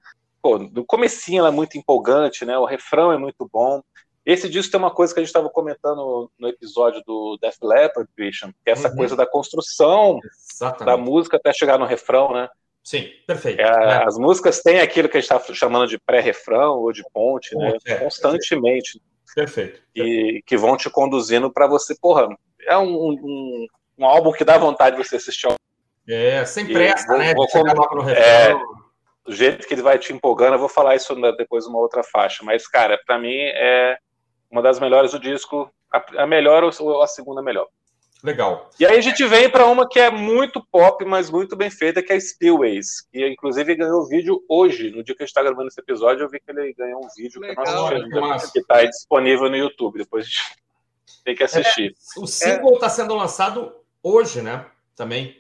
pô, 0.41 0.59
no 0.59 0.85
comecinho 0.85 1.41
ela 1.41 1.49
é 1.49 1.53
muito 1.53 1.77
empolgante, 1.77 2.45
né? 2.45 2.57
O 2.57 2.65
refrão 2.65 3.13
é 3.13 3.19
muito 3.19 3.49
bom. 3.53 3.83
Esse 4.25 4.49
disco 4.49 4.71
tem 4.71 4.79
uma 4.79 4.95
coisa 4.95 5.13
que 5.13 5.19
a 5.19 5.23
gente 5.23 5.31
estava 5.31 5.51
comentando 5.51 6.31
no 6.39 6.49
episódio 6.49 7.03
do 7.05 7.37
Def 7.43 7.57
Leppard, 7.61 8.09
Christian, 8.17 8.53
que 8.65 8.71
é 8.71 8.73
essa 8.73 8.89
Uhum. 8.89 8.97
coisa 8.97 9.17
da 9.17 9.27
construção 9.27 10.21
da 10.21 10.29
Exatamente. 10.29 11.05
música 11.11 11.37
até 11.37 11.53
chegar 11.53 11.77
no 11.77 11.85
refrão, 11.85 12.33
né? 12.33 12.49
Sim, 12.83 13.09
perfeito. 13.27 13.61
É, 13.61 13.87
né? 13.87 14.03
As 14.05 14.19
músicas 14.19 14.61
têm 14.61 14.81
aquilo 14.81 15.09
que 15.09 15.17
a 15.17 15.21
gente 15.21 15.33
está 15.33 15.55
chamando 15.55 15.87
de 15.89 15.99
pré-refrão 15.99 16.79
ou 16.79 16.93
de 16.93 17.03
ponte, 17.13 17.55
né? 17.57 17.77
É. 17.87 17.95
Constantemente. 17.97 19.01
Perfeito. 19.35 19.81
E 19.95 20.43
que 20.47 20.57
vão 20.57 20.77
te 20.77 20.91
conduzindo 20.91 21.51
para 21.53 21.67
você, 21.67 21.95
porra, 21.99 22.29
é 22.67 22.77
um, 22.77 22.93
um, 22.95 23.67
um 23.99 24.05
álbum 24.05 24.33
que 24.33 24.45
dá 24.45 24.59
vontade 24.59 24.97
de 24.97 25.05
você 25.09 25.17
assistir 25.17 25.49
É, 26.09 26.45
sem 26.45 26.67
pressa, 26.67 27.07
vou- 27.07 27.19
né? 27.19 27.33
vou 27.35 27.47
de 27.47 27.53
chegar 27.53 27.75
com- 27.75 27.81
logo 27.81 27.95
no 28.03 28.11
é, 28.11 28.49
refrão. 28.49 28.63
do 29.25 29.33
jeito 29.33 29.67
que 29.67 29.73
ele 29.75 29.83
vai 29.83 29.99
te 29.99 30.13
empolgando. 30.13 30.55
Eu 30.55 30.59
vou 30.59 30.69
falar 30.69 30.97
isso 30.97 31.15
depois 31.37 31.65
numa 31.67 31.79
outra 31.79 32.03
faixa. 32.03 32.45
Mas, 32.45 32.67
cara, 32.67 32.99
para 33.07 33.19
mim 33.19 33.33
é 33.37 33.97
uma 34.51 34.61
das 34.61 34.79
melhores 34.81 35.13
do 35.13 35.21
disco. 35.21 35.71
A, 35.91 36.23
a 36.25 36.27
melhor 36.27 36.65
ou 36.65 37.03
a 37.03 37.07
segunda 37.07 37.41
melhor. 37.43 37.67
Legal. 38.23 38.71
E 38.79 38.87
aí 38.87 38.97
a 38.97 39.01
gente 39.01 39.27
vem 39.27 39.51
para 39.51 39.67
uma 39.67 39.89
que 39.89 39.99
é 39.99 40.09
muito 40.09 40.65
pop, 40.71 41.05
mas 41.05 41.29
muito 41.29 41.57
bem 41.57 41.71
feita, 41.71 42.01
que 42.01 42.13
é 42.13 42.21
Spillways, 42.21 43.03
que 43.13 43.27
inclusive 43.27 43.75
ganhou 43.75 44.07
vídeo 44.07 44.45
hoje, 44.49 44.91
no 44.91 45.03
dia 45.03 45.15
que 45.15 45.23
a 45.23 45.27
gente 45.27 45.31
está 45.31 45.43
gravando 45.43 45.67
esse 45.67 45.81
episódio, 45.81 46.23
eu 46.23 46.29
vi 46.29 46.39
que 46.39 46.51
ele 46.51 46.73
ganhou 46.75 47.05
um 47.05 47.09
vídeo 47.17 47.41
que, 47.41 47.49
Legal, 47.49 47.91
nós 47.91 48.05
que 48.05 48.21
massa. 48.21 48.53
que 48.53 48.61
está 48.61 48.85
disponível 48.85 49.51
no 49.51 49.57
YouTube, 49.57 49.99
depois 49.99 50.25
a 50.25 50.29
gente 50.29 50.57
tem 51.25 51.35
que 51.35 51.43
assistir. 51.43 51.97
O 52.17 52.27
single 52.27 52.75
está 52.75 52.89
sendo 52.89 53.15
lançado 53.17 53.73
hoje, 54.01 54.41
né? 54.41 54.67
Também. 54.95 55.37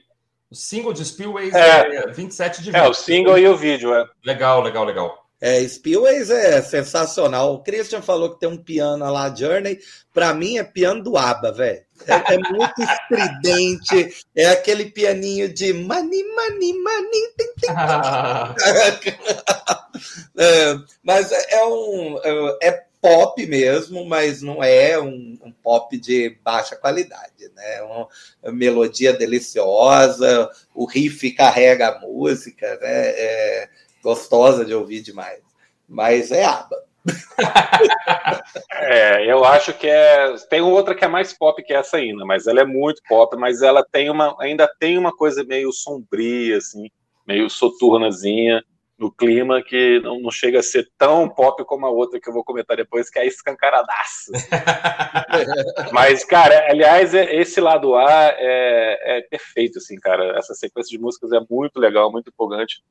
O 0.50 0.54
single 0.54 0.92
de 0.92 1.04
Spillways 1.04 1.54
É. 1.54 1.96
é, 1.96 2.06
27 2.08 2.62
de 2.62 2.76
É, 2.76 2.86
o 2.88 2.92
single 2.92 3.38
e 3.38 3.46
o 3.46 3.56
vídeo, 3.56 3.94
é. 3.94 4.08
Legal, 4.24 4.60
legal, 4.60 4.84
legal. 4.84 5.21
É, 5.42 5.60
Spillways 5.66 6.30
é 6.30 6.62
sensacional. 6.62 7.54
O 7.54 7.62
Christian 7.64 8.00
falou 8.00 8.32
que 8.32 8.38
tem 8.38 8.48
um 8.48 8.56
piano 8.56 9.04
lá, 9.10 9.34
Journey. 9.34 9.80
Pra 10.14 10.32
mim 10.32 10.56
é 10.56 10.62
piano 10.62 11.02
do 11.02 11.16
ABBA, 11.16 11.50
velho. 11.50 11.82
É, 12.06 12.34
é 12.34 12.38
muito 12.38 12.74
estridente. 12.78 14.24
É 14.36 14.50
aquele 14.50 14.86
pianinho 14.86 15.52
de 15.52 15.72
mani, 15.72 16.22
mani, 16.36 16.72
mani. 16.74 17.28
tem, 17.36 17.52
tem. 17.60 17.74
É, 20.36 20.76
mas 21.02 21.30
é, 21.30 21.54
é 21.54 21.66
um 21.66 22.18
é, 22.24 22.68
é 22.68 22.84
pop 23.00 23.46
mesmo, 23.46 24.04
mas 24.04 24.40
não 24.40 24.64
é 24.64 24.98
um, 24.98 25.38
um 25.42 25.52
pop 25.52 25.96
de 25.98 26.38
baixa 26.42 26.74
qualidade, 26.74 27.50
né? 27.54 27.76
É 27.76 27.82
uma, 27.82 28.08
uma 28.42 28.52
melodia 28.52 29.12
deliciosa, 29.12 30.50
o 30.74 30.86
riff 30.86 31.30
carrega 31.32 31.88
a 31.88 32.00
música, 32.00 32.78
né? 32.80 33.08
É 33.10 33.68
gostosa 34.02 34.64
de 34.64 34.74
ouvir 34.74 35.00
demais. 35.00 35.40
Mas 35.88 36.30
é 36.30 36.44
aba. 36.44 36.76
É, 38.70 39.30
eu 39.30 39.44
acho 39.44 39.72
que 39.72 39.86
é. 39.86 40.34
Tem 40.50 40.60
outra 40.60 40.94
que 40.94 41.04
é 41.04 41.08
mais 41.08 41.32
pop 41.32 41.62
que 41.62 41.72
essa 41.72 41.96
ainda, 41.96 42.24
mas 42.24 42.46
ela 42.46 42.60
é 42.60 42.64
muito 42.64 43.00
pop, 43.08 43.36
mas 43.36 43.62
ela 43.62 43.84
tem 43.84 44.10
uma, 44.10 44.36
ainda 44.40 44.68
tem 44.78 44.98
uma 44.98 45.12
coisa 45.12 45.44
meio 45.44 45.72
sombria, 45.72 46.56
assim, 46.56 46.90
meio 47.26 47.48
soturnazinha 47.48 48.62
no 48.98 49.10
clima, 49.10 49.62
que 49.62 50.00
não, 50.00 50.20
não 50.20 50.30
chega 50.30 50.60
a 50.60 50.62
ser 50.62 50.88
tão 50.96 51.28
pop 51.28 51.64
como 51.64 51.86
a 51.86 51.90
outra 51.90 52.20
que 52.20 52.28
eu 52.28 52.32
vou 52.32 52.44
comentar 52.44 52.76
depois, 52.76 53.10
que 53.10 53.18
é 53.18 53.26
escancaradaça. 53.26 54.32
mas, 55.92 56.24
cara, 56.24 56.70
aliás, 56.70 57.14
é- 57.14 57.34
esse 57.36 57.60
lado 57.60 57.94
A 57.96 58.10
é, 58.36 59.18
é 59.18 59.20
perfeito, 59.22 59.78
assim, 59.78 59.96
cara. 59.96 60.38
Essa 60.38 60.54
sequência 60.54 60.90
de 60.96 61.02
músicas 61.02 61.32
é 61.32 61.40
muito 61.50 61.80
legal, 61.80 62.12
muito 62.12 62.28
empolgante. 62.28 62.82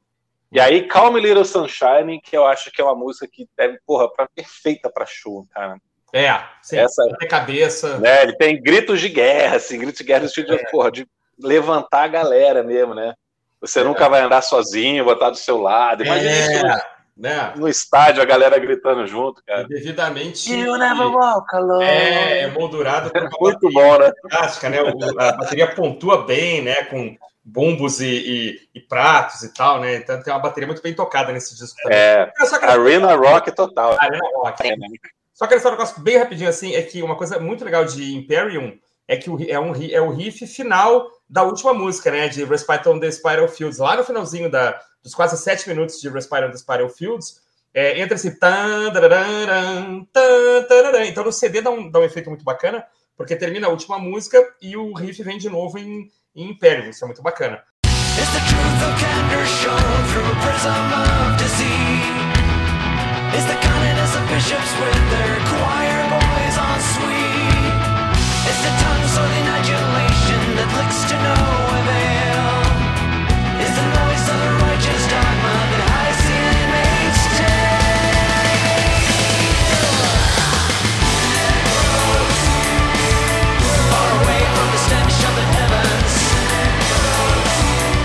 E 0.52 0.60
aí, 0.60 0.86
Calm 0.88 1.16
Little 1.18 1.45
Sunshine, 1.45 2.20
que 2.22 2.36
eu 2.36 2.45
acho 2.45 2.72
que 2.72 2.82
é 2.82 2.84
uma 2.84 2.95
música 2.95 3.28
que 3.32 3.47
deve, 3.58 3.80
porra, 3.86 4.12
pra, 4.12 4.28
perfeita 4.28 4.89
pra 4.91 5.06
show, 5.06 5.47
cara. 5.54 5.78
É, 6.14 6.43
sim. 6.62 6.78
Essa, 6.78 7.04
Tem 7.20 7.28
cabeça. 7.28 7.97
né, 7.99 8.24
ele 8.24 8.36
tem 8.36 8.62
gritos 8.62 8.99
de 8.99 9.08
guerra, 9.08 9.56
assim, 9.56 9.80
gritos 9.80 9.99
de 9.99 10.04
guerra 10.04 10.24
no 10.24 10.28
sentido 10.30 10.58
de, 10.58 10.70
porra, 10.70 10.91
de 10.91 11.08
levantar 11.39 12.04
a 12.04 12.08
galera 12.10 12.64
mesmo, 12.64 12.93
né? 12.93 13.14
Você 13.62 13.84
nunca 13.84 14.10
vai 14.10 14.22
andar 14.22 14.41
sozinho, 14.41 15.06
botar 15.06 15.30
do 15.30 15.38
seu 15.38 15.62
lado. 15.62 16.04
Imagina 16.04 16.32
isso 16.32 16.66
É, 16.66 16.91
né? 17.18 17.53
no, 17.55 17.68
estádio, 17.68 18.22
a 18.22 18.26
galera 18.26 18.57
gritando 18.57 19.05
junto, 19.05 19.43
cara. 19.45 19.68
Devidamente. 19.68 20.53
You 20.53 20.78
never 20.78 21.07
walk 21.07 21.55
alone. 21.55 21.84
É, 21.86 22.47
moldurado 22.47 23.12
por 23.12 23.22
uma 23.22 23.30
Muito 23.39 23.70
bom, 23.72 23.97
né? 23.99 24.12
fantástica, 24.22 24.70
né? 24.70 24.78
A 25.20 25.32
bateria 25.34 25.74
pontua 25.76 26.26
bem, 26.26 26.62
né? 26.62 26.84
Com 26.86 27.16
bumbos 27.43 27.99
e, 28.01 28.05
e- 28.05 28.59
e 28.76 28.80
pratos 28.80 29.41
e 29.43 29.53
tal, 29.53 29.80
né? 29.80 29.95
Então 29.95 30.22
tem 30.22 30.32
uma 30.34 30.39
bateria 30.39 30.68
muito 30.68 30.82
bem 30.82 30.93
tocada 30.93 31.32
nesse 31.32 31.55
disco 31.57 31.76
também. 31.82 31.97
É, 31.97 32.32
quero- 32.59 32.72
Arena 32.72 33.16
Rock 33.16 33.51
total. 33.55 33.97
Arena 33.99 34.24
Rock. 34.36 34.66
É, 34.68 34.76
né? 34.78 34.88
Só 35.34 35.47
quero 35.47 35.59
falar 35.59 35.76
um 35.76 35.78
negócio 35.80 36.01
bem 36.03 36.18
rapidinho 36.18 36.49
assim, 36.49 36.76
é 36.76 36.82
que 36.84 37.01
uma 37.01 37.16
coisa 37.16 37.39
muito 37.39 37.66
legal 37.66 37.84
de 37.84 38.14
Imperium 38.16 38.78
é 39.07 39.18
que 39.18 39.28
o, 39.30 39.38
é, 39.49 39.59
um, 39.59 39.72
ri- 39.72 39.93
é 39.93 39.99
o 39.99 40.12
riff 40.12 40.45
final 40.45 41.09
da 41.28 41.41
última 41.43 41.74
música, 41.74 42.12
né? 42.12 42.28
De 42.28 42.43
Respite 42.45 42.88
on 42.88 42.99
the 42.99 43.09
Spiral 43.12 43.47
Fields. 43.47 43.80
Lá 43.80 43.95
no 43.95 44.03
finalzinho 44.03 44.49
da, 44.51 44.80
dos 45.04 45.16
quase 45.16 45.38
sete 45.38 45.68
minutos 45.68 45.99
de 45.99 46.10
Respite 46.10 46.43
on 46.43 46.52
the 46.52 46.89
Fields, 46.89 47.41
é, 47.74 47.99
entra 47.99 48.16
esse. 48.16 48.38
Então 51.08 51.24
no 51.24 51.32
CD 51.32 51.62
dá 51.62 51.70
um, 51.72 51.89
dá 51.89 51.99
um 51.99 52.04
efeito 52.04 52.30
muito 52.30 52.43
bacana, 52.43 52.86
porque 53.16 53.36
termina 53.36 53.68
a 53.68 53.70
última 53.70 53.97
música 53.97 54.38
e 54.62 54.76
o 54.76 54.93
riff 54.93 55.24
vem 55.24 55.38
de 55.38 55.49
novo 55.49 55.78
em, 55.78 56.10
em 56.36 56.49
Imperium. 56.49 56.89
Isso 56.89 57.04
é 57.04 57.08
muito 57.08 57.22
bacana. 57.22 57.64
It's 57.86 58.30
the 58.34 58.39
truth 58.39 58.82
of 58.84 58.99
candor 58.99 59.45
shown 59.45 59.78
through 60.12 60.28
a 60.28 60.36
prism 60.43 60.93
of. 60.93 61.41
It's 63.34 63.45
the 63.45 63.56
kindness 63.56 64.16
of 64.16 64.28
bishops 64.28 64.74
with 64.80 65.10
their 65.10 65.39
choir 65.47 66.10
boys 66.10 66.58
on. 66.58 66.72
It's 68.43 68.62
the 68.64 68.74
tongue 68.84 69.08
soiling 69.08 69.47
adulation 69.47 70.41
that 70.58 70.70
licks 70.76 71.06
to 71.10 71.16
no 71.24 71.51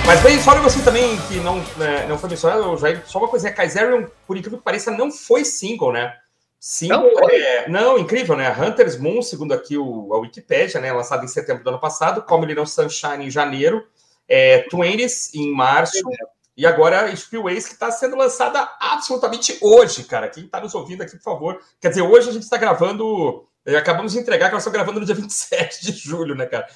Mas 0.06 0.22
bem, 0.22 0.40
só 0.40 0.52
um 0.52 0.54
negocinho 0.54 0.84
também 0.84 1.18
que 1.22 1.40
não, 1.40 1.58
né, 1.76 2.06
não 2.06 2.16
foi 2.16 2.30
mencionado, 2.30 2.76
Jair, 2.76 3.02
só 3.06 3.18
uma 3.18 3.26
coisinha, 3.26 3.52
Kaiserion, 3.52 4.04
por 4.24 4.36
incrível 4.36 4.58
que 4.58 4.64
pareça, 4.64 4.88
não 4.88 5.10
foi 5.10 5.44
single, 5.44 5.92
né? 5.92 6.14
Single, 6.60 7.12
não, 7.12 7.28
é... 7.28 7.68
não, 7.68 7.98
incrível, 7.98 8.36
né? 8.36 8.54
Hunter's 8.56 8.96
Moon, 8.96 9.20
segundo 9.20 9.52
aqui 9.52 9.76
o, 9.76 10.14
a 10.14 10.18
Wikipedia, 10.18 10.80
né? 10.80 10.92
Lançado 10.92 11.24
em 11.24 11.28
setembro 11.28 11.64
do 11.64 11.70
ano 11.70 11.80
passado, 11.80 12.22
Come 12.22 12.46
Little 12.46 12.66
Sunshine 12.66 13.26
em 13.26 13.30
janeiro, 13.30 13.84
é, 14.28 14.60
Twenties 14.70 15.34
em 15.34 15.52
março, 15.52 16.08
e 16.56 16.64
agora 16.64 17.14
Spillways, 17.14 17.66
que 17.66 17.74
está 17.74 17.90
sendo 17.90 18.16
lançada 18.16 18.70
absolutamente 18.80 19.58
hoje, 19.60 20.04
cara. 20.04 20.28
Quem 20.28 20.44
está 20.44 20.60
nos 20.60 20.74
ouvindo 20.74 21.02
aqui, 21.02 21.16
por 21.16 21.24
favor. 21.24 21.60
Quer 21.80 21.88
dizer, 21.88 22.02
hoje 22.02 22.30
a 22.30 22.32
gente 22.32 22.44
está 22.44 22.56
gravando. 22.56 23.44
Eh, 23.66 23.76
acabamos 23.76 24.12
de 24.12 24.20
entregar 24.20 24.46
que 24.46 24.54
nós 24.54 24.62
estamos 24.62 24.76
gravando 24.76 25.00
no 25.00 25.04
dia 25.04 25.14
27 25.16 25.84
de 25.84 25.98
julho, 25.98 26.34
né, 26.34 26.46
cara? 26.46 26.66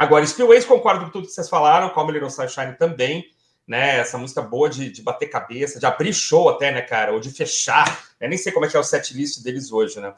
Agora, 0.00 0.26
Spillways, 0.26 0.64
concordo 0.64 1.04
com 1.04 1.10
tudo 1.10 1.26
que 1.26 1.32
vocês 1.32 1.48
falaram, 1.48 1.90
Come 1.90 2.12
Little 2.12 2.30
Sunshine 2.30 2.74
também 2.76 3.30
né? 3.70 3.98
Essa 3.98 4.18
música 4.18 4.42
boa 4.42 4.68
de, 4.68 4.90
de 4.90 5.00
bater 5.00 5.30
cabeça, 5.30 5.78
de 5.78 5.86
abrir 5.86 6.12
show 6.12 6.48
até, 6.48 6.72
né, 6.72 6.82
cara? 6.82 7.12
Ou 7.12 7.20
de 7.20 7.30
fechar. 7.30 8.04
Eu 8.20 8.28
nem 8.28 8.36
sei 8.36 8.50
como 8.50 8.66
é 8.66 8.68
que 8.68 8.76
é 8.76 8.80
o 8.80 8.82
set 8.82 9.14
list 9.14 9.44
deles 9.44 9.70
hoje, 9.70 10.00
né? 10.00 10.12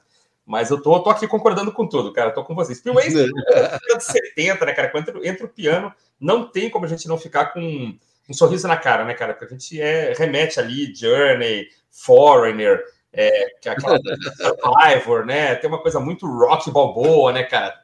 Mas 0.46 0.70
eu 0.70 0.80
tô, 0.80 0.98
tô 1.00 1.10
aqui 1.10 1.28
concordando 1.28 1.70
com 1.70 1.86
tudo, 1.86 2.14
cara. 2.14 2.30
Tô 2.30 2.42
com 2.42 2.54
vocês. 2.54 2.80
Pillways, 2.80 3.12
de 3.12 4.00
70, 4.00 4.64
né, 4.64 4.72
cara? 4.72 4.88
Quando 4.88 5.22
entra 5.22 5.44
o 5.44 5.50
piano, 5.50 5.92
não 6.18 6.48
tem 6.48 6.70
como 6.70 6.86
a 6.86 6.88
gente 6.88 7.06
não 7.06 7.18
ficar 7.18 7.52
com 7.52 7.94
um 8.26 8.32
sorriso 8.32 8.66
na 8.66 8.78
cara, 8.78 9.04
né, 9.04 9.12
cara? 9.12 9.34
Porque 9.34 9.54
a 9.54 9.58
gente 9.58 9.78
é, 9.78 10.14
remete 10.16 10.58
ali, 10.58 10.94
Journey, 10.94 11.68
Foreigner, 11.90 12.82
é, 13.12 13.48
que 13.60 13.68
é 13.68 13.72
aquela 13.72 13.98
Survivor, 14.34 15.26
né? 15.26 15.56
Tem 15.56 15.68
uma 15.68 15.82
coisa 15.82 16.00
muito 16.00 16.26
rock 16.26 16.70
balboa, 16.70 17.34
né, 17.34 17.42
cara? 17.42 17.78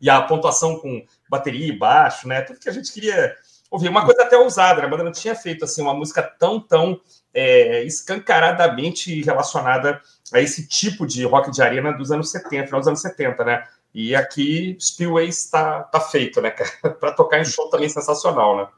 E 0.00 0.10
a 0.10 0.22
pontuação 0.22 0.78
com 0.78 1.04
bateria 1.28 1.66
e 1.66 1.76
baixo, 1.76 2.26
né? 2.26 2.42
Tudo 2.42 2.58
que 2.58 2.68
a 2.68 2.72
gente 2.72 2.92
queria 2.92 3.36
ouvir. 3.70 3.88
Uma 3.88 4.04
coisa 4.04 4.22
até 4.22 4.36
ousada, 4.36 4.80
né? 4.80 4.86
A 4.86 4.90
banda 4.90 5.04
não 5.04 5.12
tinha 5.12 5.34
feito 5.34 5.64
assim 5.64 5.82
uma 5.82 5.94
música 5.94 6.22
tão, 6.22 6.60
tão 6.60 7.00
é, 7.32 7.82
escancaradamente 7.84 9.22
relacionada 9.22 10.00
a 10.32 10.40
esse 10.40 10.66
tipo 10.66 11.06
de 11.06 11.24
rock 11.24 11.50
de 11.50 11.62
arena 11.62 11.92
dos 11.92 12.10
anos 12.10 12.30
70, 12.30 12.66
final 12.66 12.80
dos 12.80 12.88
anos 12.88 13.00
70, 13.00 13.44
né? 13.44 13.66
E 13.94 14.14
aqui 14.14 14.76
Spillway 14.80 15.28
está 15.28 15.82
tá 15.84 16.00
feito, 16.00 16.40
né, 16.40 16.50
cara? 16.50 16.70
para 16.98 17.12
tocar 17.12 17.40
em 17.40 17.44
show 17.44 17.68
também 17.68 17.88
sensacional, 17.88 18.56
né? 18.56 18.68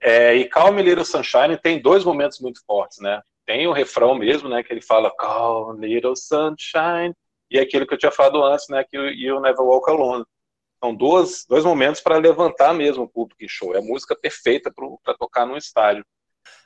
É, 0.00 0.34
e 0.34 0.44
Calm 0.44 0.78
Little 0.78 1.04
Sunshine 1.04 1.56
tem 1.56 1.80
dois 1.80 2.04
momentos 2.04 2.38
muito 2.38 2.64
fortes, 2.66 2.98
né? 2.98 3.22
Tem 3.46 3.66
o 3.66 3.72
refrão 3.72 4.14
mesmo, 4.14 4.48
né? 4.48 4.62
Que 4.62 4.72
ele 4.72 4.80
fala 4.80 5.14
Calm 5.16 5.78
Little 5.78 6.14
Sunshine, 6.14 7.14
e 7.54 7.60
aquilo 7.60 7.86
que 7.86 7.94
eu 7.94 7.98
tinha 7.98 8.10
falado 8.10 8.42
antes, 8.42 8.66
né, 8.68 8.84
que 8.84 8.98
o 8.98 9.40
Never 9.40 9.62
Walk 9.62 9.88
Alone. 9.88 10.24
São 10.82 10.92
dois, 10.92 11.46
dois 11.48 11.64
momentos 11.64 12.00
para 12.00 12.18
levantar 12.18 12.74
mesmo 12.74 13.04
o 13.04 13.08
público 13.08 13.42
em 13.42 13.48
show. 13.48 13.74
É 13.74 13.78
a 13.78 13.82
música 13.82 14.16
perfeita 14.16 14.72
para 15.02 15.14
tocar 15.14 15.46
num 15.46 15.56
estádio. 15.56 16.04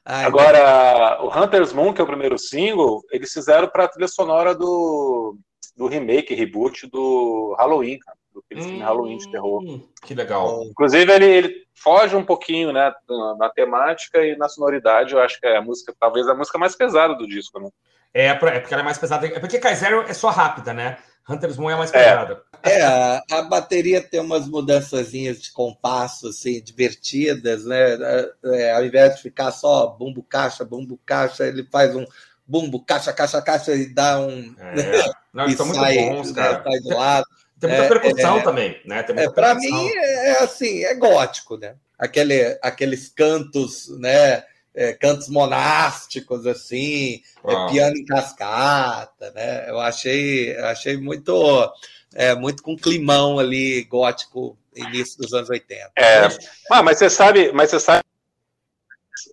Ai, 0.04 0.24
Agora, 0.24 1.22
o 1.22 1.28
Hunter's 1.28 1.74
Moon, 1.74 1.92
que 1.92 2.00
é 2.00 2.04
o 2.04 2.06
primeiro 2.06 2.38
single, 2.38 3.02
eles 3.12 3.30
fizeram 3.30 3.68
para 3.68 3.84
a 3.84 3.88
trilha 3.88 4.08
sonora 4.08 4.54
do, 4.54 5.36
do 5.76 5.86
remake, 5.86 6.34
reboot 6.34 6.86
do 6.86 7.54
Halloween, 7.58 7.98
cara, 7.98 8.16
do 8.32 8.42
filme 8.48 8.78
hum, 8.78 8.82
Halloween 8.82 9.18
de 9.18 9.30
terror. 9.30 9.62
Que 10.02 10.14
legal. 10.14 10.64
Inclusive, 10.64 11.12
ele, 11.12 11.26
ele 11.26 11.66
foge 11.74 12.16
um 12.16 12.24
pouquinho 12.24 12.72
né, 12.72 12.92
na 13.38 13.50
temática 13.50 14.24
e 14.24 14.36
na 14.36 14.48
sonoridade. 14.48 15.12
Eu 15.12 15.20
acho 15.20 15.38
que 15.38 15.46
é 15.46 15.58
a 15.58 15.62
música, 15.62 15.94
talvez 16.00 16.26
a 16.26 16.34
música 16.34 16.58
mais 16.58 16.74
pesada 16.74 17.14
do 17.14 17.28
disco, 17.28 17.60
né? 17.60 17.68
É, 18.12 18.26
é 18.26 18.34
porque 18.34 18.72
ela 18.72 18.82
é 18.82 18.84
mais 18.84 18.98
pesada. 18.98 19.26
É 19.26 19.38
porque 19.38 19.58
Kaizero 19.58 20.02
é 20.08 20.14
só 20.14 20.30
rápida, 20.30 20.72
né? 20.72 20.98
Hunter's 21.28 21.58
Moon 21.58 21.70
é 21.70 21.76
mais 21.76 21.90
pesada. 21.90 22.42
É, 22.62 22.82
a, 22.82 23.22
a 23.30 23.42
bateria 23.42 24.00
tem 24.00 24.18
umas 24.18 24.48
mudançazinhas 24.48 25.40
de 25.40 25.52
compasso, 25.52 26.28
assim, 26.28 26.60
divertidas, 26.62 27.66
né? 27.66 27.94
É, 27.94 28.30
é, 28.44 28.72
ao 28.72 28.84
invés 28.84 29.16
de 29.16 29.22
ficar 29.22 29.52
só 29.52 29.86
bumbo 29.88 30.22
caixa, 30.22 30.64
bumbo 30.64 30.98
caixa, 31.04 31.46
ele 31.46 31.68
faz 31.70 31.94
um 31.94 32.06
bumbo 32.46 32.82
caixa, 32.82 33.12
caixa, 33.12 33.42
caixa 33.42 33.74
e 33.74 33.92
dá 33.92 34.18
um. 34.18 34.54
É. 34.58 35.04
Não, 35.32 35.44
e 35.44 35.48
muito 35.48 35.64
bons, 35.64 36.32
né, 36.32 36.42
cara. 36.42 36.58
Né, 36.58 36.62
sai 36.64 36.80
do 36.80 36.88
lado. 36.88 37.26
Tem 37.60 37.70
muita 37.70 37.84
é, 37.84 37.88
percussão 37.88 38.38
é, 38.38 38.42
também, 38.42 38.80
né? 38.86 39.04
É, 39.08 39.30
Para 39.30 39.54
mim 39.54 39.88
é 39.88 40.42
assim, 40.42 40.84
é 40.84 40.94
gótico, 40.94 41.56
né? 41.56 41.74
Aquele, 41.98 42.58
aqueles 42.62 43.08
cantos, 43.08 43.88
né? 43.98 44.44
É, 44.78 44.92
cantos 44.92 45.28
monásticos, 45.28 46.46
assim, 46.46 47.20
é, 47.44 47.68
piano 47.68 47.96
em 47.96 48.04
cascata, 48.04 49.32
né? 49.32 49.68
Eu 49.68 49.80
achei, 49.80 50.56
achei 50.58 50.96
muito, 50.96 51.72
é, 52.14 52.32
muito 52.36 52.62
com 52.62 52.76
climão 52.76 53.40
ali 53.40 53.82
gótico 53.82 54.56
início 54.76 55.18
dos 55.18 55.32
anos 55.32 55.50
80. 55.50 55.90
É, 55.96 56.28
ah, 56.70 56.80
mas 56.80 56.98
você 56.98 57.10
sabe, 57.10 57.50
mas 57.50 57.70
você 57.70 57.80
sabe 57.80 58.04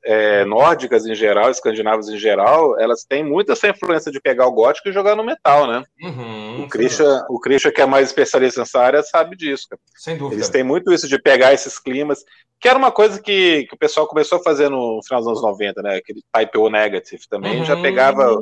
é, 0.04 0.46
nórdicas 0.46 1.06
em 1.06 1.16
geral, 1.16 1.50
escandinavas 1.50 2.10
em 2.10 2.18
geral, 2.18 2.80
elas 2.80 3.04
têm 3.04 3.24
muito 3.24 3.52
essa 3.52 3.68
influência 3.68 4.12
de 4.12 4.20
pegar 4.20 4.48
o 4.48 4.52
gótico 4.52 4.90
e 4.90 4.92
jogar 4.92 5.16
no 5.16 5.24
metal, 5.24 5.68
né? 5.68 5.84
Uhum, 6.02 6.64
o, 6.64 6.70
Christian, 6.70 7.26
o 7.30 7.40
Christian, 7.40 7.72
que 7.72 7.82
é 7.82 7.86
mais 7.86 8.08
especialista 8.08 8.62
nessa 8.62 8.80
área, 8.80 9.04
sabe 9.04 9.36
disso. 9.36 9.68
Cara. 9.70 9.82
Sem 9.96 10.18
dúvida. 10.18 10.36
Eles 10.36 10.50
têm 10.50 10.64
muito 10.64 10.92
isso 10.92 11.08
de 11.08 11.22
pegar 11.22 11.54
esses 11.54 11.80
climas, 11.80 12.24
que 12.60 12.68
era 12.68 12.78
uma 12.78 12.92
coisa 12.92 13.22
que, 13.22 13.66
que 13.68 13.76
o 13.76 13.80
pessoal 13.80 14.08
começou 14.08 14.40
a 14.40 14.44
fazer 14.44 14.70
no 14.70 15.00
final 15.04 15.22
dos 15.22 15.28
anos 15.28 15.42
90, 15.42 15.82
né? 15.82 15.96
Aquele 15.98 16.22
Type 16.32 16.58
O 16.58 16.70
Negative 16.70 17.28
também, 17.30 17.60
uhum. 17.60 17.66
já 17.66 17.80
pegava 17.82 18.38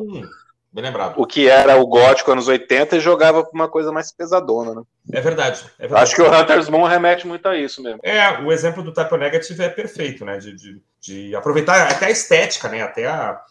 Bem 0.74 0.84
lembrado. 0.84 1.14
O 1.18 1.28
que 1.28 1.48
era 1.48 1.78
o 1.78 1.86
gótico 1.86 2.32
anos 2.32 2.48
80 2.48 2.98
e 2.98 3.00
jogava 3.00 3.44
para 3.44 3.54
uma 3.54 3.70
coisa 3.70 3.92
mais 3.92 4.12
pesadona, 4.12 4.74
né? 4.74 4.82
É 5.12 5.22
verdade, 5.22 5.64
é 5.78 5.84
verdade. 5.84 6.02
Acho 6.02 6.16
que 6.16 6.22
o 6.24 6.28
Hunter's 6.28 6.68
Moon 6.68 6.86
remete 6.86 7.28
muito 7.28 7.48
a 7.48 7.56
isso 7.56 7.84
mesmo. 7.84 8.00
É, 8.02 8.40
o 8.40 8.52
exemplo 8.52 8.82
do 8.82 8.92
Type 8.92 9.16
Negative 9.16 9.62
é 9.62 9.70
perfeito, 9.70 10.26
né? 10.26 10.40
De, 10.40 10.56
de, 10.56 10.82
de 11.04 11.36
aproveitar 11.36 11.92
até 11.92 12.06
a 12.06 12.10
estética, 12.10 12.70
né? 12.70 12.82
Até 12.82 13.06
a, 13.06 13.42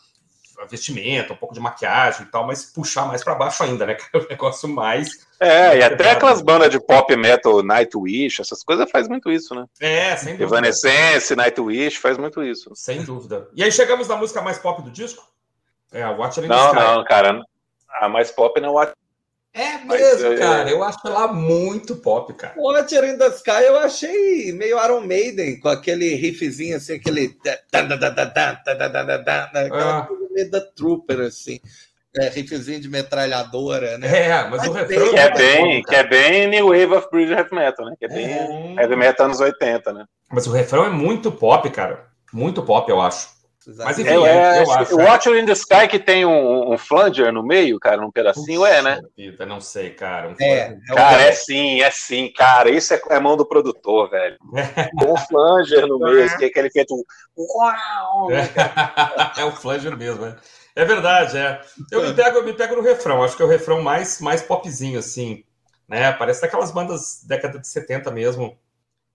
a, 0.59 0.65
vestimenta, 0.65 1.35
um 1.35 1.37
pouco 1.37 1.53
de 1.53 1.61
maquiagem 1.61 2.23
e 2.23 2.31
tal, 2.31 2.47
mas 2.47 2.65
puxar 2.65 3.05
mais 3.05 3.23
para 3.23 3.35
baixo 3.35 3.63
ainda, 3.63 3.85
né? 3.85 3.95
Que 4.01 4.17
é 4.17 4.19
o 4.19 4.29
negócio 4.29 4.67
mais. 4.67 5.27
É, 5.39 5.77
e 5.77 5.83
até 5.83 6.13
aquelas 6.13 6.41
bandas 6.41 6.71
de 6.71 6.81
pop 6.81 7.15
metal, 7.15 7.63
Nightwish, 7.63 8.41
essas 8.41 8.65
coisas 8.65 8.91
faz 8.91 9.07
muito 9.07 9.31
isso, 9.31 9.55
né? 9.55 9.67
É, 9.79 10.17
sem 10.17 10.33
dúvida. 10.33 10.45
Evanescence, 10.45 11.37
Nightwish 11.37 11.99
faz 11.99 12.17
muito 12.17 12.43
isso. 12.43 12.71
Sem 12.75 13.05
dúvida. 13.05 13.49
E 13.55 13.63
aí 13.63 13.71
chegamos 13.71 14.09
na 14.09 14.17
música 14.17 14.41
mais 14.41 14.57
pop 14.59 14.81
do 14.81 14.91
disco? 14.91 15.23
É, 15.93 16.03
a 16.03 16.11
Watch 16.11 16.41
in 16.41 16.47
Não, 16.47 16.73
não, 16.73 17.05
cara. 17.05 17.39
A 18.01 18.09
mais 18.09 18.31
pop 18.31 18.59
não 18.59 18.71
é 18.71 18.73
Watch 18.73 18.95
é 19.55 19.79
mesmo, 19.85 20.39
cara. 20.39 20.71
Eu 20.71 20.83
acho 20.83 20.99
ela 21.05 21.33
muito 21.33 21.97
pop, 21.97 22.33
cara. 22.35 22.55
O 22.57 22.73
Watcher 22.73 23.05
in 23.05 23.19
the 23.19 23.29
Sky 23.29 23.65
eu 23.67 23.79
achei 23.79 24.53
meio 24.53 24.83
Iron 24.83 25.01
Maiden, 25.03 25.61
com 25.61 25.69
aquele 25.69 26.15
riffzinho 26.15 26.77
assim, 26.77 26.95
aquele. 26.95 27.37
Aquela 29.55 30.07
coisa 30.07 30.29
meio 30.33 30.51
da 30.51 30.61
Trooper, 30.61 31.21
assim. 31.21 31.61
É, 32.15 32.29
riffzinho 32.29 32.81
de 32.81 32.89
metralhadora, 32.89 33.97
né? 33.97 34.29
É, 34.29 34.45
mas, 34.45 34.61
mas 34.61 34.69
o 34.69 34.73
refrão. 34.73 35.11
Que 35.11 35.17
é, 35.17 35.35
bem, 35.35 35.83
que 35.83 35.95
é 35.95 36.07
bem 36.07 36.49
New 36.49 36.69
Wave 36.69 36.95
of 36.95 37.09
British 37.11 37.37
Heavy 37.37 37.55
Metal, 37.55 37.87
né? 37.87 37.95
Que 37.99 38.05
é 38.05 38.09
bem 38.09 38.27
é... 38.27 38.83
Heavy 38.83 38.97
Metal 38.97 39.27
anos 39.27 39.41
80, 39.41 39.93
né? 39.93 40.05
Mas 40.31 40.47
o 40.47 40.53
refrão 40.53 40.85
é 40.85 40.91
muito 40.91 41.33
pop, 41.33 41.69
cara. 41.71 42.07
Muito 42.33 42.63
pop, 42.63 42.91
eu 42.91 43.01
acho. 43.01 43.29
Mas 43.67 43.99
enfim, 43.99 44.11
é, 44.11 44.15
é, 44.15 44.63
eu 44.63 44.73
acho. 44.73 44.95
O 44.95 44.99
Watcher 44.99 45.37
in 45.37 45.47
the 45.47 45.53
Sky 45.53 45.87
que 45.89 45.99
tem 45.99 46.25
um, 46.25 46.73
um 46.73 46.79
flanger 46.79 47.33
no 47.33 47.43
meio, 47.43 47.79
cara, 47.79 48.05
um 48.05 48.11
pedacinho, 48.11 48.61
Puxa, 48.61 48.73
é, 48.73 48.83
né? 48.83 49.01
Vida, 49.17 49.47
não 49.47 49.61
sei, 49.61 49.91
cara. 49.91 50.31
Um 50.31 50.35
é, 50.41 50.79
é 50.91 50.95
cara, 50.95 51.23
é 51.23 51.33
sim, 51.33 51.81
é 51.81 51.91
sim, 51.91 52.33
cara. 52.33 52.71
Isso 52.71 52.93
é, 52.93 53.01
é 53.11 53.21
mão 53.21 53.37
do 53.37 53.47
produtor, 53.47 54.11
velho. 54.11 54.37
Com 54.99 55.13
um 55.13 55.17
flanger 55.17 55.87
no 55.87 55.99
meio, 55.99 56.37
que 56.37 56.45
é 56.45 56.49
aquele 56.49 56.71
feito. 56.71 56.95
É, 59.39 59.45
o 59.45 59.53
flanger 59.53 59.97
mesmo, 59.97 60.27
né? 60.27 60.37
É 60.75 60.85
verdade, 60.85 61.37
é. 61.37 61.61
Eu 61.91 62.03
me 62.03 62.15
pego, 62.15 62.39
eu 62.39 62.45
me 62.45 62.55
pego 62.55 62.77
no 62.77 62.83
refrão, 62.83 63.23
acho 63.23 63.37
que 63.37 63.43
é 63.43 63.47
o 63.47 63.49
refrão 63.49 63.83
mais, 63.83 64.21
mais 64.21 64.43
popzinho, 64.43 64.99
assim. 64.99 65.45
Né? 65.87 66.11
Parece 66.13 66.41
daquelas 66.41 66.71
bandas 66.71 67.23
década 67.25 67.59
de 67.59 67.69
70 67.69 68.11
mesmo. 68.11 68.59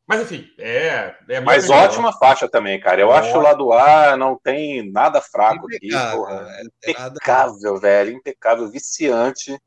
Mas 0.07 0.21
enfim, 0.21 0.49
é. 0.57 1.13
é 1.27 1.41
Mas 1.41 1.69
ótima 1.69 2.13
faixa 2.13 2.47
também, 2.47 2.79
cara. 2.79 3.01
Eu 3.01 3.11
acho 3.11 3.29
que 3.29 3.37
o 3.37 3.41
lado 3.41 3.73
A 3.73 4.15
não 4.15 4.39
tem 4.41 4.89
nada 4.89 5.19
fraco 5.19 5.67
impecável, 5.67 6.07
aqui, 6.07 6.17
porra. 6.17 6.47
É, 6.49 6.61
impecável, 6.63 7.73
nada... 7.73 7.79
velho. 7.79 8.11
Impecável, 8.13 8.71
viciante. 8.71 9.59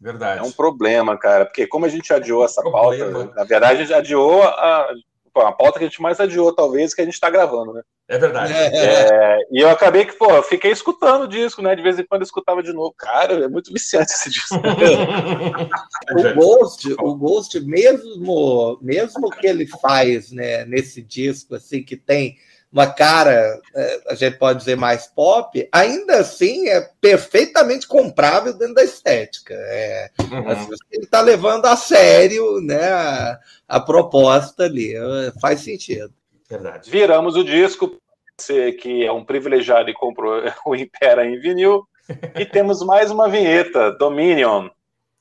Verdade. 0.00 0.40
É 0.40 0.42
um 0.42 0.50
problema, 0.50 1.16
cara. 1.16 1.46
Porque 1.46 1.66
como 1.66 1.86
a 1.86 1.88
gente 1.88 2.12
adiou 2.12 2.44
essa 2.44 2.60
pauta, 2.62 3.08
na 3.08 3.44
verdade, 3.44 3.82
a 3.82 3.84
gente 3.84 3.94
adiou 3.94 4.42
a, 4.42 4.92
a 5.40 5.52
pauta 5.52 5.78
que 5.78 5.84
a 5.84 5.88
gente 5.88 6.02
mais 6.02 6.20
adiou, 6.20 6.54
talvez, 6.54 6.94
que 6.94 7.00
a 7.00 7.04
gente 7.04 7.14
está 7.14 7.30
gravando, 7.30 7.72
né? 7.72 7.82
É 8.06 8.18
verdade. 8.18 8.52
É, 8.52 9.38
e 9.50 9.60
eu 9.60 9.70
acabei 9.70 10.04
que, 10.04 10.12
pô, 10.12 10.30
eu 10.30 10.42
fiquei 10.42 10.70
escutando 10.70 11.22
o 11.22 11.28
disco, 11.28 11.62
né? 11.62 11.74
De 11.74 11.82
vez 11.82 11.98
em 11.98 12.04
quando 12.04 12.20
eu 12.20 12.26
escutava 12.26 12.62
de 12.62 12.72
novo. 12.72 12.94
Cara, 12.98 13.44
é 13.44 13.48
muito 13.48 13.72
viciante 13.72 14.12
esse 14.12 14.30
disco. 14.30 14.56
o 16.14 16.34
Ghost, 16.34 16.94
o 16.98 17.14
Ghost, 17.14 17.60
mesmo, 17.60 18.78
mesmo 18.82 19.30
que 19.30 19.46
ele 19.46 19.66
faz, 19.66 20.30
né, 20.30 20.66
nesse 20.66 21.02
disco, 21.02 21.54
assim, 21.54 21.82
que 21.82 21.96
tem 21.96 22.36
uma 22.74 22.88
cara, 22.88 23.60
é, 23.72 24.00
a 24.08 24.14
gente 24.16 24.36
pode 24.36 24.58
dizer 24.58 24.76
mais 24.76 25.06
pop, 25.06 25.68
ainda 25.70 26.16
assim 26.16 26.68
é 26.68 26.80
perfeitamente 27.00 27.86
comprável 27.86 28.52
dentro 28.52 28.74
da 28.74 28.82
estética. 28.82 29.54
É, 29.54 30.10
uhum. 30.20 30.48
assim, 30.48 30.68
ele 30.90 31.04
está 31.04 31.20
levando 31.20 31.66
a 31.66 31.76
sério 31.76 32.60
né, 32.60 32.92
a, 32.92 33.38
a 33.68 33.80
proposta 33.80 34.64
ali, 34.64 34.92
faz 35.40 35.60
sentido. 35.60 36.12
Verdade. 36.50 36.90
Viramos 36.90 37.36
o 37.36 37.44
disco. 37.44 37.96
Você 38.36 38.72
que 38.72 39.06
é 39.06 39.12
um 39.12 39.24
privilegiado 39.24 39.88
e 39.88 39.94
comprou 39.94 40.42
o 40.66 40.74
Impera 40.74 41.24
em 41.24 41.38
vinil. 41.38 41.86
E 42.34 42.44
temos 42.44 42.82
mais 42.82 43.08
uma 43.08 43.28
vinheta, 43.28 43.92
Dominion. 43.92 44.68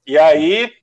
E 0.08 0.18
aí 0.18 0.74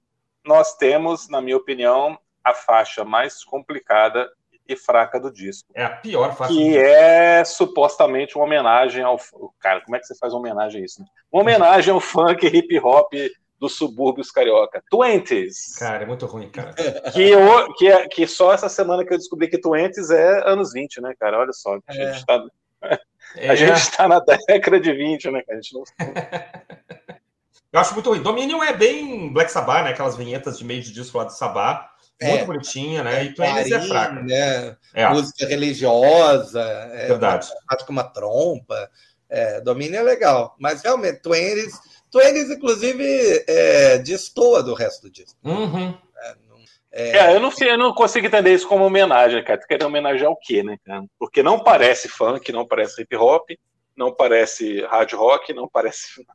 nós 0.47 0.77
temos, 0.77 1.29
na 1.29 1.41
minha 1.41 1.57
opinião, 1.57 2.16
a 2.45 2.55
faixa 2.55 3.05
mais 3.05 3.43
complicada 3.43 4.31
e 4.73 4.77
fraca 4.77 5.18
do 5.18 5.33
disco. 5.33 5.68
É 5.75 5.85
a 5.85 5.91
pior 5.91 6.35
faixa. 6.37 6.53
Que 6.53 6.77
é 6.77 7.45
supostamente 7.45 8.37
uma 8.37 8.45
homenagem 8.45 9.03
ao. 9.03 9.18
Cara, 9.59 9.81
como 9.81 9.97
é 9.97 9.99
que 9.99 10.07
você 10.07 10.16
faz 10.16 10.33
uma 10.33 10.41
homenagem 10.41 10.83
a 10.83 10.85
isso? 10.85 11.01
Né? 11.01 11.07
Uma 11.33 11.43
homenagem 11.43 11.93
ao 11.93 12.01
funk 12.01 12.47
hip 12.47 12.79
hop 12.79 13.12
dos 13.59 13.77
subúrbios 13.77 14.31
carioca. 14.31 14.83
Twenties. 14.91 15.77
Cara, 15.77 16.05
é 16.05 16.07
muito 16.07 16.25
ruim, 16.27 16.49
cara. 16.49 16.75
Que, 17.12 17.31
eu, 17.31 17.75
que, 17.75 17.89
é, 17.89 18.09
que 18.09 18.27
só 18.27 18.53
essa 18.55 18.68
semana 18.68 19.05
que 19.05 19.12
eu 19.12 19.18
descobri 19.18 19.49
que 19.49 19.61
Twenties 19.61 20.11
é 20.11 20.49
anos 20.49 20.73
20, 20.73 21.01
né, 21.03 21.14
cara? 21.18 21.39
Olha 21.39 21.53
só. 21.53 21.79
A 21.87 21.93
gente 21.93 22.16
está 22.16 22.43
É. 23.37 23.97
tá 23.97 24.09
na 24.09 24.21
década 24.21 24.81
de 24.81 24.93
20, 24.93 25.31
né, 25.31 25.43
cara? 25.43 25.59
A 25.59 25.62
gente 25.62 25.75
não... 25.75 25.85
Eu 27.73 27.79
acho 27.79 27.95
muito 27.95 28.11
ruim. 28.11 28.21
Dominion 28.21 28.62
é 28.64 28.73
bem 28.73 29.33
Black 29.33 29.51
Sabbath, 29.51 29.85
né? 29.85 29.91
Aquelas 29.91 30.16
vinhetas 30.16 30.59
de 30.59 30.64
meio 30.64 30.83
de 30.83 30.93
disco 30.93 31.16
lá 31.18 31.25
do 31.25 31.31
Sabbath. 31.31 31.89
Muito 32.23 32.43
É. 32.43 32.45
bonitinha, 32.45 33.03
né? 33.05 33.25
E 33.25 33.35
Twenties 33.35 33.73
é 33.73 33.81
fraca. 33.81 34.23
né? 34.23 34.77
É, 34.95 35.09
Música 35.09 35.47
religiosa, 35.47 36.61
é, 36.62 37.07
verdade. 37.09 37.49
faz 37.68 37.83
com 37.83 37.93
uma 37.93 38.05
trompa. 38.05 38.91
É, 39.29 39.61
domínio 39.61 39.97
é 39.99 40.03
legal, 40.03 40.55
mas 40.59 40.83
realmente, 40.83 41.21
Twenties, 41.23 41.79
Twenties 42.11 42.51
inclusive, 42.51 43.45
é, 43.47 43.99
destoa 43.99 44.62
do 44.62 44.75
resto 44.75 45.03
do 45.03 45.11
disco. 45.11 45.39
Uhum. 45.45 45.97
Não- 46.49 46.59
é, 46.93 47.16
É, 47.16 47.37
eu 47.37 47.41
não, 47.41 47.51
sei- 47.53 47.71
eu 47.71 47.79
não 47.79 47.95
consigo 47.95 48.27
entender 48.27 48.53
isso 48.53 48.66
como 48.66 48.85
homenagem, 48.85 49.43
cara. 49.45 49.61
Tu 49.61 49.66
quer 49.68 49.83
homenagear 49.85 50.31
o 50.31 50.37
quê, 50.37 50.62
né, 50.64 50.77
cara? 50.85 51.05
Porque 51.18 51.43
não 51.43 51.61
parece 51.62 52.09
funk, 52.09 52.51
não 52.53 52.66
parece 52.66 53.01
hip 53.03 53.14
hop, 53.16 53.49
não 53.97 54.12
parece 54.12 54.81
hard 54.87 55.12
rock, 55.12 55.53
não 55.55 55.68
parece. 55.68 56.27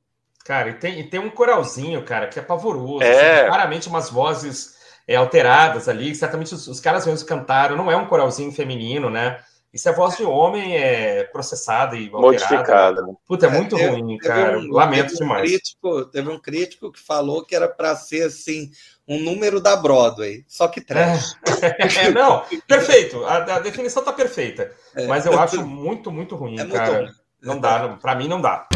Cara, 0.46 0.70
e 0.70 0.74
tem, 0.76 1.00
e 1.00 1.04
tem 1.10 1.20
um 1.20 1.30
coralzinho, 1.30 2.02
cara, 2.06 2.28
que 2.28 2.40
é 2.40 2.42
pavoroso. 2.42 3.04
É. 3.04 3.40
assim, 3.42 3.48
claramente 3.50 3.88
umas 3.90 4.10
vozes 4.10 4.75
é, 5.08 5.16
alteradas 5.16 5.88
ali. 5.90 6.14
Certamente 6.16 6.54
os, 6.54 6.68
os 6.68 6.80
caras 6.80 7.06
mesmos 7.06 7.24
cantaram. 7.24 7.76
Não 7.76 7.92
é 7.92 7.96
um 7.96 8.08
coralzinho 8.08 8.52
feminino, 8.52 9.10
né? 9.10 9.40
Isso 9.74 9.90
é 9.90 9.92
voz 9.92 10.16
de 10.16 10.24
homem 10.24 10.78
é, 10.78 11.26
processada 11.26 11.98
e 11.98 12.06
alterada. 12.06 12.22
Modificada. 12.22 13.02
né? 13.02 13.14
Puta, 13.28 13.48
é 13.48 13.50
muito 13.50 13.76
teve- 13.76 13.90
ruim, 13.90 14.18
teve 14.18 14.34
cara. 14.34 14.58
um- 14.58 14.72
Lamento 14.72 15.10
teve 15.12 15.16
um 15.16 15.28
demais. 15.28 15.50
Crítico, 15.52 16.06
teve 16.06 16.30
um 16.30 16.40
crítico 16.40 16.92
que 16.94 17.00
falou 17.02 17.44
que 17.46 17.54
era 17.54 17.68
para 17.68 17.94
ser 17.98 18.24
assim 18.28 18.72
um 19.06 19.20
número 19.20 19.60
da 19.60 19.76
Broadway, 19.76 20.46
só 20.48 20.68
que 20.70 20.80
trash. 20.80 21.36
É, 22.00 22.10
não, 22.10 22.44
perfeito. 22.68 23.24
A, 23.26 23.36
a 23.56 23.60
definição 23.60 24.02
tá 24.02 24.14
perfeita. 24.14 24.72
É. 24.96 25.06
Mas 25.08 25.26
eu 25.26 25.38
acho 25.38 25.66
muito, 25.66 26.10
muito 26.10 26.36
ruim, 26.38 26.58
É 26.58 26.64
muito 26.64 26.74
cara. 26.74 27.00
ruim. 27.02 27.10
Não 27.42 27.60
dá, 27.60 27.98
pra 28.02 28.16
mim 28.16 28.30
não 28.30 28.40
dá. 28.42 28.68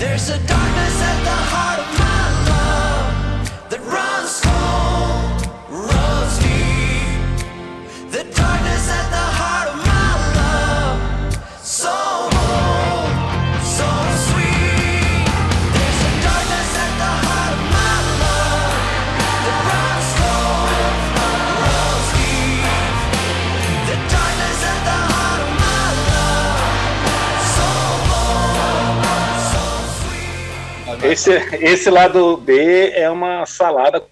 There's 0.00 0.28
a 0.28 0.36
darkness 0.38 1.02
at 1.02 1.24
the 1.24 1.30
heart 1.54 1.80
of 1.80 1.95
Esse, 31.10 31.32
esse 31.62 31.90
lado 31.90 32.36
B 32.36 32.90
é 32.90 33.08
uma 33.10 33.46
salada, 33.46 34.04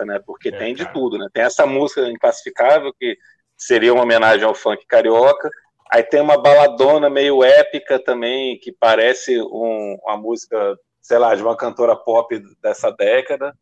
né? 0.00 0.20
Porque 0.26 0.48
É, 0.48 0.52
tem 0.52 0.74
de 0.74 0.84
cara. 0.84 0.94
tudo, 0.94 1.18
né? 1.18 1.26
Tem 1.32 1.42
essa 1.42 1.66
música 1.66 2.08
inclassificável, 2.08 2.92
que 2.98 3.16
seria 3.56 3.92
uma 3.92 4.02
homenagem 4.02 4.44
ao 4.44 4.54
funk 4.54 4.84
carioca. 4.86 5.50
Aí 5.90 6.02
tem 6.02 6.20
uma 6.20 6.40
baladona 6.40 7.10
meio 7.10 7.44
épica 7.44 7.98
também, 7.98 8.58
que 8.58 8.72
parece 8.72 9.40
um- 9.40 9.98
uma 10.04 10.16
música, 10.16 10.76
sei 11.00 11.18
lá, 11.18 11.34
de 11.34 11.42
uma 11.42 11.56
cantora 11.56 11.94
pop 11.94 12.38
dessa 12.62 12.90
década. 12.90 13.54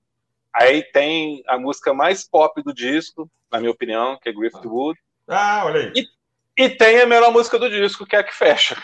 Aí 0.55 0.83
tem 0.83 1.43
a 1.47 1.59
música 1.59 1.93
mais 1.93 2.29
pop 2.29 2.63
do 2.63 2.73
disco, 2.73 3.31
na 3.51 3.59
minha 3.59 3.71
opinião, 3.71 4.19
que 4.21 4.29
é 4.29 4.33
Griftwood. 4.33 4.99
Ah, 5.29 5.63
olha 5.65 5.93
aí. 5.95 6.07
E 6.57 6.69
tem 6.69 7.01
a 7.01 7.07
melhor 7.07 7.33
música 7.33 7.59
do 7.59 7.71
disco, 7.71 8.05
que 8.05 8.15
é 8.17 8.19
a 8.19 8.25
que 8.25 8.35
fecha. 8.35 8.77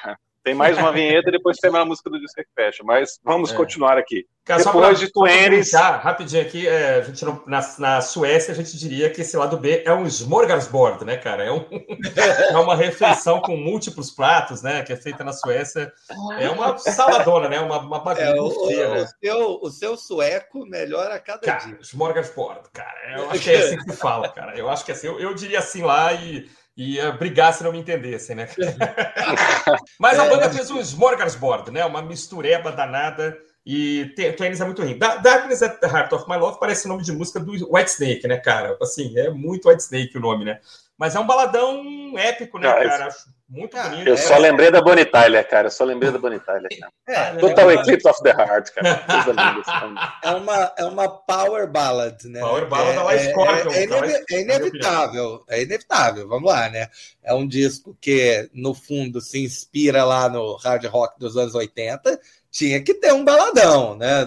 Tem 0.47 0.55
mais 0.55 0.79
uma 0.79 0.93
vinheta 0.93 1.29
e 1.29 1.33
depois 1.33 1.57
tem 1.57 1.75
a 1.77 1.85
música 1.85 2.09
do 2.09 2.21
disco 2.21 2.41
que 2.41 2.47
fecha. 2.55 2.85
Mas 2.85 3.19
vamos 3.25 3.51
É. 3.53 3.57
continuar 3.57 3.99
aqui. 3.99 4.25
Cara, 4.45 4.63
Depois 4.63 4.97
pra- 5.01 5.07
de 5.07 5.13
comentar, 5.13 6.01
rapidinho 6.01 6.41
aqui, 6.41 6.69
é, 6.69 6.99
a 6.99 7.01
gente 7.01 7.25
não- 7.25 7.43
na, 7.49 7.61
na 7.81 8.01
Suécia 8.01 8.53
a 8.53 8.55
gente 8.55 8.79
diria 8.79 9.11
que 9.11 9.23
esse 9.23 9.37
lado 9.37 9.57
B 9.57 9.83
é 9.85 9.93
um 9.93 10.07
smorgasbord, 10.07 11.05
né, 11.05 11.17
cara? 11.17 11.43
É, 11.43 11.51
um- 11.51 11.65
é 12.55 12.57
uma 12.57 12.77
refeição 12.77 13.41
com 13.41 13.57
múltiplos 13.57 14.13
pratos, 14.13 14.63
né? 14.63 14.85
Que 14.85 14.93
é 14.93 14.97
feita 14.97 15.25
na 15.25 15.33
Suécia. 15.33 15.93
É 16.39 16.49
uma 16.49 16.79
saladona, 16.79 17.49
né? 17.49 17.59
Uma, 17.59 17.81
uma 17.81 17.97
É, 18.17 18.31
o, 18.41 18.45
bagunça. 18.45 18.61
o- 18.61 18.71
né? 18.71 19.03
o 19.03 19.07
seu, 19.27 19.59
o 19.63 19.71
seu 19.71 19.97
sueco 19.97 20.65
melhora 20.65 21.17
a 21.17 21.19
cada 21.19 21.41
Cara, 21.41 21.65
dia. 21.67 21.79
smorgasbord, 21.81 22.71
cara. 22.73 23.19
Eu 23.19 23.31
acho 23.33 23.41
que 23.43 23.51
é 23.51 23.59
assim 23.59 23.77
que 23.79 23.91
se 23.91 23.97
fala, 23.97 24.29
cara. 24.29 24.57
Eu 24.57 24.71
acho 24.71 24.85
que 24.85 24.93
é 24.93 24.95
assim. 24.95 25.09
Eu, 25.09 25.19
eu 25.19 25.35
diria 25.35 25.59
assim 25.59 25.83
lá 25.83 26.13
e, 26.13 26.49
e 26.77 26.95
ia 26.97 27.11
brigar 27.13 27.55
se 27.55 27.65
não 27.65 27.73
me 27.73 27.79
entendessem, 27.79 28.37
né? 28.37 28.49
Mas 29.99 30.19
a 30.19 30.27
É. 30.27 30.29
banda 30.31 30.51
fez 30.51 30.71
um 30.71 30.79
smorgasbord, 30.81 31.71
né? 31.71 31.85
Uma 31.85 32.03
mistureba 32.03 32.71
danada. 32.73 33.37
E 33.69 34.13
T- 34.15 34.33
Twanis 34.35 34.61
é 34.61 34.65
muito 34.65 34.81
ruim. 34.83 34.97
Da- 34.97 35.17
Darkness 35.17 35.61
at 35.63 35.81
the 35.81 35.87
Heart 35.89 36.13
of 36.13 36.29
My 36.31 36.37
Love 36.37 36.61
parece 36.61 36.87
nome 36.87 37.03
de 37.03 37.11
música 37.13 37.41
do 37.41 37.51
White 37.75 37.91
Snake, 37.91 38.29
né, 38.29 38.37
cara? 38.37 38.77
Assim, 38.81 39.19
é 39.19 39.29
muito 39.31 39.69
White 39.69 39.83
Snake 39.83 40.17
o 40.17 40.21
nome, 40.21 40.45
né? 40.45 40.61
Mas 40.97 41.17
é 41.17 41.19
um 41.21 41.27
baladão 41.27 41.83
épico, 42.17 42.59
né, 42.59 42.69
Ah, 42.69 42.75
cara? 42.89 43.07
Acho 43.07 43.27
muito 43.49 43.77
Ah, 43.77 43.89
bonito. 43.89 44.09
Eu 44.09 44.15
É. 44.15 44.17
só 44.17 44.37
lembrei 44.39 44.71
da 44.71 44.81
Bonnie 44.83 45.05
Tyler, 45.05 45.49
cara. 45.49 45.69
Eu 45.69 45.71
só 45.71 45.85
lembrei 45.85 46.11
da 46.11 46.19
Bonnie 46.19 46.41
Tyler. 46.41 46.69
cara. 46.81 46.93
É, 47.09 47.37
Total 47.37 47.71
é, 47.71 47.75
Eclipse 47.75 48.09
of 48.09 48.21
the 48.23 48.31
Heart, 48.31 48.71
cara. 48.73 48.97
Coisa 49.25 49.31
linda 49.31 49.61
esse 49.61 49.79
filme. 49.79 49.99
é 50.25 50.31
uma, 50.33 50.73
é 50.77 50.85
uma 50.85 51.09
power 51.09 51.71
ballad, 51.71 52.25
né? 52.25 52.41
Power 52.41 52.67
ballad 52.69 52.91
é, 52.91 52.95
da 52.97 53.03
La 53.05 53.19
Scorpion, 53.19 53.71
É, 53.73 53.79
é, 53.79 53.85
então, 53.85 53.99
inevi- 53.99 54.25
é 54.31 54.41
inevitável, 54.41 55.45
é 55.49 55.63
inevitável, 55.63 56.29
vamos 56.29 56.51
lá, 56.51 56.69
né? 56.69 56.89
É 57.23 57.33
um 57.33 57.47
disco 57.47 57.97
que, 58.01 58.51
no 58.53 58.75
fundo, 58.75 59.21
se 59.21 59.43
inspira 59.45 60.05
lá 60.05 60.29
no 60.29 60.57
hard 60.57 60.85
rock 60.87 61.19
dos 61.19 61.37
anos 61.37 61.55
80, 61.55 62.19
tinha 62.51 62.83
que 62.83 62.95
ter 62.95 63.13
um 63.13 63.25
baladão, 63.25 63.97
né? 63.97 64.25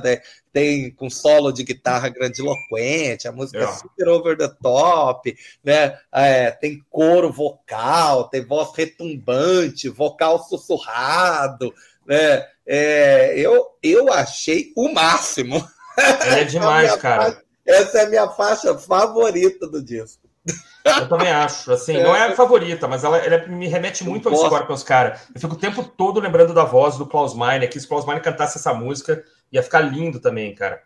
Tem 0.52 0.90
com 0.92 1.10
solo 1.10 1.52
de 1.52 1.64
guitarra 1.64 2.10
grandiloquente, 2.10 3.28
a 3.28 3.32
música 3.32 3.60
é 3.60 3.64
É. 3.64 3.68
super 3.68 4.08
over 4.10 4.36
the 4.38 4.48
top, 4.62 5.36
né? 5.64 5.98
É, 6.12 6.50
tem 6.52 6.84
coro 6.90 7.32
vocal, 7.32 8.30
tem 8.30 8.44
voz 8.44 8.70
retumbante, 8.76 9.90
vocal 9.90 10.40
sussurrado, 10.44 11.74
né? 12.06 12.46
É, 12.66 13.34
eu, 13.38 13.68
eu 13.84 14.12
achei 14.12 14.72
o 14.76 14.92
máximo. 14.94 15.66
É 15.98 16.44
demais, 16.46 16.96
cara. 16.96 17.42
Essa 17.66 18.00
é 18.00 18.06
a 18.06 18.10
minha 18.10 18.30
faixa 18.30 18.78
favorita 18.78 19.68
do 19.68 19.82
disco. 19.84 20.28
Eu 20.86 21.08
também 21.10 21.30
acho. 21.30 21.72
Assim, 21.72 22.02
não 22.02 22.16
é 22.16 22.28
a 22.28 22.36
favorita, 22.36 22.88
mas 22.88 23.04
ela, 23.04 23.18
ela 23.18 23.46
me 23.48 23.68
remete 23.68 24.04
muito 24.04 24.28
Eu 24.30 24.34
ao 24.34 24.38
gosto. 24.40 24.54
Scorpions, 24.56 24.84
cara. 24.84 25.20
Eu 25.36 25.42
fico 25.42 25.54
o 25.54 25.60
tempo 25.60 25.84
todo 25.84 26.20
lembrando 26.20 26.54
da 26.54 26.64
voz 26.64 26.98
do 26.98 27.06
Klaus 27.06 27.36
Meine. 27.36 27.68
Que 27.68 27.80
se 27.80 27.86
o 27.86 27.90
Klaus 27.90 28.06
Meine 28.06 28.22
cantasse 28.22 28.58
essa 28.58 28.74
música, 28.74 29.24
ia 29.52 29.64
ficar 29.64 29.82
lindo 29.82 30.20
também, 30.20 30.54
cara. 30.54 30.84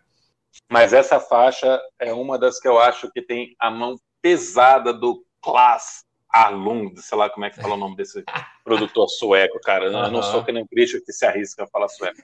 Mas 0.70 0.92
essa 0.92 1.18
faixa 1.18 1.80
é 1.98 2.12
uma 2.12 2.38
das 2.38 2.60
que 2.60 2.68
eu 2.68 2.78
acho 2.78 3.10
que 3.10 3.20
tem 3.20 3.54
a 3.58 3.70
mão 3.70 3.96
pesada 4.22 4.92
do 4.92 5.24
Klas 5.42 6.04
Arlund, 6.34 7.00
sei 7.00 7.16
lá 7.16 7.30
como 7.30 7.44
é 7.44 7.50
que 7.50 7.60
fala 7.60 7.74
o 7.74 7.78
nome 7.78 7.94
desse 7.94 8.24
produtor 8.64 9.08
sueco, 9.08 9.60
cara. 9.60 9.84
Eu 9.84 10.10
não 10.10 10.22
sou 10.22 10.44
que 10.44 10.50
nem 10.50 10.66
crítico 10.66 11.04
que 11.04 11.12
se 11.12 11.24
arrisca 11.24 11.62
a 11.64 11.66
falar 11.68 11.88
sueco. 11.88 12.18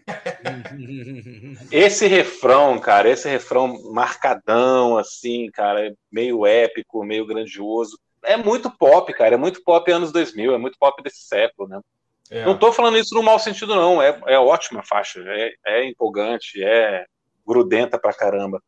Esse 1.70 2.08
refrão, 2.08 2.78
cara, 2.80 3.08
esse 3.08 3.28
refrão 3.28 3.92
marcadão, 3.92 4.98
assim, 4.98 5.48
cara, 5.52 5.94
meio 6.10 6.44
épico, 6.44 7.04
meio 7.04 7.24
grandioso. 7.24 7.98
É 8.24 8.36
muito 8.36 8.70
pop, 8.70 9.12
cara, 9.14 9.34
é 9.34 9.38
muito 9.38 9.62
pop 9.62 9.90
anos 9.92 10.10
2000, 10.12 10.54
é 10.54 10.58
muito 10.58 10.76
pop 10.78 11.00
desse 11.02 11.22
século, 11.22 11.68
né? 11.68 11.80
É. 12.30 12.44
Não 12.44 12.56
tô 12.56 12.72
falando 12.72 12.96
isso 12.96 13.14
no 13.14 13.22
mau 13.22 13.38
sentido, 13.38 13.74
não. 13.74 14.00
É, 14.00 14.18
é 14.28 14.38
ótima 14.38 14.82
faixa, 14.84 15.20
é, 15.26 15.52
é 15.66 15.84
empolgante, 15.84 16.62
é 16.62 17.04
grudenta 17.46 17.98
pra 17.98 18.12
caramba. 18.14 18.62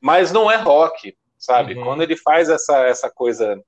Mas 0.00 0.32
não 0.32 0.50
é 0.50 0.56
rock, 0.56 1.14
sabe? 1.38 1.74
Uhum. 1.74 1.84
Quando 1.84 2.02
ele 2.02 2.16
faz 2.16 2.48
essa, 2.48 2.78
essa 2.86 3.10
coisa 3.10 3.62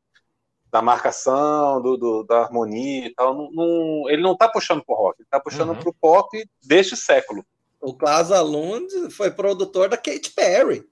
da 0.73 0.81
marcação, 0.83 1.81
do, 1.81 1.97
do- 1.97 2.25
da 2.25 2.41
harmonia 2.43 3.07
e 3.07 3.15
tal, 3.15 3.35
não- 3.35 3.51
não- 3.53 4.11
ele 4.11 4.23
não 4.23 4.37
tá 4.37 4.49
puxando 4.49 4.83
pro 4.85 4.97
rock, 4.97 5.21
ele 5.21 5.29
tá 5.31 5.39
puxando 5.39 5.69
Uhum. 5.71 5.77
pro 5.79 5.95
pop 5.95 6.29
deste 6.67 6.97
século. 6.97 7.45
o 7.87 7.93
Klaus 7.95 8.33
Alund 8.33 8.89
foi 9.11 9.31
produtor 9.31 9.91
da 9.91 9.97
Katy 9.99 10.31
Perry. 10.35 10.85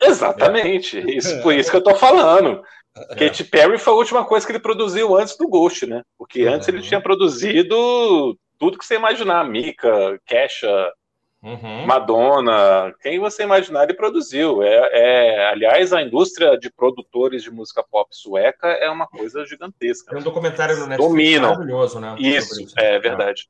Exatamente. 0.00 0.98
Isso, 1.14 1.42
por 1.42 1.52
isso 1.52 1.70
que 1.70 1.76
eu 1.76 1.82
tô 1.84 1.94
falando. 1.94 2.62
É. 3.10 3.14
Katy 3.14 3.44
Perry 3.44 3.78
foi 3.78 3.92
a 3.92 3.96
última 3.96 4.24
coisa 4.24 4.46
que 4.46 4.52
ele 4.52 4.58
produziu 4.58 5.16
antes 5.16 5.36
do 5.36 5.48
Ghost, 5.48 5.86
né? 5.86 6.02
Porque 6.16 6.42
antes 6.42 6.66
ele 6.68 6.78
Uhum. 6.78 6.82
tinha 6.82 7.00
produzido 7.00 8.36
tudo 8.58 8.78
que 8.78 8.84
você 8.84 8.94
imaginar, 8.96 9.44
Mika, 9.48 10.18
Kesha, 10.26 10.92
Uhum. 11.40 11.86
Madonna, 11.86 12.92
quem 13.00 13.20
você 13.20 13.44
imaginar 13.44 13.84
ele 13.84 13.94
produziu. 13.94 14.60
É, 14.60 14.90
é, 14.92 15.48
aliás, 15.50 15.92
a 15.92 16.02
indústria 16.02 16.58
de 16.58 16.68
produtores 16.68 17.44
de 17.44 17.50
música 17.50 17.80
pop 17.88 18.08
sueca 18.10 18.66
é 18.66 18.90
uma 18.90 19.06
coisa 19.06 19.46
gigantesca. 19.46 20.10
Tem 20.10 20.18
um 20.18 20.24
documentário 20.24 20.76
no 20.76 20.86
Netflix 20.88 21.08
Dominam. 21.10 21.50
maravilhoso, 21.50 22.00
né? 22.00 22.16
Isso, 22.18 22.54
sobre 22.68 22.72
é 22.84 22.98
verdade. 22.98 23.48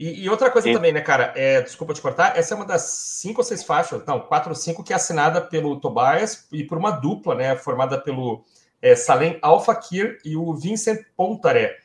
E, 0.00 0.24
e 0.24 0.28
outra 0.28 0.50
coisa 0.50 0.72
também, 0.72 0.90
né, 0.92 1.00
cara? 1.00 1.32
É, 1.36 1.60
desculpa 1.60 1.94
te 1.94 2.00
cortar, 2.02 2.36
essa 2.36 2.54
é 2.54 2.56
uma 2.56 2.66
das 2.66 2.82
cinco 3.20 3.40
ou 3.40 3.44
seis 3.44 3.62
faixas, 3.62 4.04
não, 4.04 4.18
quatro 4.18 4.48
ou 4.48 4.56
cinco, 4.56 4.82
que 4.82 4.92
é 4.92 4.96
assinada 4.96 5.40
pelo 5.40 5.78
Tobias 5.78 6.48
e 6.50 6.64
por 6.64 6.76
uma 6.76 6.90
dupla, 6.90 7.36
né, 7.36 7.54
formada 7.54 7.98
pelo 8.00 8.44
é, 8.82 8.94
Salem 8.96 9.38
Al-Fakir 9.40 10.18
e 10.24 10.36
o 10.36 10.52
Vincent 10.54 10.98
Pontaré, 11.16 11.76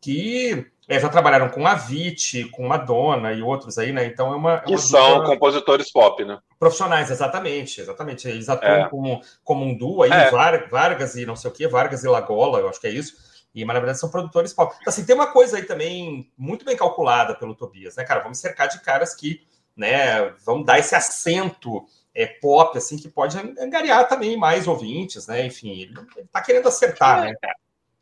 que 0.00 0.66
é, 0.88 0.98
já 1.00 1.08
trabalharam 1.08 1.48
com 1.48 1.66
a 1.66 1.72
Avicii, 1.72 2.48
com 2.50 2.66
Madonna 2.66 3.32
e 3.32 3.42
outros 3.42 3.76
aí, 3.76 3.92
né? 3.92 4.06
Então 4.06 4.32
é 4.32 4.36
uma, 4.36 4.54
é 4.54 4.60
Que 4.60 4.70
uma 4.70 4.78
são 4.78 5.14
dupla- 5.18 5.26
compositores 5.34 5.90
pop, 5.92 6.24
né? 6.24 6.38
Profissionais, 6.58 7.10
exatamente, 7.10 7.80
exatamente. 7.80 8.26
Eles 8.28 8.48
atuam 8.48 8.86
É. 8.86 8.88
como, 8.88 9.20
como 9.44 9.64
um 9.64 9.76
duo 9.76 10.02
aí, 10.02 10.10
É. 10.12 10.30
Var- 10.30 10.68
Vargas 10.70 11.16
e 11.16 11.26
não 11.26 11.36
sei 11.36 11.50
o 11.50 11.52
que, 11.52 11.66
Vargas 11.68 12.04
e 12.04 12.08
Lagola, 12.08 12.60
eu 12.60 12.68
acho 12.68 12.80
que 12.80 12.86
é 12.86 12.90
isso. 12.90 13.14
E, 13.54 13.64
mas 13.64 13.74
na 13.74 13.80
verdade 13.80 13.98
são 13.98 14.10
produtores 14.10 14.52
pop. 14.52 14.74
Então, 14.80 14.90
assim, 14.92 15.04
tem 15.04 15.14
uma 15.14 15.26
coisa 15.32 15.56
aí 15.56 15.64
também 15.64 16.30
muito 16.38 16.64
bem 16.64 16.76
calculada 16.76 17.34
pelo 17.34 17.54
Tobias, 17.54 17.96
né, 17.96 18.04
cara? 18.04 18.20
Vamos 18.20 18.38
cercar 18.38 18.68
de 18.68 18.80
caras 18.80 19.14
que, 19.14 19.40
né, 19.76 20.30
vão 20.44 20.62
dar 20.62 20.78
esse 20.78 20.94
acento 20.94 21.84
é, 22.16 22.26
pop, 22.26 22.76
assim, 22.78 22.96
que 22.96 23.10
pode 23.10 23.36
angariar 23.60 24.08
também 24.08 24.36
mais 24.38 24.66
ouvintes, 24.66 25.26
né? 25.26 25.44
Enfim, 25.44 25.70
ele, 25.70 25.94
ele 26.16 26.26
tá 26.32 26.40
querendo 26.40 26.66
acertar, 26.66 27.24
né? 27.24 27.34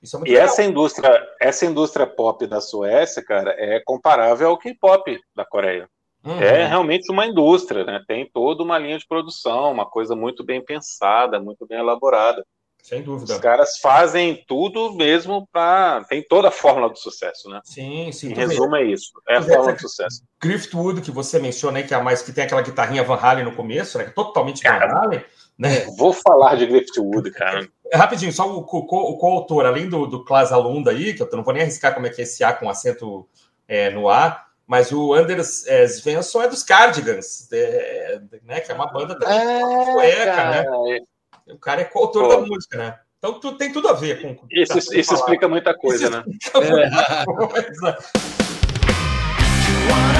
Isso 0.00 0.14
é 0.14 0.18
muito 0.20 0.30
E 0.30 0.34
legal. 0.34 0.46
essa 0.46 0.62
indústria, 0.62 1.28
essa 1.40 1.66
indústria 1.66 2.06
pop 2.06 2.46
da 2.46 2.60
Suécia, 2.60 3.24
cara, 3.24 3.54
é 3.58 3.80
comparável 3.84 4.48
ao 4.48 4.58
K-pop 4.58 5.20
da 5.34 5.44
Coreia. 5.44 5.88
Uhum. 6.24 6.40
É 6.40 6.64
realmente 6.64 7.10
uma 7.10 7.26
indústria, 7.26 7.84
né? 7.84 8.02
Tem 8.06 8.30
toda 8.32 8.62
uma 8.62 8.78
linha 8.78 8.98
de 8.98 9.06
produção, 9.06 9.72
uma 9.72 9.84
coisa 9.84 10.14
muito 10.14 10.44
bem 10.44 10.64
pensada, 10.64 11.40
muito 11.40 11.66
bem 11.66 11.78
elaborada. 11.78 12.46
Sem 12.84 12.98
Os 13.00 13.04
dúvida. 13.06 13.38
caras 13.38 13.78
fazem 13.78 14.44
tudo 14.46 14.92
mesmo 14.94 15.48
para. 15.50 16.04
Tem 16.04 16.22
toda 16.22 16.48
a 16.48 16.50
fórmula 16.50 16.90
do 16.90 16.98
sucesso, 16.98 17.48
né? 17.48 17.58
Sim, 17.64 18.12
sim. 18.12 18.30
Em 18.30 18.34
resumo, 18.34 18.76
é 18.76 18.84
isso. 18.84 19.10
É 19.26 19.36
a 19.36 19.40
vê 19.40 19.54
fórmula 19.54 19.72
do 19.72 19.80
sucesso. 19.80 20.22
Driftwood, 20.38 21.00
que 21.00 21.10
você 21.10 21.38
menciona 21.38 21.78
aí, 21.78 21.84
que 21.86 21.94
é 21.94 21.96
a 21.96 22.02
mais 22.02 22.20
que 22.20 22.30
tem 22.30 22.44
aquela 22.44 22.60
guitarrinha 22.60 23.02
Van 23.02 23.16
Halen 23.16 23.42
no 23.46 23.56
começo, 23.56 23.96
né? 23.96 24.04
é 24.04 24.10
Totalmente 24.10 24.60
Cara, 24.62 24.86
Van 24.86 24.98
Halen, 25.00 25.24
né? 25.58 25.86
Vou 25.96 26.12
falar 26.12 26.56
de 26.56 26.66
Griftwood, 26.66 27.30
cara. 27.30 27.66
Rapidinho, 27.90 28.30
só 28.34 28.54
o, 28.54 28.62
co- 28.64 28.86
co- 28.86 29.10
o 29.12 29.16
coautor, 29.16 29.64
além 29.64 29.88
do, 29.88 30.06
do 30.06 30.22
Klaas 30.22 30.52
Alunda 30.52 30.90
aí, 30.90 31.14
que 31.14 31.22
eu 31.22 31.28
não 31.32 31.42
vou 31.42 31.54
nem 31.54 31.62
arriscar 31.62 31.94
como 31.94 32.06
é 32.06 32.10
que 32.10 32.20
é 32.20 32.24
esse 32.24 32.44
A 32.44 32.52
com 32.52 32.68
acento 32.68 33.26
é, 33.66 33.88
no 33.88 34.10
A, 34.10 34.44
mas 34.66 34.92
o 34.92 35.14
Anders 35.14 35.66
é, 35.66 35.88
Svensson 35.88 36.42
é 36.42 36.48
dos 36.48 36.62
Cardigans, 36.62 37.48
é, 37.50 38.20
né? 38.42 38.60
Que 38.60 38.70
é 38.70 38.74
uma 38.74 38.92
banda 38.92 39.18
também 39.18 39.38
sueca, 39.90 40.50
né? 40.50 40.64
O 41.46 41.58
cara 41.58 41.82
é 41.82 41.84
coautor 41.84 42.28
da 42.28 42.38
música, 42.40 42.78
né? 42.78 42.98
Então 43.18 43.38
tu, 43.40 43.56
tem 43.56 43.72
tudo 43.72 43.88
a 43.88 43.92
ver 43.92 44.20
com. 44.22 44.34
com 44.34 44.46
Isso, 44.50 44.72
com- 44.72 44.78
isso 44.94 45.14
explica 45.14 45.48
muita 45.48 45.74
coisa, 45.76 46.08
né? 46.10 46.22
muita 46.56 47.48
coisa. 47.48 47.98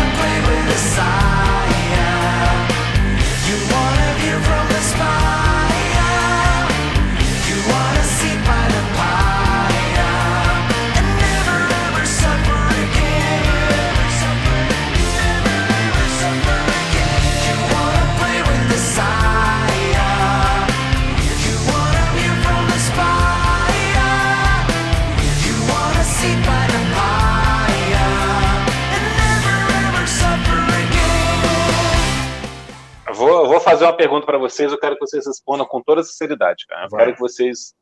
fazer 33.65 33.85
uma 33.85 33.97
pergunta 33.97 34.27
para 34.27 34.39
vocês, 34.39 34.71
eu 34.71 34.79
quero 34.79 34.95
que 34.95 35.07
vocês 35.07 35.27
respondam 35.27 35.67
com 35.67 35.83
toda 35.83 36.03
sinceridade, 36.03 36.67
cara. 36.67 36.85
Eu 36.87 36.91
Vai. 36.91 37.01
quero 37.01 37.15
que 37.15 37.21
vocês 37.21 37.75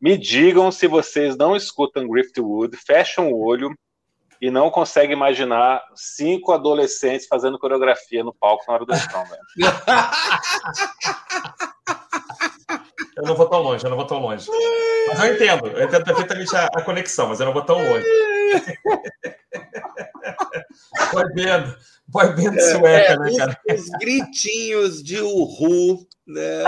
me 0.00 0.16
digam 0.16 0.70
se 0.70 0.86
vocês 0.86 1.36
não 1.36 1.56
escutam 1.56 2.08
Griftwood, 2.08 2.76
fecham 2.76 3.30
o 3.30 3.44
olho 3.44 3.74
e 4.40 4.50
não 4.50 4.70
conseguem 4.70 5.16
imaginar 5.16 5.82
cinco 5.94 6.52
adolescentes 6.52 7.26
fazendo 7.26 7.58
coreografia 7.58 8.22
no 8.22 8.34
palco 8.34 8.64
na 8.68 8.74
hora 8.74 8.84
do 8.84 8.92
refrão, 8.94 9.24
velho. 9.24 9.42
Eu 13.16 13.22
não 13.24 13.34
vou 13.34 13.48
tão 13.48 13.62
longe, 13.62 13.84
eu 13.84 13.90
não 13.90 13.96
vou 13.96 14.06
tão 14.06 14.18
longe. 14.18 14.46
Mas 15.08 15.18
eu 15.20 15.34
entendo, 15.34 15.66
eu 15.68 15.84
entendo 15.84 16.04
perfeitamente 16.04 16.56
a, 16.56 16.66
a 16.66 16.82
conexão, 16.82 17.28
mas 17.28 17.40
eu 17.40 17.46
não 17.46 17.52
vou 17.52 17.62
tão 17.62 17.76
longe. 17.76 18.04
Boy 21.12 21.24
band, 21.34 21.76
boy 22.08 22.28
band 22.34 22.60
sueca, 22.60 23.16
né, 23.16 23.36
cara? 23.36 23.60
Os 23.72 23.88
gritinhos 24.00 25.02
de 25.02 25.20
uhu, 25.20 26.06
né? 26.26 26.62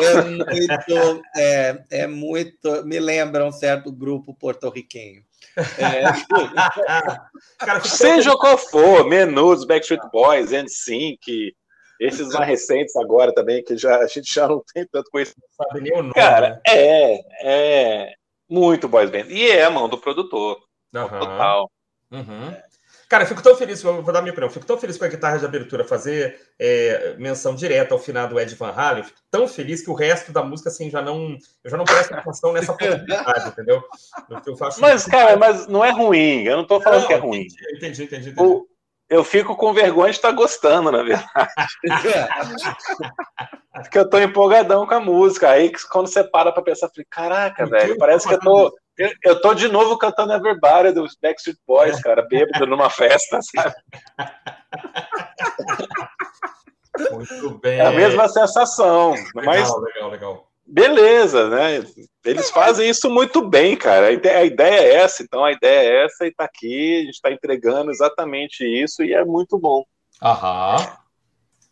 É 0.00 0.22
muito, 0.22 1.22
é, 1.36 1.84
é 1.90 2.06
muito. 2.06 2.84
Me 2.84 2.98
lembra 2.98 3.44
um 3.44 3.52
certo 3.52 3.92
grupo 3.92 4.34
porto-riquenho. 4.34 5.22
É, 5.56 6.02
Seja 7.84 8.36
qual 8.36 8.56
for, 8.56 9.06
Menudos, 9.08 9.64
Backstreet 9.64 10.02
Boys, 10.12 10.50
NSYNC, 10.50 11.54
esses 12.00 12.28
mais 12.28 12.46
recentes 12.46 12.94
agora 12.96 13.32
também, 13.34 13.62
que 13.62 13.76
já, 13.76 13.98
a 13.98 14.06
gente 14.06 14.32
já 14.32 14.46
não 14.48 14.62
tem 14.72 14.86
tanto 14.86 15.10
conhecimento. 15.10 15.48
não 15.58 15.66
sabe 15.66 15.80
nem 15.80 15.92
o 15.92 16.02
nome. 16.02 16.14
Cara, 16.14 16.60
é, 16.66 17.20
é 17.42 18.12
muito 18.48 18.88
boys 18.88 19.10
band. 19.10 19.26
E 19.28 19.48
é 19.50 19.64
a 19.64 19.70
mão 19.70 19.88
do 19.88 19.98
produtor, 19.98 20.58
né? 20.92 21.00
Aham. 21.00 21.18
total. 21.20 21.70
Uhum. 22.10 22.56
Cara, 23.08 23.24
eu 23.24 23.28
fico 23.28 23.42
tão 23.42 23.56
feliz, 23.56 23.82
vou 23.82 24.02
dar 24.12 24.20
minha 24.20 24.32
opinião, 24.32 24.50
fico 24.50 24.66
tão 24.66 24.76
feliz 24.76 24.98
com 24.98 25.04
a 25.06 25.08
guitarra 25.08 25.38
de 25.38 25.44
abertura 25.46 25.82
fazer 25.82 26.38
é, 26.58 27.14
menção 27.16 27.54
direta 27.54 27.94
ao 27.94 27.98
final 27.98 28.28
do 28.28 28.38
Ed 28.38 28.54
Van 28.54 28.70
Halen, 28.70 29.02
fico 29.02 29.18
tão 29.30 29.48
feliz 29.48 29.80
que 29.80 29.90
o 29.90 29.94
resto 29.94 30.30
da 30.30 30.42
música, 30.42 30.68
assim, 30.68 30.90
já 30.90 31.00
não, 31.00 31.38
eu 31.64 31.70
já 31.70 31.78
não 31.78 31.86
presto 31.86 32.12
atenção 32.14 32.52
nessa 32.52 32.74
possibilidade, 32.74 33.48
entendeu? 33.48 33.82
Mas, 34.78 35.06
cara, 35.06 35.38
mas 35.38 35.66
não 35.66 35.82
é 35.82 35.90
ruim. 35.90 36.42
Eu 36.44 36.58
não 36.58 36.66
tô 36.66 36.80
falando 36.82 37.00
Não, 37.00 37.06
que 37.08 37.14
é 37.14 37.16
ruim. 37.16 37.46
Entendi, 37.46 37.76
entendi, 37.76 38.02
entendi. 38.04 38.30
entendi. 38.30 38.46
O- 38.46 38.66
eu 39.08 39.24
fico 39.24 39.56
com 39.56 39.72
vergonha 39.72 40.10
de 40.10 40.16
estar 40.18 40.32
gostando, 40.32 40.92
na 40.92 41.02
verdade. 41.02 41.26
Porque 43.72 43.98
eu 43.98 44.08
tô 44.08 44.18
empolgadão 44.18 44.86
com 44.86 44.94
a 44.94 45.00
música. 45.00 45.50
Aí 45.50 45.72
quando 45.90 46.08
você 46.08 46.22
para 46.24 46.52
pra 46.52 46.62
pensar, 46.62 46.86
eu 46.86 46.90
falei, 46.90 47.06
caraca, 47.10 47.66
velho, 47.66 47.96
parece 47.98 48.28
que 48.28 48.34
eu 48.34 48.40
tô. 48.40 48.76
Eu, 48.98 49.10
eu 49.24 49.40
tô 49.40 49.54
de 49.54 49.68
novo 49.68 49.96
cantando 49.96 50.32
Everybody 50.32 50.92
dos 50.92 51.16
Backstreet 51.22 51.56
Boys, 51.66 52.00
cara, 52.02 52.26
bêbado 52.28 52.66
numa 52.66 52.90
festa, 52.90 53.38
sabe? 53.40 53.74
Muito 57.12 57.58
bem. 57.60 57.78
É 57.78 57.86
a 57.86 57.92
mesma 57.92 58.28
sensação. 58.28 59.12
Legal, 59.12 59.32
Mas 59.44 59.80
legal, 59.80 60.10
legal. 60.10 60.48
beleza, 60.66 61.48
né? 61.48 61.84
Eles 62.28 62.50
fazem 62.50 62.88
isso 62.90 63.08
muito 63.10 63.40
bem, 63.48 63.76
cara. 63.76 64.08
A 64.08 64.12
ideia, 64.44 64.80
é 64.80 64.94
essa, 64.96 65.22
então 65.22 65.44
a 65.44 65.52
ideia 65.52 65.88
é 65.88 66.04
essa 66.04 66.26
e 66.26 66.32
tá 66.32 66.44
aqui, 66.44 67.00
a 67.00 67.04
gente 67.06 67.20
tá 67.20 67.32
entregando 67.32 67.90
exatamente 67.90 68.64
isso 68.64 69.02
e 69.02 69.14
é 69.14 69.24
muito 69.24 69.58
bom. 69.58 69.84
Aham. 70.22 70.96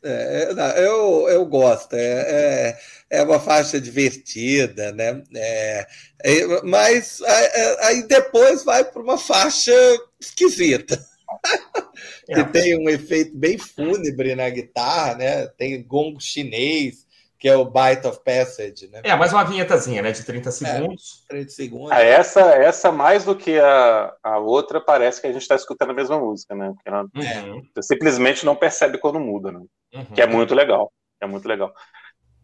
É, 0.03 0.53
não, 0.55 0.67
eu, 0.77 1.29
eu 1.31 1.47
gosto, 1.47 1.95
é, 1.95 2.77
é, 3.11 3.19
é 3.19 3.23
uma 3.23 3.41
faixa 3.41 3.81
divertida, 3.81 4.93
né? 4.93 5.23
É, 5.35 5.87
é, 6.23 6.63
mas 6.63 7.21
aí- 7.23 7.77
aí 7.81 8.03
depois 8.07 8.63
vai 8.63 8.85
para 8.85 9.03
uma 9.03 9.19
faixa 9.19 9.73
esquisita, 10.21 10.97
que 12.27 12.41
É. 12.41 12.45
tem 12.45 12.79
um 12.79 12.89
efeito 12.89 13.37
bem 13.37 13.59
fúnebre 13.59 14.35
na 14.37 14.49
guitarra, 14.49 15.17
né? 15.17 15.47
Tem 15.59 15.83
gongo 15.83 16.21
chinês, 16.21 17.06
que 17.39 17.49
é 17.49 17.57
o 17.57 17.65
Bite 17.65 18.07
of 18.07 18.21
Passage, 18.25 18.89
né? 18.89 19.01
É, 19.05 19.15
mais 19.15 19.33
uma 19.33 19.45
vinhetazinha, 19.45 20.01
né? 20.03 20.11
De 20.13 20.25
30 20.25 20.51
segundos. 20.51 21.25
30 21.29 21.51
segundos. 21.51 21.93
Ah, 21.93 22.01
essa, 22.03 22.41
essa 22.55 22.91
mais 22.91 23.25
do 23.25 23.35
que 23.37 23.59
a, 23.59 24.15
a 24.23 24.39
outra, 24.39 24.81
parece 24.81 25.21
que 25.21 25.27
a 25.27 25.33
gente 25.33 25.43
está 25.43 25.55
escutando 25.55 25.91
a 25.91 25.95
mesma 25.95 26.19
música, 26.19 26.55
né? 26.55 26.73
Porque 26.75 26.89
ela- 26.89 27.03
Uhum, 27.15 27.63
você 27.75 27.83
simplesmente 27.95 28.45
não 28.47 28.57
percebe 28.57 28.99
quando 28.99 29.21
muda, 29.21 29.53
né? 29.53 29.61
uhum. 29.95 30.05
Que 30.15 30.23
é 30.23 30.27
muito 30.27 30.55
legal. 30.55 30.93
É 31.21 31.27
muito 31.27 31.47
legal. 31.47 31.73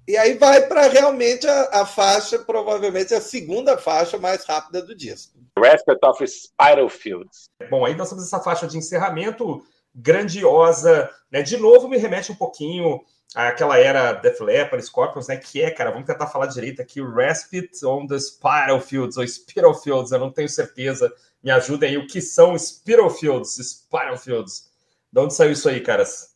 E 0.08 0.16
aí 0.16 0.34
vai 0.34 0.66
para 0.66 0.88
realmente 0.88 1.46
a, 1.46 1.82
a 1.82 1.86
faixa, 1.86 2.38
provavelmente 2.40 3.14
a 3.14 3.20
segunda 3.20 3.78
faixa 3.78 4.18
mais 4.18 4.44
rápida 4.44 4.82
do 4.82 4.94
disco. 4.96 5.38
Respect 5.56 6.04
of 6.04 6.26
Spiral 6.26 6.88
Fields. 6.88 7.44
Bom, 7.70 7.86
aí 7.86 7.94
nós 7.94 8.08
temos 8.08 8.24
essa 8.24 8.40
faixa 8.40 8.66
de 8.66 8.76
encerramento 8.76 9.62
grandiosa, 9.94 11.08
né? 11.30 11.42
De 11.42 11.56
novo 11.56 11.88
me 11.88 11.96
remete 11.98 12.32
um 12.32 12.34
pouquinho 12.34 13.00
àquela 13.34 13.78
era 13.78 14.12
Def 14.12 14.40
Leppard, 14.40 14.84
Scorpions, 14.84 15.28
né? 15.28 15.36
Que 15.36 15.62
é, 15.62 15.70
cara, 15.70 15.90
vamos 15.90 16.06
tentar 16.06 16.26
falar 16.26 16.46
direito 16.46 16.82
aqui, 16.82 17.00
Respite 17.02 17.84
on 17.84 18.06
the 18.06 18.18
Spiral 18.18 18.80
Fields, 18.80 19.16
ou 19.16 19.26
Spiral 19.26 19.74
Fields, 19.74 20.12
eu 20.12 20.18
não 20.18 20.30
tenho 20.30 20.48
certeza. 20.48 21.12
Me 21.42 21.50
ajudem 21.50 21.90
aí, 21.90 21.96
o 21.96 22.06
que 22.06 22.20
são 22.20 22.56
Spiral 22.58 23.10
Fields, 23.10 23.56
Spiral 23.56 24.16
Fields? 24.16 24.70
De 25.12 25.20
onde 25.20 25.34
saiu 25.34 25.52
isso 25.52 25.68
aí, 25.68 25.80
caras? 25.80 26.32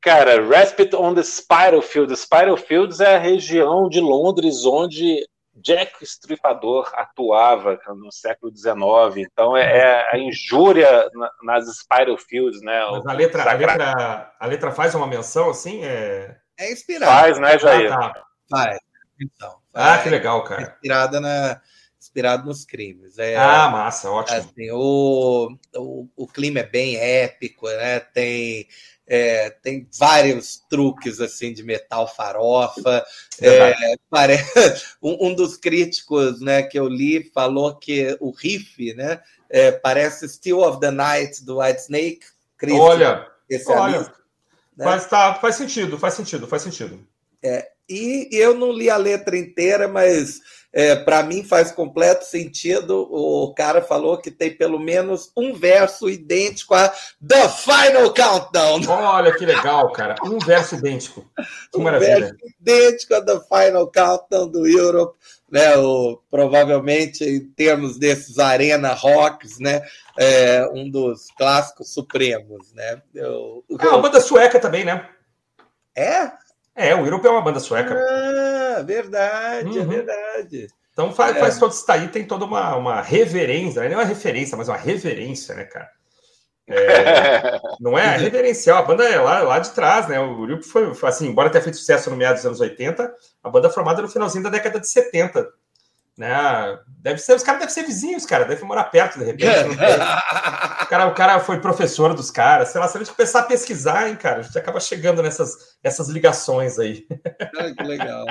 Cara, 0.00 0.44
Respite 0.44 0.96
on 0.96 1.14
the 1.14 1.22
Spitalfields. 1.22 2.20
Spitalfields 2.20 2.98
é 2.98 3.14
a 3.14 3.18
região 3.18 3.88
de 3.88 4.00
Londres 4.00 4.66
onde 4.66 5.24
Jack 5.54 6.02
Stripador 6.04 6.90
atuava 6.94 7.78
no 7.88 8.10
século 8.10 8.50
XIX. 8.56 8.74
Então 9.30 9.56
é, 9.56 9.78
é 9.78 10.14
a 10.14 10.18
injúria 10.18 11.10
na- 11.14 11.30
nas 11.42 11.66
Spitalfields, 11.76 12.62
né? 12.62 12.80
Mas 12.90 13.06
a 13.06 13.12
letra, 13.12 13.42
a 13.50 13.52
letra, 13.54 14.32
a 14.40 14.46
letra 14.46 14.70
faz 14.72 14.94
uma 14.94 15.06
menção 15.06 15.50
assim? 15.50 15.84
É... 15.84 16.36
É 16.58 16.72
inspirado. 16.72 17.12
Faz, 17.12 17.38
né, 17.38 17.58
Jair? 17.58 17.92
Ah, 17.92 18.10
tá. 18.10 18.22
Faz. 18.50 18.78
Então, 19.20 19.54
Ah, 19.74 19.96
é 19.96 20.02
que 20.02 20.08
legal, 20.10 20.42
cara. 20.44 20.62
inspirada 20.62 21.20
na, 21.20 21.60
inspirado 22.12 22.46
nos 22.46 22.64
crimes. 22.64 23.18
É, 23.18 23.36
Ah, 23.36 23.70
massa, 23.70 24.10
ótimo. 24.10 24.38
assim, 24.38 24.70
o, 24.70 25.56
o, 25.74 26.08
o 26.14 26.26
clima 26.26 26.60
é 26.60 26.66
bem 26.66 26.96
épico, 26.96 27.66
né? 27.68 28.00
Tem, 28.00 28.68
é, 29.06 29.50
tem 29.62 29.88
vários 29.98 30.62
truques 30.68 31.20
assim 31.20 31.54
de 31.54 31.62
metal 31.62 32.06
farofa. 32.06 33.04
É, 33.40 33.72
um, 35.02 35.28
um 35.28 35.34
dos 35.34 35.56
críticos 35.56 36.40
né, 36.40 36.62
que 36.62 36.78
eu 36.78 36.86
li 36.86 37.30
falou 37.32 37.74
que 37.76 38.16
o 38.20 38.30
riff 38.30 38.94
né, 38.94 39.20
é, 39.48 39.72
parece 39.72 40.28
Still 40.28 40.60
of 40.60 40.78
the 40.80 40.90
Night 40.90 41.42
do 41.44 41.58
Whitesnake. 41.58 42.20
Chris, 42.58 42.78
Olha, 42.78 43.26
especialista, 43.48 44.14
né? 44.76 44.84
faz, 44.84 45.06
tá, 45.06 45.34
faz 45.34 45.56
sentido, 45.56 45.98
faz 45.98 46.14
sentido, 46.14 46.46
faz 46.46 46.62
sentido. 46.62 47.04
E 47.88 48.28
eu 48.30 48.54
não 48.54 48.70
li 48.70 48.88
a 48.88 48.96
letra 48.96 49.36
inteira, 49.36 49.88
mas 49.88 50.40
é, 50.72 50.96
para 50.96 51.22
mim 51.22 51.44
faz 51.44 51.70
completo 51.70 52.24
sentido. 52.24 53.06
O 53.10 53.52
cara 53.54 53.82
falou 53.82 54.16
que 54.18 54.30
tem 54.30 54.56
pelo 54.56 54.78
menos 54.78 55.30
um 55.36 55.52
verso 55.54 56.08
idêntico 56.08 56.74
a 56.74 56.88
The 57.26 57.48
Final 57.48 58.12
Countdown. 58.14 58.80
Olha 58.88 59.32
que 59.36 59.44
legal, 59.44 59.92
cara. 59.92 60.14
Um 60.24 60.38
verso 60.38 60.76
idêntico. 60.76 61.24
Que 61.70 61.78
Um 61.78 61.82
maravilha. 61.82 62.18
verso 62.20 62.36
idêntico 62.60 63.14
a 63.14 63.20
The 63.20 63.40
Final 63.40 63.86
Countdown 63.90 64.48
do 64.48 64.66
Europe, 64.66 65.18
né? 65.50 65.76
O, 65.76 66.20
provavelmente 66.30 67.22
em 67.24 67.40
termos 67.50 67.98
desses 67.98 68.38
arena 68.38 68.94
rocks, 68.94 69.58
né? 69.58 69.82
É, 70.18 70.66
um 70.72 70.88
dos 70.90 71.26
clássicos 71.36 71.92
supremos, 71.92 72.72
né? 72.72 73.02
Eu- 73.14 73.64
Ah, 73.78 73.88
uma 73.88 73.98
banda 74.02 74.20
sueca 74.20 74.58
também, 74.58 74.84
né? 74.84 75.06
é? 75.94 76.32
É, 76.74 76.94
o 76.94 77.04
Europe 77.04 77.26
é 77.26 77.30
uma 77.30 77.42
banda 77.42 77.60
sueca. 77.60 77.94
Ah, 77.94 78.82
verdade, 78.82 79.78
é 79.78 79.82
Uhum. 79.82 79.88
verdade. 79.88 80.68
Então 80.92 81.12
faz, 81.12 81.36
É. 81.36 81.40
faz 81.40 81.58
todo 81.58 81.72
isso 81.72 81.86
daí, 81.86 82.08
tem 82.08 82.24
toda 82.26 82.44
uma, 82.44 82.76
uma 82.76 83.00
reverência, 83.00 83.82
não 83.82 83.90
é 83.90 83.94
uma 83.96 84.04
referência, 84.04 84.56
mas 84.56 84.68
uma 84.68 84.76
reverência, 84.76 85.54
né, 85.54 85.64
cara? 85.64 85.88
É, 86.68 86.72
não 87.80 87.98
é 87.98 88.16
reverencial, 88.16 88.78
a 88.78 88.82
banda 88.82 89.04
é 89.04 89.18
lá, 89.20 89.40
lá 89.40 89.58
de 89.58 89.70
trás, 89.72 90.06
né? 90.08 90.18
O 90.20 90.42
Europe 90.44 90.62
foi, 90.64 90.94
foi 90.94 91.08
assim, 91.08 91.26
embora 91.26 91.50
tenha 91.50 91.62
feito 91.62 91.76
sucesso 91.76 92.08
no 92.08 92.16
meados 92.16 92.40
dos 92.42 92.46
anos 92.46 92.60
80, 92.60 93.12
a 93.42 93.50
banda 93.50 93.68
é 93.68 93.70
formada 93.70 94.00
no 94.00 94.08
finalzinho 94.08 94.44
da 94.44 94.50
década 94.50 94.78
de 94.80 94.88
70. 94.88 95.48
Né? 96.16 96.78
Deve 96.86 97.18
ser, 97.18 97.34
os 97.34 97.42
caras 97.42 97.60
devem 97.60 97.74
ser 97.74 97.84
vizinhos, 97.84 98.26
cara, 98.26 98.44
devem 98.44 98.64
morar 98.64 98.84
perto 98.84 99.18
de 99.18 99.24
repente. 99.24 99.64
não 99.64 99.76
sei. 99.76 99.96
O 100.82 100.86
cara, 100.86 101.06
o 101.06 101.14
cara 101.14 101.40
foi 101.40 101.60
professor 101.60 102.14
dos 102.14 102.30
caras, 102.30 102.68
sei 102.68 102.80
lá, 102.80 102.86
se 102.86 102.98
a 102.98 103.02
gente 103.02 103.14
começar 103.14 103.40
a 103.40 103.44
pesquisar, 103.44 104.08
hein, 104.08 104.16
cara, 104.16 104.40
a 104.40 104.42
gente 104.42 104.58
acaba 104.58 104.78
chegando 104.78 105.22
nessas, 105.22 105.78
nessas 105.82 106.08
ligações 106.08 106.78
aí. 106.78 107.06
Que 107.76 107.82
legal. 107.82 108.26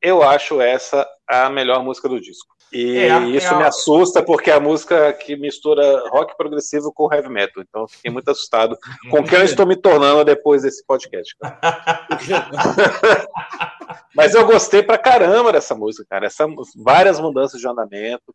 Eu 0.00 0.22
acho 0.22 0.60
essa 0.60 1.06
a 1.28 1.50
melhor 1.50 1.82
música 1.82 2.08
do 2.08 2.20
disco. 2.20 2.55
E 2.72 2.98
É, 2.98 3.08
é 3.08 3.20
isso 3.28 3.54
a- 3.54 3.58
me 3.58 3.64
assusta 3.64 4.22
porque 4.22 4.50
é 4.50 4.54
a 4.54 4.60
música 4.60 5.12
que 5.12 5.36
mistura 5.36 6.08
rock 6.10 6.36
progressivo 6.36 6.92
com 6.92 7.12
heavy 7.12 7.28
metal. 7.28 7.62
Então 7.62 7.82
eu 7.82 7.88
fiquei 7.88 8.10
muito 8.10 8.28
assustado 8.30 8.76
com 9.10 9.20
o 9.20 9.24
que 9.24 9.34
eu 9.36 9.42
estou 9.44 9.66
me 9.66 9.76
tornando 9.76 10.24
depois 10.24 10.62
desse 10.62 10.84
podcast. 10.84 11.34
cara. 11.38 11.58
Mas 14.14 14.34
eu 14.34 14.46
gostei 14.46 14.82
pra 14.82 14.98
caramba 14.98 15.52
dessa 15.52 15.74
música, 15.74 16.06
cara. 16.08 16.26
Essa, 16.26 16.46
várias 16.76 17.20
mudanças 17.20 17.60
de 17.60 17.68
andamento, 17.68 18.34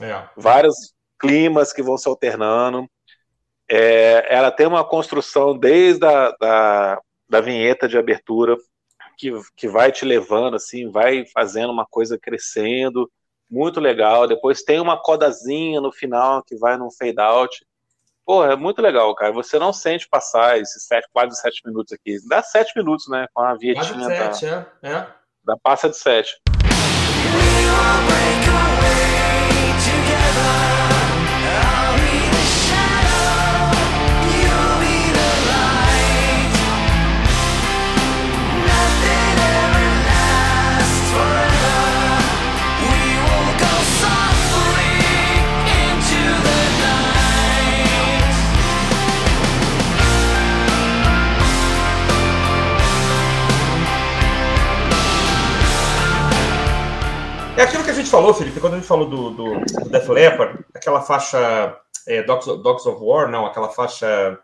É. 0.00 0.22
vários 0.36 0.92
climas 1.18 1.72
que 1.72 1.82
vão 1.82 1.96
se 1.96 2.08
alternando. 2.08 2.86
É, 3.70 4.26
ela 4.34 4.50
tem 4.50 4.66
uma 4.66 4.84
construção 4.84 5.56
desde 5.56 6.04
a 6.04 6.30
da, 6.38 7.00
da 7.28 7.40
vinheta 7.40 7.88
de 7.88 7.96
abertura 7.96 8.56
que, 9.16 9.32
que 9.56 9.68
vai 9.68 9.90
te 9.90 10.04
levando, 10.04 10.54
assim, 10.56 10.90
vai 10.90 11.24
fazendo 11.32 11.72
uma 11.72 11.86
coisa 11.88 12.18
crescendo, 12.20 13.10
muito 13.52 13.78
legal. 13.78 14.26
Depois 14.26 14.62
tem 14.62 14.80
uma 14.80 14.96
codazinha 14.96 15.78
no 15.78 15.92
final 15.92 16.42
que 16.42 16.56
vai 16.56 16.78
num 16.78 16.90
fade 16.90 17.20
out. 17.20 17.64
Pô, 18.24 18.44
é 18.44 18.56
muito 18.56 18.80
legal, 18.80 19.14
cara. 19.14 19.30
Você 19.32 19.58
não 19.58 19.72
sente 19.72 20.08
passar 20.08 20.58
esses 20.58 20.86
sete, 20.86 21.06
quase 21.12 21.36
sete 21.36 21.60
minutos 21.66 21.92
aqui. 21.92 22.16
Dá 22.26 22.42
sete 22.42 22.72
minutos, 22.74 23.08
né? 23.08 23.26
Com 23.34 23.42
a 23.42 23.48
Quase 23.48 23.60
vietinha 23.60 24.08
da, 24.08 24.32
sete, 24.32 24.46
é, 24.46 24.66
é. 24.88 25.06
da 25.44 25.56
passa 25.62 25.90
de 25.90 25.96
sete. 25.98 26.40
We 26.46 27.68
all 27.68 28.06
break 28.06 28.48
away 28.48 29.72
together. 29.84 30.71
Gente 58.02 58.10
falou, 58.10 58.34
Felipe, 58.34 58.60
quando 58.60 58.74
a 58.74 58.76
gente 58.76 58.86
falou 58.88 59.08
do, 59.08 59.30
do, 59.30 59.60
do 59.60 59.88
Def 59.90 60.08
Leppard, 60.08 60.64
aquela 60.74 61.00
faixa 61.00 61.76
é, 62.06 62.22
Dogs, 62.22 62.48
of, 62.50 62.62
Dogs 62.62 62.88
of 62.88 62.98
War, 63.02 63.28
não, 63.30 63.46
aquela 63.46 63.68
faixa 63.68 64.38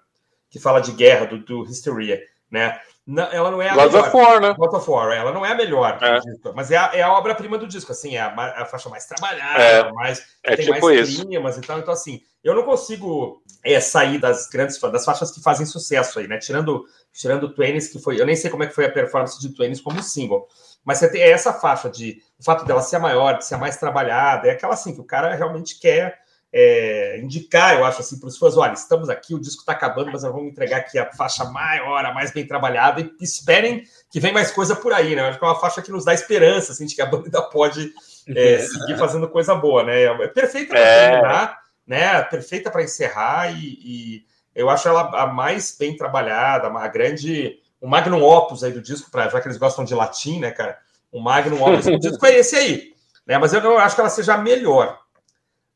que 0.50 0.58
fala 0.58 0.80
de 0.80 0.92
guerra, 0.92 1.26
do, 1.26 1.38
do 1.38 1.62
Hysteria, 1.64 2.20
né? 2.50 2.80
Não, 3.06 3.24
ela 3.32 3.50
não 3.50 3.62
é 3.62 3.70
a 3.70 3.74
Gods 3.74 3.92
melhor. 3.94 4.08
of 4.08 4.16
War, 4.16 4.40
né? 4.40 4.54
God 4.58 4.74
of 4.74 4.90
War, 4.90 5.12
ela 5.16 5.32
não 5.32 5.44
é 5.44 5.52
a 5.52 5.54
melhor, 5.54 5.98
É. 6.02 6.18
disco, 6.20 6.52
mas 6.54 6.70
é 6.70 6.76
a, 6.76 6.90
é 6.94 7.02
a 7.02 7.12
obra-prima 7.12 7.56
do 7.56 7.66
disco, 7.66 7.90
assim, 7.90 8.16
é 8.16 8.20
a, 8.20 8.62
a 8.62 8.64
faixa 8.66 8.88
mais 8.90 9.06
trabalhada, 9.06 9.62
É, 9.62 9.92
mais, 9.92 10.22
É 10.42 10.56
tem 10.56 10.66
tipo 10.66 10.86
mais 10.86 11.08
isso. 11.08 11.24
climas 11.26 11.56
e 11.56 11.60
tal. 11.62 11.78
Então, 11.78 11.92
assim, 11.94 12.20
eu 12.44 12.54
não 12.54 12.64
consigo 12.64 13.42
é, 13.64 13.80
sair 13.80 14.18
das 14.18 14.46
grandes 14.48 14.78
das 14.78 15.04
faixas 15.04 15.30
que 15.30 15.42
fazem 15.42 15.64
sucesso 15.66 16.18
aí, 16.18 16.28
né? 16.28 16.38
Tirando, 16.38 16.84
tirando 17.12 17.44
o 17.44 17.48
Twanis, 17.54 17.88
que 17.88 17.98
foi. 17.98 18.20
Eu 18.20 18.26
nem 18.26 18.36
sei 18.36 18.50
como 18.50 18.62
é 18.62 18.66
que 18.66 18.74
foi 18.74 18.84
a 18.84 18.92
performance 18.92 19.40
de 19.40 19.54
Twanis 19.54 19.80
como 19.80 20.02
single. 20.02 20.46
Mas 20.84 20.98
você 20.98 21.10
tem 21.10 21.22
essa 21.22 21.52
faixa 21.52 21.90
de 21.90 22.22
o 22.38 22.44
fato 22.44 22.64
dela 22.64 22.80
ser 22.80 22.96
a 22.96 23.00
maior, 23.00 23.38
de 23.38 23.44
ser 23.44 23.56
a 23.56 23.58
mais 23.58 23.76
trabalhada, 23.76 24.48
é 24.48 24.52
aquela 24.52 24.74
assim 24.74 24.94
que 24.94 25.00
o 25.00 25.04
cara 25.04 25.34
realmente 25.34 25.78
quer 25.78 26.18
é, 26.52 27.18
indicar, 27.18 27.74
eu 27.76 27.84
acho 27.84 28.00
assim, 28.00 28.18
para 28.18 28.28
os 28.28 28.38
fãs: 28.38 28.56
olha, 28.56 28.72
estamos 28.72 29.10
aqui, 29.10 29.34
o 29.34 29.40
disco 29.40 29.60
está 29.60 29.72
acabando, 29.72 30.10
mas 30.10 30.22
nós 30.22 30.32
vamos 30.32 30.48
entregar 30.50 30.78
aqui 30.78 30.98
a 30.98 31.12
faixa 31.12 31.44
maior, 31.44 32.04
a 32.04 32.14
mais 32.14 32.32
bem 32.32 32.46
trabalhada, 32.46 33.00
e 33.00 33.12
esperem 33.20 33.82
que 34.10 34.18
vem 34.18 34.32
mais 34.32 34.50
coisa 34.50 34.74
por 34.74 34.92
aí, 34.92 35.14
né? 35.14 35.22
Eu 35.22 35.26
acho 35.26 35.38
que 35.38 35.44
é 35.44 35.48
uma 35.48 35.60
faixa 35.60 35.82
que 35.82 35.92
nos 35.92 36.04
dá 36.04 36.14
esperança, 36.14 36.72
assim, 36.72 36.86
de 36.86 36.94
que 36.94 37.02
a 37.02 37.06
banda 37.06 37.26
ainda 37.26 37.42
pode 37.42 37.92
é, 38.34 38.58
seguir 38.60 38.96
fazendo 38.98 39.28
coisa 39.28 39.54
boa, 39.54 39.84
né? 39.84 40.04
É 40.04 40.28
perfeita 40.28 40.70
para 40.70 40.80
É. 40.80 41.10
terminar, 41.10 41.58
né? 41.86 42.22
Perfeita 42.22 42.70
para 42.70 42.82
encerrar 42.82 43.52
e, 43.52 43.78
e 43.84 44.24
eu 44.54 44.70
acho 44.70 44.88
ela 44.88 45.22
a 45.22 45.26
mais 45.26 45.76
bem 45.78 45.96
trabalhada, 45.96 46.68
a 46.68 46.88
grande, 46.88 47.58
o 47.80 47.88
magnum 47.88 48.22
opus 48.22 48.64
aí 48.64 48.72
do 48.72 48.80
disco, 48.82 49.10
pra, 49.10 49.28
já 49.28 49.40
que 49.40 49.46
eles 49.48 49.56
gostam 49.58 49.84
de 49.84 49.94
latim, 49.94 50.40
né, 50.40 50.50
cara? 50.50 50.78
O 51.12 51.20
magnum 51.20 51.62
opus 51.62 51.84
do 51.86 51.98
disco 51.98 52.24
é 52.26 52.34
esse 52.38 52.56
aí, 52.56 52.94
né? 53.26 53.38
Mas 53.38 53.52
eu 53.52 53.60
não 53.60 53.78
acho 53.78 53.94
que 53.94 54.00
ela 54.00 54.10
seja 54.10 54.34
a 54.34 54.38
melhor, 54.38 54.98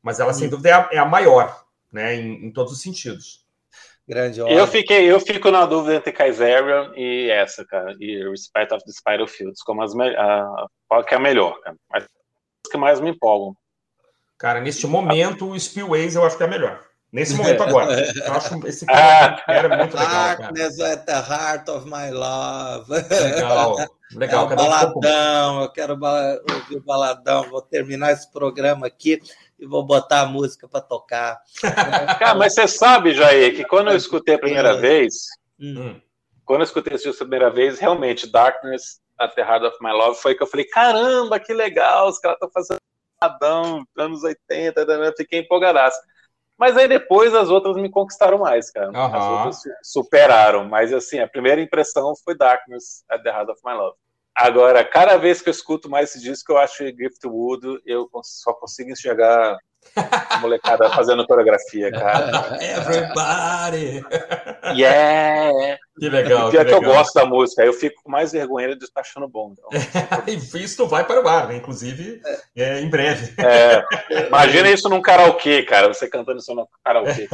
mas 0.01 0.19
ela 0.19 0.33
sem 0.33 0.49
dúvida 0.49 0.69
é 0.69 0.73
a, 0.73 0.89
é 0.93 0.97
a 0.97 1.05
maior, 1.05 1.65
né? 1.91 2.15
Em, 2.15 2.45
em 2.47 2.51
todos 2.51 2.73
os 2.73 2.81
sentidos. 2.81 3.41
Grande 4.05 4.41
Eu 4.41 4.47
obra. 4.47 4.67
fiquei, 4.67 5.09
eu 5.09 5.17
fico 5.17 5.49
na 5.49 5.65
dúvida 5.65 5.95
entre 5.95 6.11
Kaiserian 6.11 6.91
e 6.95 7.29
essa, 7.31 7.63
cara, 7.65 7.95
e 8.01 8.29
Respect 8.29 8.73
of 8.73 8.83
the 8.83 8.91
Spiderfields, 8.91 9.63
como 9.63 9.81
as 9.81 9.93
me- 9.95 10.13
a, 10.17 10.65
qual 10.89 11.05
que 11.05 11.13
é 11.13 11.17
a 11.17 11.21
melhor, 11.21 11.57
cara. 11.61 11.77
As 11.93 12.05
que 12.69 12.77
mais 12.77 12.99
me 12.99 13.11
empolgam. 13.11 13.55
Cara, 14.37 14.59
neste 14.59 14.85
momento, 14.87 15.49
o 15.49 15.57
Spillways 15.59 16.15
eu 16.15 16.25
acho 16.25 16.35
que 16.35 16.43
é 16.43 16.45
a 16.47 16.49
melhor. 16.49 16.83
Nesse 17.13 17.35
momento 17.37 17.61
agora. 17.61 18.01
Eu 18.25 18.33
acho 18.33 18.67
esse 18.67 18.85
Ah. 18.89 19.39
era 19.47 19.77
muito 19.77 19.95
legal, 19.95 20.09
cara. 20.09 20.37
Darkness 20.37 20.79
at 20.79 21.05
the 21.05 21.13
heart 21.13 21.69
of 21.69 21.85
my 21.85 22.09
love. 22.09 22.91
Legal, 22.91 23.75
legal. 24.15 24.45
é 24.45 24.49
um 24.49 24.51
um 24.51 24.55
baladão, 24.55 25.61
eu 25.61 25.69
quero 25.69 25.93
ouvir 25.93 26.75
o 26.77 26.81
baladão. 26.83 27.43
Vou 27.51 27.61
terminar 27.61 28.11
esse 28.11 28.29
programa 28.31 28.87
aqui 28.87 29.19
e 29.59 29.65
vou 29.67 29.85
botar 29.85 30.21
a 30.21 30.25
música 30.25 30.67
para 30.67 30.81
tocar. 30.81 31.39
Cara, 32.19 32.33
mas 32.35 32.53
você 32.55 32.67
sabe, 32.67 33.13
Jair, 33.13 33.55
que 33.55 33.63
quando 33.63 33.91
eu 33.91 33.95
escutei 33.95 34.33
a 34.35 34.39
primeira 34.39 34.75
vez, 34.75 35.13
Hum. 35.59 36.01
quando 36.43 36.61
eu 36.61 36.65
escutei 36.65 36.95
esse 36.95 37.07
disco 37.07 37.23
a 37.23 37.27
primeira 37.27 37.49
vez, 37.51 37.79
realmente, 37.79 38.29
Darkness 38.29 38.99
at 39.19 39.33
the 39.35 39.41
Heart 39.41 39.63
of 39.65 39.77
My 39.79 39.91
Love, 39.91 40.19
foi 40.19 40.33
que 40.35 40.41
eu 40.41 40.47
falei, 40.47 40.65
caramba, 40.65 41.39
que 41.39 41.53
legal, 41.53 42.09
os 42.09 42.17
caras 42.17 42.35
estão 42.37 42.49
fazendo 42.51 42.79
Adão, 43.21 43.85
anos 43.97 44.23
80, 44.23 44.83
né? 44.97 45.13
fiquei 45.15 45.39
empolgadaço. 45.39 45.97
Mas 46.57 46.77
aí 46.77 46.87
depois 46.87 47.33
as 47.33 47.49
outras 47.49 47.75
me 47.75 47.89
conquistaram 47.89 48.37
mais, 48.37 48.71
cara. 48.71 48.89
As 48.89 48.95
Aham. 48.95 49.37
outras 49.37 49.61
superaram. 49.83 50.65
Mas 50.65 50.93
assim, 50.93 51.19
a 51.19 51.27
primeira 51.27 51.61
impressão 51.61 52.13
foi 52.23 52.37
Darkness 52.37 53.03
at 53.09 53.21
the 53.23 53.29
Heart 53.29 53.49
of 53.49 53.61
My 53.65 53.73
Love. 53.73 53.97
Agora, 54.35 54.83
cada 54.83 55.17
vez 55.17 55.41
que 55.41 55.49
eu 55.49 55.51
escuto 55.51 55.89
mais 55.89 56.09
esse 56.09 56.21
disco, 56.21 56.51
eu 56.51 56.57
acho 56.57 56.83
Giftwood, 56.85 57.81
eu 57.85 58.09
só 58.23 58.51
consigo 58.53 58.89
enxergar 58.91 59.57
a 59.95 60.37
molecada 60.39 60.89
fazendo 60.89 61.25
coreografia, 61.25 61.91
cara. 61.91 62.57
Everybody! 62.61 64.03
Yeah! 64.75 65.77
Que 65.99 66.09
legal, 66.09 66.49
pior 66.49 66.63
que 66.63 66.69
que 66.69 66.73
eu 66.73 66.79
legal. 66.79 66.95
gosto 66.95 67.13
da 67.13 67.25
música, 67.25 67.65
eu 67.65 67.73
fico 67.73 68.01
com 68.01 68.09
mais 68.09 68.31
vergonha 68.31 68.75
de 68.75 68.83
estar 68.83 69.01
achando 69.01 69.27
bom. 69.27 69.53
Então, 69.53 69.69
E 70.25 70.63
isso 70.63 70.87
vai 70.87 71.05
para 71.05 71.21
o 71.21 71.27
ar, 71.27 71.49
né? 71.49 71.57
Inclusive, 71.57 72.21
é, 72.55 72.79
em 72.79 72.89
breve. 72.89 73.33
é, 73.37 73.83
imagina 74.27 74.71
isso 74.71 74.87
num 74.87 75.01
karaokê, 75.01 75.63
cara. 75.63 75.93
Você 75.93 76.09
cantando 76.09 76.39
isso 76.39 76.55
num 76.55 76.65
karaokê. 76.83 77.27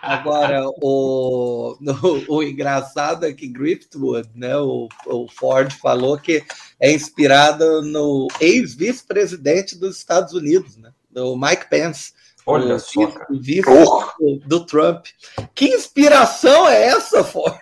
Agora, 0.00 0.64
o, 0.80 1.76
o, 1.76 2.36
o 2.36 2.42
engraçado 2.42 3.26
é 3.26 3.32
que 3.32 3.48
Griftwood, 3.48 4.30
né, 4.34 4.56
o, 4.56 4.88
o 5.06 5.28
Ford 5.28 5.72
falou 5.72 6.16
que 6.16 6.42
é 6.80 6.90
inspirado 6.92 7.82
no 7.82 8.28
ex-vice-presidente 8.40 9.78
dos 9.78 9.98
Estados 9.98 10.32
Unidos, 10.32 10.76
né, 10.76 10.90
do 11.12 11.36
Mike 11.36 11.68
Pence. 11.68 12.12
Olha 12.44 12.74
o 12.74 12.80
só, 12.80 13.06
vice- 13.06 13.18
cara. 13.18 13.26
o 13.32 13.40
vice 13.40 13.62
Porra. 13.62 14.12
do, 14.46 14.66
Trump. 14.66 15.06
Que 15.54 15.66
inspiração 15.68 16.68
é 16.68 16.86
essa, 16.86 17.22
Ford? 17.22 17.56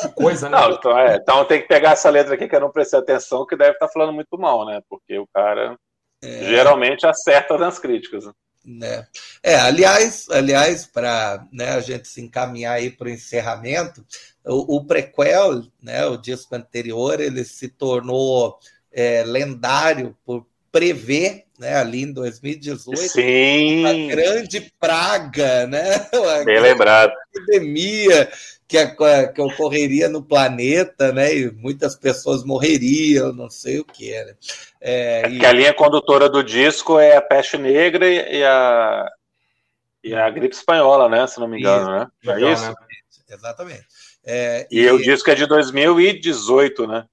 Que 0.00 0.08
coisa, 0.14 0.48
né? 0.48 0.56
Não, 0.58 0.70
então, 0.70 0.98
é, 0.98 1.16
então 1.16 1.44
tem 1.44 1.60
que 1.60 1.68
pegar 1.68 1.92
essa 1.92 2.08
letra 2.10 2.34
aqui 2.34 2.48
que 2.48 2.54
eu 2.54 2.60
não 2.60 2.70
prestei 2.70 2.98
atenção, 2.98 3.44
que 3.46 3.56
deve 3.56 3.72
estar 3.72 3.88
falando 3.88 4.12
muito 4.12 4.38
mal, 4.38 4.64
né? 4.64 4.80
Porque 4.88 5.18
o 5.18 5.26
cara 5.34 5.76
geralmente 6.22 7.06
acerta 7.06 7.58
nas 7.58 7.78
críticas. 7.78 8.24
né? 8.24 8.32
né? 8.64 9.06
É, 9.42 9.56
aliás, 9.56 10.28
aliás, 10.30 10.86
para 10.86 11.44
né, 11.52 11.70
a 11.70 11.80
gente 11.80 12.08
se 12.08 12.20
encaminhar 12.20 12.74
aí 12.74 12.90
para 12.90 13.06
o 13.08 13.10
encerramento, 13.10 14.04
o, 14.44 14.76
o 14.76 14.84
prequel, 14.84 15.62
né, 15.82 16.06
o 16.06 16.16
disco 16.16 16.54
anterior, 16.54 17.20
ele 17.20 17.44
se 17.44 17.68
tornou 17.68 18.58
é, 18.92 19.22
lendário 19.24 20.16
por 20.24 20.46
prever, 20.76 21.44
né, 21.58 21.74
ali 21.76 22.02
em 22.02 22.12
2018, 22.12 22.98
uma 22.98 23.06
Sim, 23.08 24.08
grande 24.08 24.70
praga, 24.78 25.66
né, 25.66 26.06
uma 26.12 26.44
bem 26.44 26.60
lembrado. 26.60 27.12
epidemia 27.34 28.30
que, 28.68 28.76
a- 28.76 29.28
que 29.32 29.40
ocorreria 29.40 30.06
no 30.06 30.22
planeta, 30.22 31.12
né, 31.12 31.34
e 31.34 31.50
muitas 31.50 31.96
pessoas 31.96 32.44
morreriam, 32.44 33.32
não 33.32 33.48
sei 33.48 33.78
o 33.80 33.84
que 33.86 34.12
era. 34.12 34.36
É, 34.80 35.30
e- 35.30 35.38
Que 35.38 35.46
a 35.46 35.52
linha 35.52 35.72
condutora 35.72 36.28
do 36.28 36.42
disco 36.44 36.98
é 36.98 37.16
a 37.16 37.22
peste 37.22 37.56
negra 37.56 38.06
e 38.06 38.44
a, 38.44 39.10
e 40.04 40.14
a 40.14 40.28
gripe 40.28 40.54
espanhola, 40.54 41.08
né? 41.08 41.26
Se 41.26 41.40
não 41.40 41.48
me 41.48 41.58
engano, 41.58 41.90
né? 41.90 42.06
É 42.24 42.34
Legal, 42.34 42.52
isso? 42.52 42.62
né? 42.68 42.74
Exatamente. 43.30 43.86
É, 44.24 44.66
E 44.70 44.86
o 44.90 44.98
disco 44.98 45.30
é 45.30 45.34
de 45.34 45.46
2018, 45.46 46.86
né? 46.86 47.06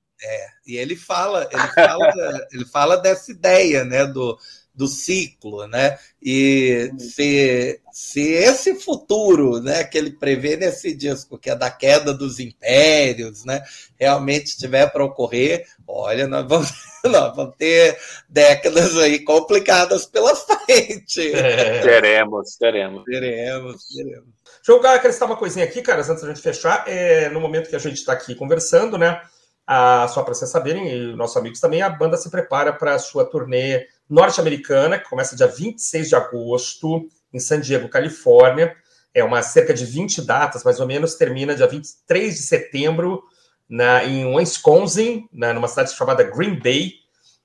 E 0.65 0.77
ele 0.77 0.95
fala, 0.95 1.47
ele 1.51 1.67
fala, 1.73 2.13
ele 2.51 2.65
fala 2.65 2.97
dessa 2.97 3.31
ideia, 3.31 3.83
né, 3.83 4.05
do, 4.05 4.37
do 4.73 4.87
ciclo, 4.87 5.67
né? 5.67 5.97
E 6.21 6.91
se, 6.97 7.79
se 7.91 8.21
esse 8.21 8.75
futuro, 8.75 9.61
né, 9.61 9.83
que 9.83 9.97
ele 9.97 10.11
prevê 10.11 10.55
nesse 10.55 10.93
disco, 10.95 11.37
que 11.37 11.49
é 11.49 11.55
da 11.55 11.69
queda 11.69 12.13
dos 12.13 12.39
impérios, 12.39 13.45
né, 13.45 13.61
realmente 13.99 14.47
estiver 14.47 14.91
para 14.91 15.05
ocorrer, 15.05 15.67
olha, 15.87 16.27
nós 16.27 16.47
vamos, 16.47 16.71
nós 17.05 17.35
vamos 17.35 17.55
ter 17.57 17.97
décadas 18.27 18.97
aí 18.97 19.19
complicadas 19.19 20.05
pela 20.05 20.33
frente. 20.35 21.33
É. 21.35 21.81
Teremos, 21.81 22.55
teremos. 22.55 23.03
Teremos, 23.03 23.87
teremos. 23.87 24.33
Deixa 24.65 24.81
eu 24.81 24.91
acrescentar 24.91 25.27
uma 25.27 25.35
coisinha 25.35 25.65
aqui, 25.65 25.81
caras, 25.81 26.09
antes 26.09 26.23
da 26.23 26.29
gente 26.29 26.41
fechar. 26.41 26.85
É, 26.87 27.27
no 27.29 27.41
momento 27.41 27.69
que 27.69 27.75
a 27.75 27.79
gente 27.79 27.97
está 27.97 28.13
aqui 28.13 28.33
conversando, 28.33 28.97
né? 28.97 29.21
A- 29.65 30.07
só 30.09 30.23
para 30.23 30.33
vocês 30.33 30.49
saberem, 30.51 30.87
e 30.89 31.15
nossos 31.15 31.37
amigos 31.37 31.59
também, 31.59 31.81
a 31.81 31.89
banda 31.89 32.17
se 32.17 32.29
prepara 32.29 32.73
para 32.73 32.95
a 32.95 32.99
sua 32.99 33.25
turnê 33.25 33.87
norte-americana, 34.09 34.99
que 34.99 35.09
começa 35.09 35.35
dia 35.35 35.47
26 35.47 36.09
de 36.09 36.15
agosto, 36.15 37.07
em 37.33 37.39
San 37.39 37.59
Diego, 37.59 37.89
Califórnia. 37.89 38.75
É 39.13 39.23
uma 39.23 39.41
cerca 39.41 39.73
de 39.73 39.85
20 39.85 40.21
datas, 40.21 40.63
mais 40.63 40.79
ou 40.79 40.87
menos, 40.87 41.15
termina 41.15 41.55
dia 41.55 41.67
23 41.67 42.35
de 42.35 42.41
setembro 42.41 43.23
na, 43.69 44.03
em 44.03 44.25
Wisconsin, 44.35 45.27
na, 45.31 45.53
numa 45.53 45.67
cidade 45.67 45.93
chamada 45.93 46.23
Green 46.23 46.59
Bay. 46.59 46.93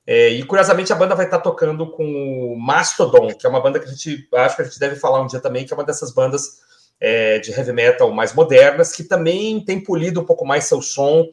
É, 0.07 0.31
e 0.31 0.43
curiosamente 0.43 0.93
a 0.93 0.97
banda 0.97 1.15
vai 1.15 1.27
estar 1.27 1.39
tocando 1.39 1.91
com 1.91 2.05
o 2.05 2.59
Mastodon, 2.59 3.29
que 3.29 3.47
é 3.47 3.51
uma 3.51 3.61
banda 3.61 3.79
que 3.79 3.85
a 3.87 3.91
gente 3.91 4.27
acho 4.35 4.57
que 4.57 4.63
a 4.63 4.65
gente 4.65 4.79
deve 4.81 4.97
falar 4.97 5.21
um 5.21 5.27
dia 5.27 5.41
também, 5.41 5.67
que 5.67 5.73
é 5.73 5.77
uma 5.77 5.85
dessas 5.85 6.13
bandas 6.13 6.61
é, 6.99 7.39
de 7.39 7.53
heavy 7.53 7.73
metal 7.73 8.11
mais 8.11 8.33
modernas, 8.33 8.93
que 8.93 9.05
também 9.05 9.63
tem 9.63 9.83
polido 9.83 10.21
um 10.21 10.25
pouco 10.25 10.47
mais 10.47 10.65
seu 10.65 10.81
som, 10.81 11.27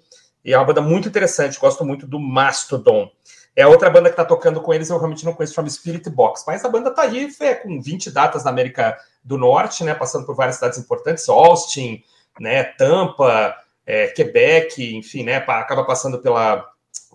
e 0.45 0.53
é 0.53 0.57
uma 0.57 0.65
banda 0.65 0.79
muito 0.79 1.07
interessante, 1.07 1.59
gosto 1.59 1.83
muito 1.83 2.05
do 2.05 2.19
Mastodon. 2.19 3.11
É 3.55 3.65
outra 3.65 3.89
banda 3.89 4.09
que 4.09 4.13
está 4.13 4.23
tocando 4.23 4.61
com 4.61 4.71
eles, 4.71 4.89
eu 4.89 4.97
realmente 4.97 5.25
não 5.25 5.33
conheço, 5.33 5.55
chama 5.55 5.69
Spirit 5.69 6.07
Box, 6.09 6.43
mas 6.45 6.63
a 6.63 6.69
banda 6.69 6.89
está 6.89 7.01
aí, 7.01 7.27
é, 7.39 7.55
com 7.55 7.81
20 7.81 8.11
datas 8.11 8.43
na 8.43 8.51
América 8.51 8.95
do 9.23 9.39
Norte, 9.39 9.83
né, 9.83 9.95
passando 9.95 10.25
por 10.25 10.35
várias 10.35 10.55
cidades 10.55 10.77
importantes, 10.77 11.27
Austin, 11.27 12.03
né, 12.39 12.63
Tampa, 12.63 13.55
é, 13.87 14.07
Quebec, 14.07 14.95
enfim, 14.95 15.23
né, 15.23 15.37
acaba 15.37 15.83
passando 15.83 16.19
pela, 16.19 16.69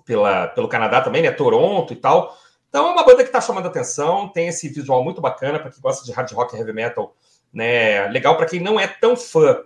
pela, 0.05 0.49
pelo 0.49 0.69
Canadá 0.69 1.01
também, 1.01 1.23
né, 1.23 1.31
Toronto 1.31 1.93
e 1.93 1.97
tal. 1.97 2.37
Então 2.69 2.89
é 2.89 2.93
uma 2.93 3.05
banda 3.05 3.23
que 3.23 3.29
está 3.29 3.41
chamando 3.41 3.69
atenção, 3.69 4.29
tem 4.29 4.49
esse 4.49 4.69
visual 4.71 5.05
muito 5.05 5.21
bacana 5.21 5.61
para 5.61 5.71
quem 5.71 5.81
gosta 5.81 6.05
de 6.05 6.11
hard 6.11 6.33
rock 6.33 6.57
e 6.57 6.59
heavy 6.59 6.73
metal, 6.73 7.15
né, 7.53 8.09
legal 8.09 8.37
para 8.37 8.47
quem 8.47 8.59
não 8.59 8.81
é 8.81 8.89
tão 8.89 9.15
fã. 9.15 9.63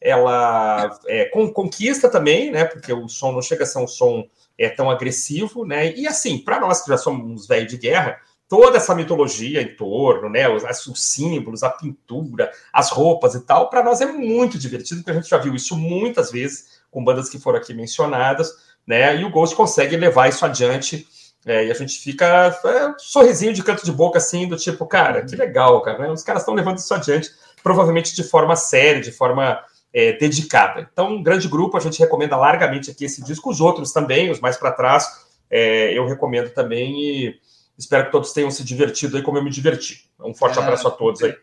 Ela 0.00 0.98
é, 1.06 1.24
con- 1.26 1.52
conquista 1.52 2.08
também, 2.08 2.50
né, 2.50 2.64
porque 2.64 2.92
o 2.92 3.08
som 3.08 3.32
não 3.32 3.40
chega 3.40 3.64
a 3.64 3.66
ser 3.66 3.78
um 3.78 3.86
som 3.86 4.26
é, 4.58 4.68
tão 4.68 4.90
agressivo, 4.90 5.64
né, 5.64 5.94
e 5.94 6.06
assim, 6.06 6.38
para 6.38 6.60
nós 6.60 6.82
que 6.82 6.88
já 6.90 6.98
somos 6.98 7.46
velhos 7.46 7.70
de 7.70 7.78
guerra, 7.78 8.18
toda 8.48 8.76
essa 8.76 8.94
mitologia 8.94 9.60
em 9.60 9.74
torno, 9.74 10.28
né, 10.28 10.48
os, 10.48 10.64
os 10.86 11.02
símbolos, 11.02 11.62
a 11.62 11.70
pintura, 11.70 12.50
as 12.72 12.90
roupas 12.90 13.34
e 13.34 13.40
tal, 13.40 13.70
para 13.70 13.82
nós 13.82 14.00
é 14.00 14.06
muito 14.06 14.58
divertido, 14.58 15.00
porque 15.00 15.10
a 15.10 15.14
gente 15.14 15.28
já 15.28 15.38
viu 15.38 15.54
isso 15.54 15.76
muitas 15.76 16.30
vezes 16.30 16.80
com 16.90 17.02
bandas 17.02 17.28
que 17.28 17.38
foram 17.38 17.58
aqui 17.58 17.74
mencionadas, 17.74 18.52
né, 18.86 19.16
e 19.16 19.24
o 19.24 19.30
Ghost 19.30 19.56
consegue 19.56 19.96
levar 19.96 20.28
isso 20.28 20.44
adiante, 20.44 21.06
é, 21.44 21.66
e 21.66 21.70
a 21.70 21.74
gente 21.74 21.98
fica 21.98 22.56
é, 22.64 22.88
um 22.88 22.98
sorrisinho 22.98 23.52
de 23.52 23.62
canto 23.62 23.84
de 23.84 23.92
boca, 23.92 24.18
assim, 24.18 24.46
do 24.46 24.56
tipo, 24.56 24.86
cara, 24.86 25.24
que 25.24 25.34
legal, 25.36 25.80
cara, 25.80 25.98
né, 26.00 26.10
os 26.10 26.22
caras 26.22 26.42
estão 26.42 26.54
levando 26.54 26.78
isso 26.78 26.92
adiante, 26.92 27.30
provavelmente 27.62 28.14
de 28.14 28.22
forma 28.22 28.54
séria, 28.54 29.00
de 29.00 29.10
forma 29.10 29.60
é, 29.96 30.12
dedicada. 30.12 30.86
Então, 30.92 31.14
um 31.14 31.22
grande 31.22 31.48
grupo, 31.48 31.74
a 31.74 31.80
gente 31.80 31.98
recomenda 31.98 32.36
largamente 32.36 32.90
aqui 32.90 33.06
esse 33.06 33.24
disco, 33.24 33.48
os 33.48 33.62
outros 33.62 33.92
também, 33.92 34.30
os 34.30 34.40
mais 34.40 34.58
para 34.58 34.70
trás, 34.70 35.26
é, 35.50 35.96
eu 35.96 36.06
recomendo 36.06 36.50
também 36.50 37.00
e 37.00 37.40
espero 37.78 38.04
que 38.04 38.12
todos 38.12 38.30
tenham 38.30 38.50
se 38.50 38.62
divertido 38.62 39.16
aí 39.16 39.22
como 39.22 39.38
eu 39.38 39.42
me 39.42 39.48
diverti. 39.48 40.10
Um 40.20 40.34
forte 40.34 40.58
Ah, 40.58 40.62
abraço 40.62 40.86
a 40.86 40.90
todos 40.90 41.22
aí. 41.22 41.34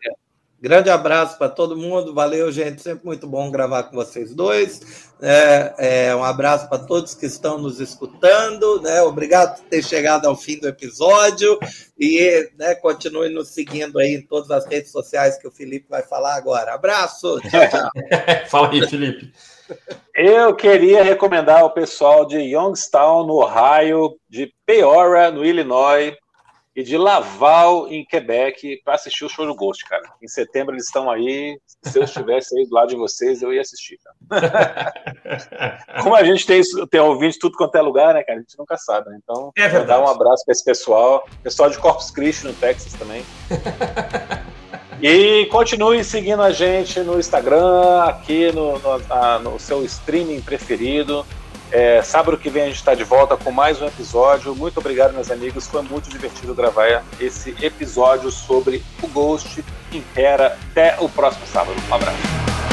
Grande 0.64 0.90
abraço 0.90 1.38
para 1.38 1.50
todo 1.50 1.76
mundo. 1.76 2.14
Valeu, 2.14 2.50
gente. 2.50 2.82
Sempre 2.82 3.06
muito 3.06 3.28
bom 3.28 3.52
gravar 3.52 3.84
com 3.84 3.98
vocês 3.98 4.34
dois. 4.34 5.12
É, 5.22 5.74
é, 6.08 6.16
um 6.16 6.24
abraço 6.24 6.70
para 6.70 6.80
todos 6.80 7.14
que 7.14 7.26
estão 7.26 7.58
nos 7.58 7.82
escutando. 7.82 8.82
Né? 8.82 9.02
Obrigado 9.02 9.58
por 9.58 9.66
ter 9.66 9.84
chegado 9.84 10.26
ao 10.26 10.38
fim 10.38 10.58
do 10.58 10.70
episódio. 10.70 11.60
E 12.00 12.50
né, 12.58 12.76
continue 12.76 13.28
nos 13.28 13.50
seguindo 13.50 14.00
aí 14.00 14.16
em 14.16 14.22
todas 14.22 14.50
as 14.52 14.66
redes 14.66 14.90
sociais 14.90 15.38
que 15.38 15.46
o 15.46 15.52
Felipe 15.52 15.88
vai 15.90 16.02
falar 16.02 16.36
agora. 16.36 16.74
Abraço. 16.74 17.42
Tchau, 17.42 17.70
tchau. 17.70 17.90
Fala 18.48 18.72
aí, 18.72 18.88
Felipe. 18.88 19.34
Eu 20.16 20.56
queria 20.56 21.04
recomendar 21.04 21.60
ao 21.60 21.74
pessoal 21.74 22.26
de 22.26 22.38
Youngstown, 22.38 23.28
no 23.28 23.44
Ohio, 23.44 24.18
de 24.30 24.54
Peoria, 24.66 25.30
no 25.30 25.44
Illinois, 25.44 26.16
e 26.76 26.84
de 26.84 26.98
Laval, 26.98 27.88
em 27.88 28.04
Quebec, 28.04 28.82
para 28.84 28.96
assistir 28.96 29.24
o 29.26 29.30
show 29.30 29.46
do 29.46 29.56
Ghost, 29.56 29.86
cara. 29.86 30.04
Em 30.22 30.28
setembro 30.28 30.74
eles 30.74 30.86
estão 30.86 31.10
aí. 31.10 31.60
Se 31.84 32.00
eu 32.00 32.04
estivesse 32.04 32.58
aí 32.58 32.66
do 32.66 32.74
lado 32.74 32.90
de 32.90 32.96
vocês, 32.96 33.42
eu 33.42 33.54
ia 33.54 33.62
assistir. 33.62 34.00
Cara. 34.30 34.94
Como 36.02 36.16
a 36.16 36.24
gente 36.24 36.46
tem, 36.48 36.62
tem 36.90 37.00
ouvinte 37.02 37.38
tudo 37.38 37.58
quanto 37.58 37.76
é 37.76 37.82
lugar, 37.82 38.14
né, 38.14 38.24
cara? 38.24 38.40
A 38.40 38.42
gente 38.42 38.58
nunca 38.58 38.78
sabe, 38.78 39.10
né? 39.10 39.20
Então, 39.22 39.52
É 39.56 39.68
verdade. 39.68 39.88
dar 39.88 40.02
um 40.02 40.08
abraço 40.08 40.44
para 40.46 40.52
esse 40.52 40.66
pessoal. 40.66 41.28
Pessoal 41.44 41.70
de 41.70 41.78
Corpus 41.78 42.10
Christi, 42.10 42.46
no 42.46 42.54
Texas 42.54 42.94
também. 42.94 43.24
E 45.02 45.48
continue 45.48 46.02
seguindo 46.02 46.42
a 46.42 46.52
gente 46.52 47.02
no 47.02 47.20
Instagram, 47.20 48.04
aqui 48.04 48.54
no, 48.54 48.80
no, 48.80 49.40
no 49.40 49.60
seu 49.60 49.84
streaming 49.84 50.40
preferido. 50.40 51.26
É, 51.74 52.04
sábado 52.04 52.38
que 52.38 52.52
vem 52.52 52.62
a 52.62 52.66
gente 52.68 52.76
está 52.76 52.94
de 52.94 53.04
volta 53.04 53.36
com 53.36 53.52
mais 53.52 53.82
um 53.82 53.88
episódio. 53.88 54.56
Muito 54.56 54.80
obrigado, 54.80 55.12
meus 55.12 55.32
amigos. 55.32 55.66
Foi 55.66 55.82
muito 55.82 56.08
divertido 56.08 56.54
gravar 56.54 57.04
esse 57.20 57.56
episódio 57.66 58.30
sobre 58.30 58.84
o 59.02 59.08
Ghost 59.08 59.66
Impera. 59.92 60.56
Até 60.70 60.96
o 61.00 61.10
próximo 61.10 61.48
sábado. 61.48 61.76
Um 61.90 61.96
abraço. 61.96 62.73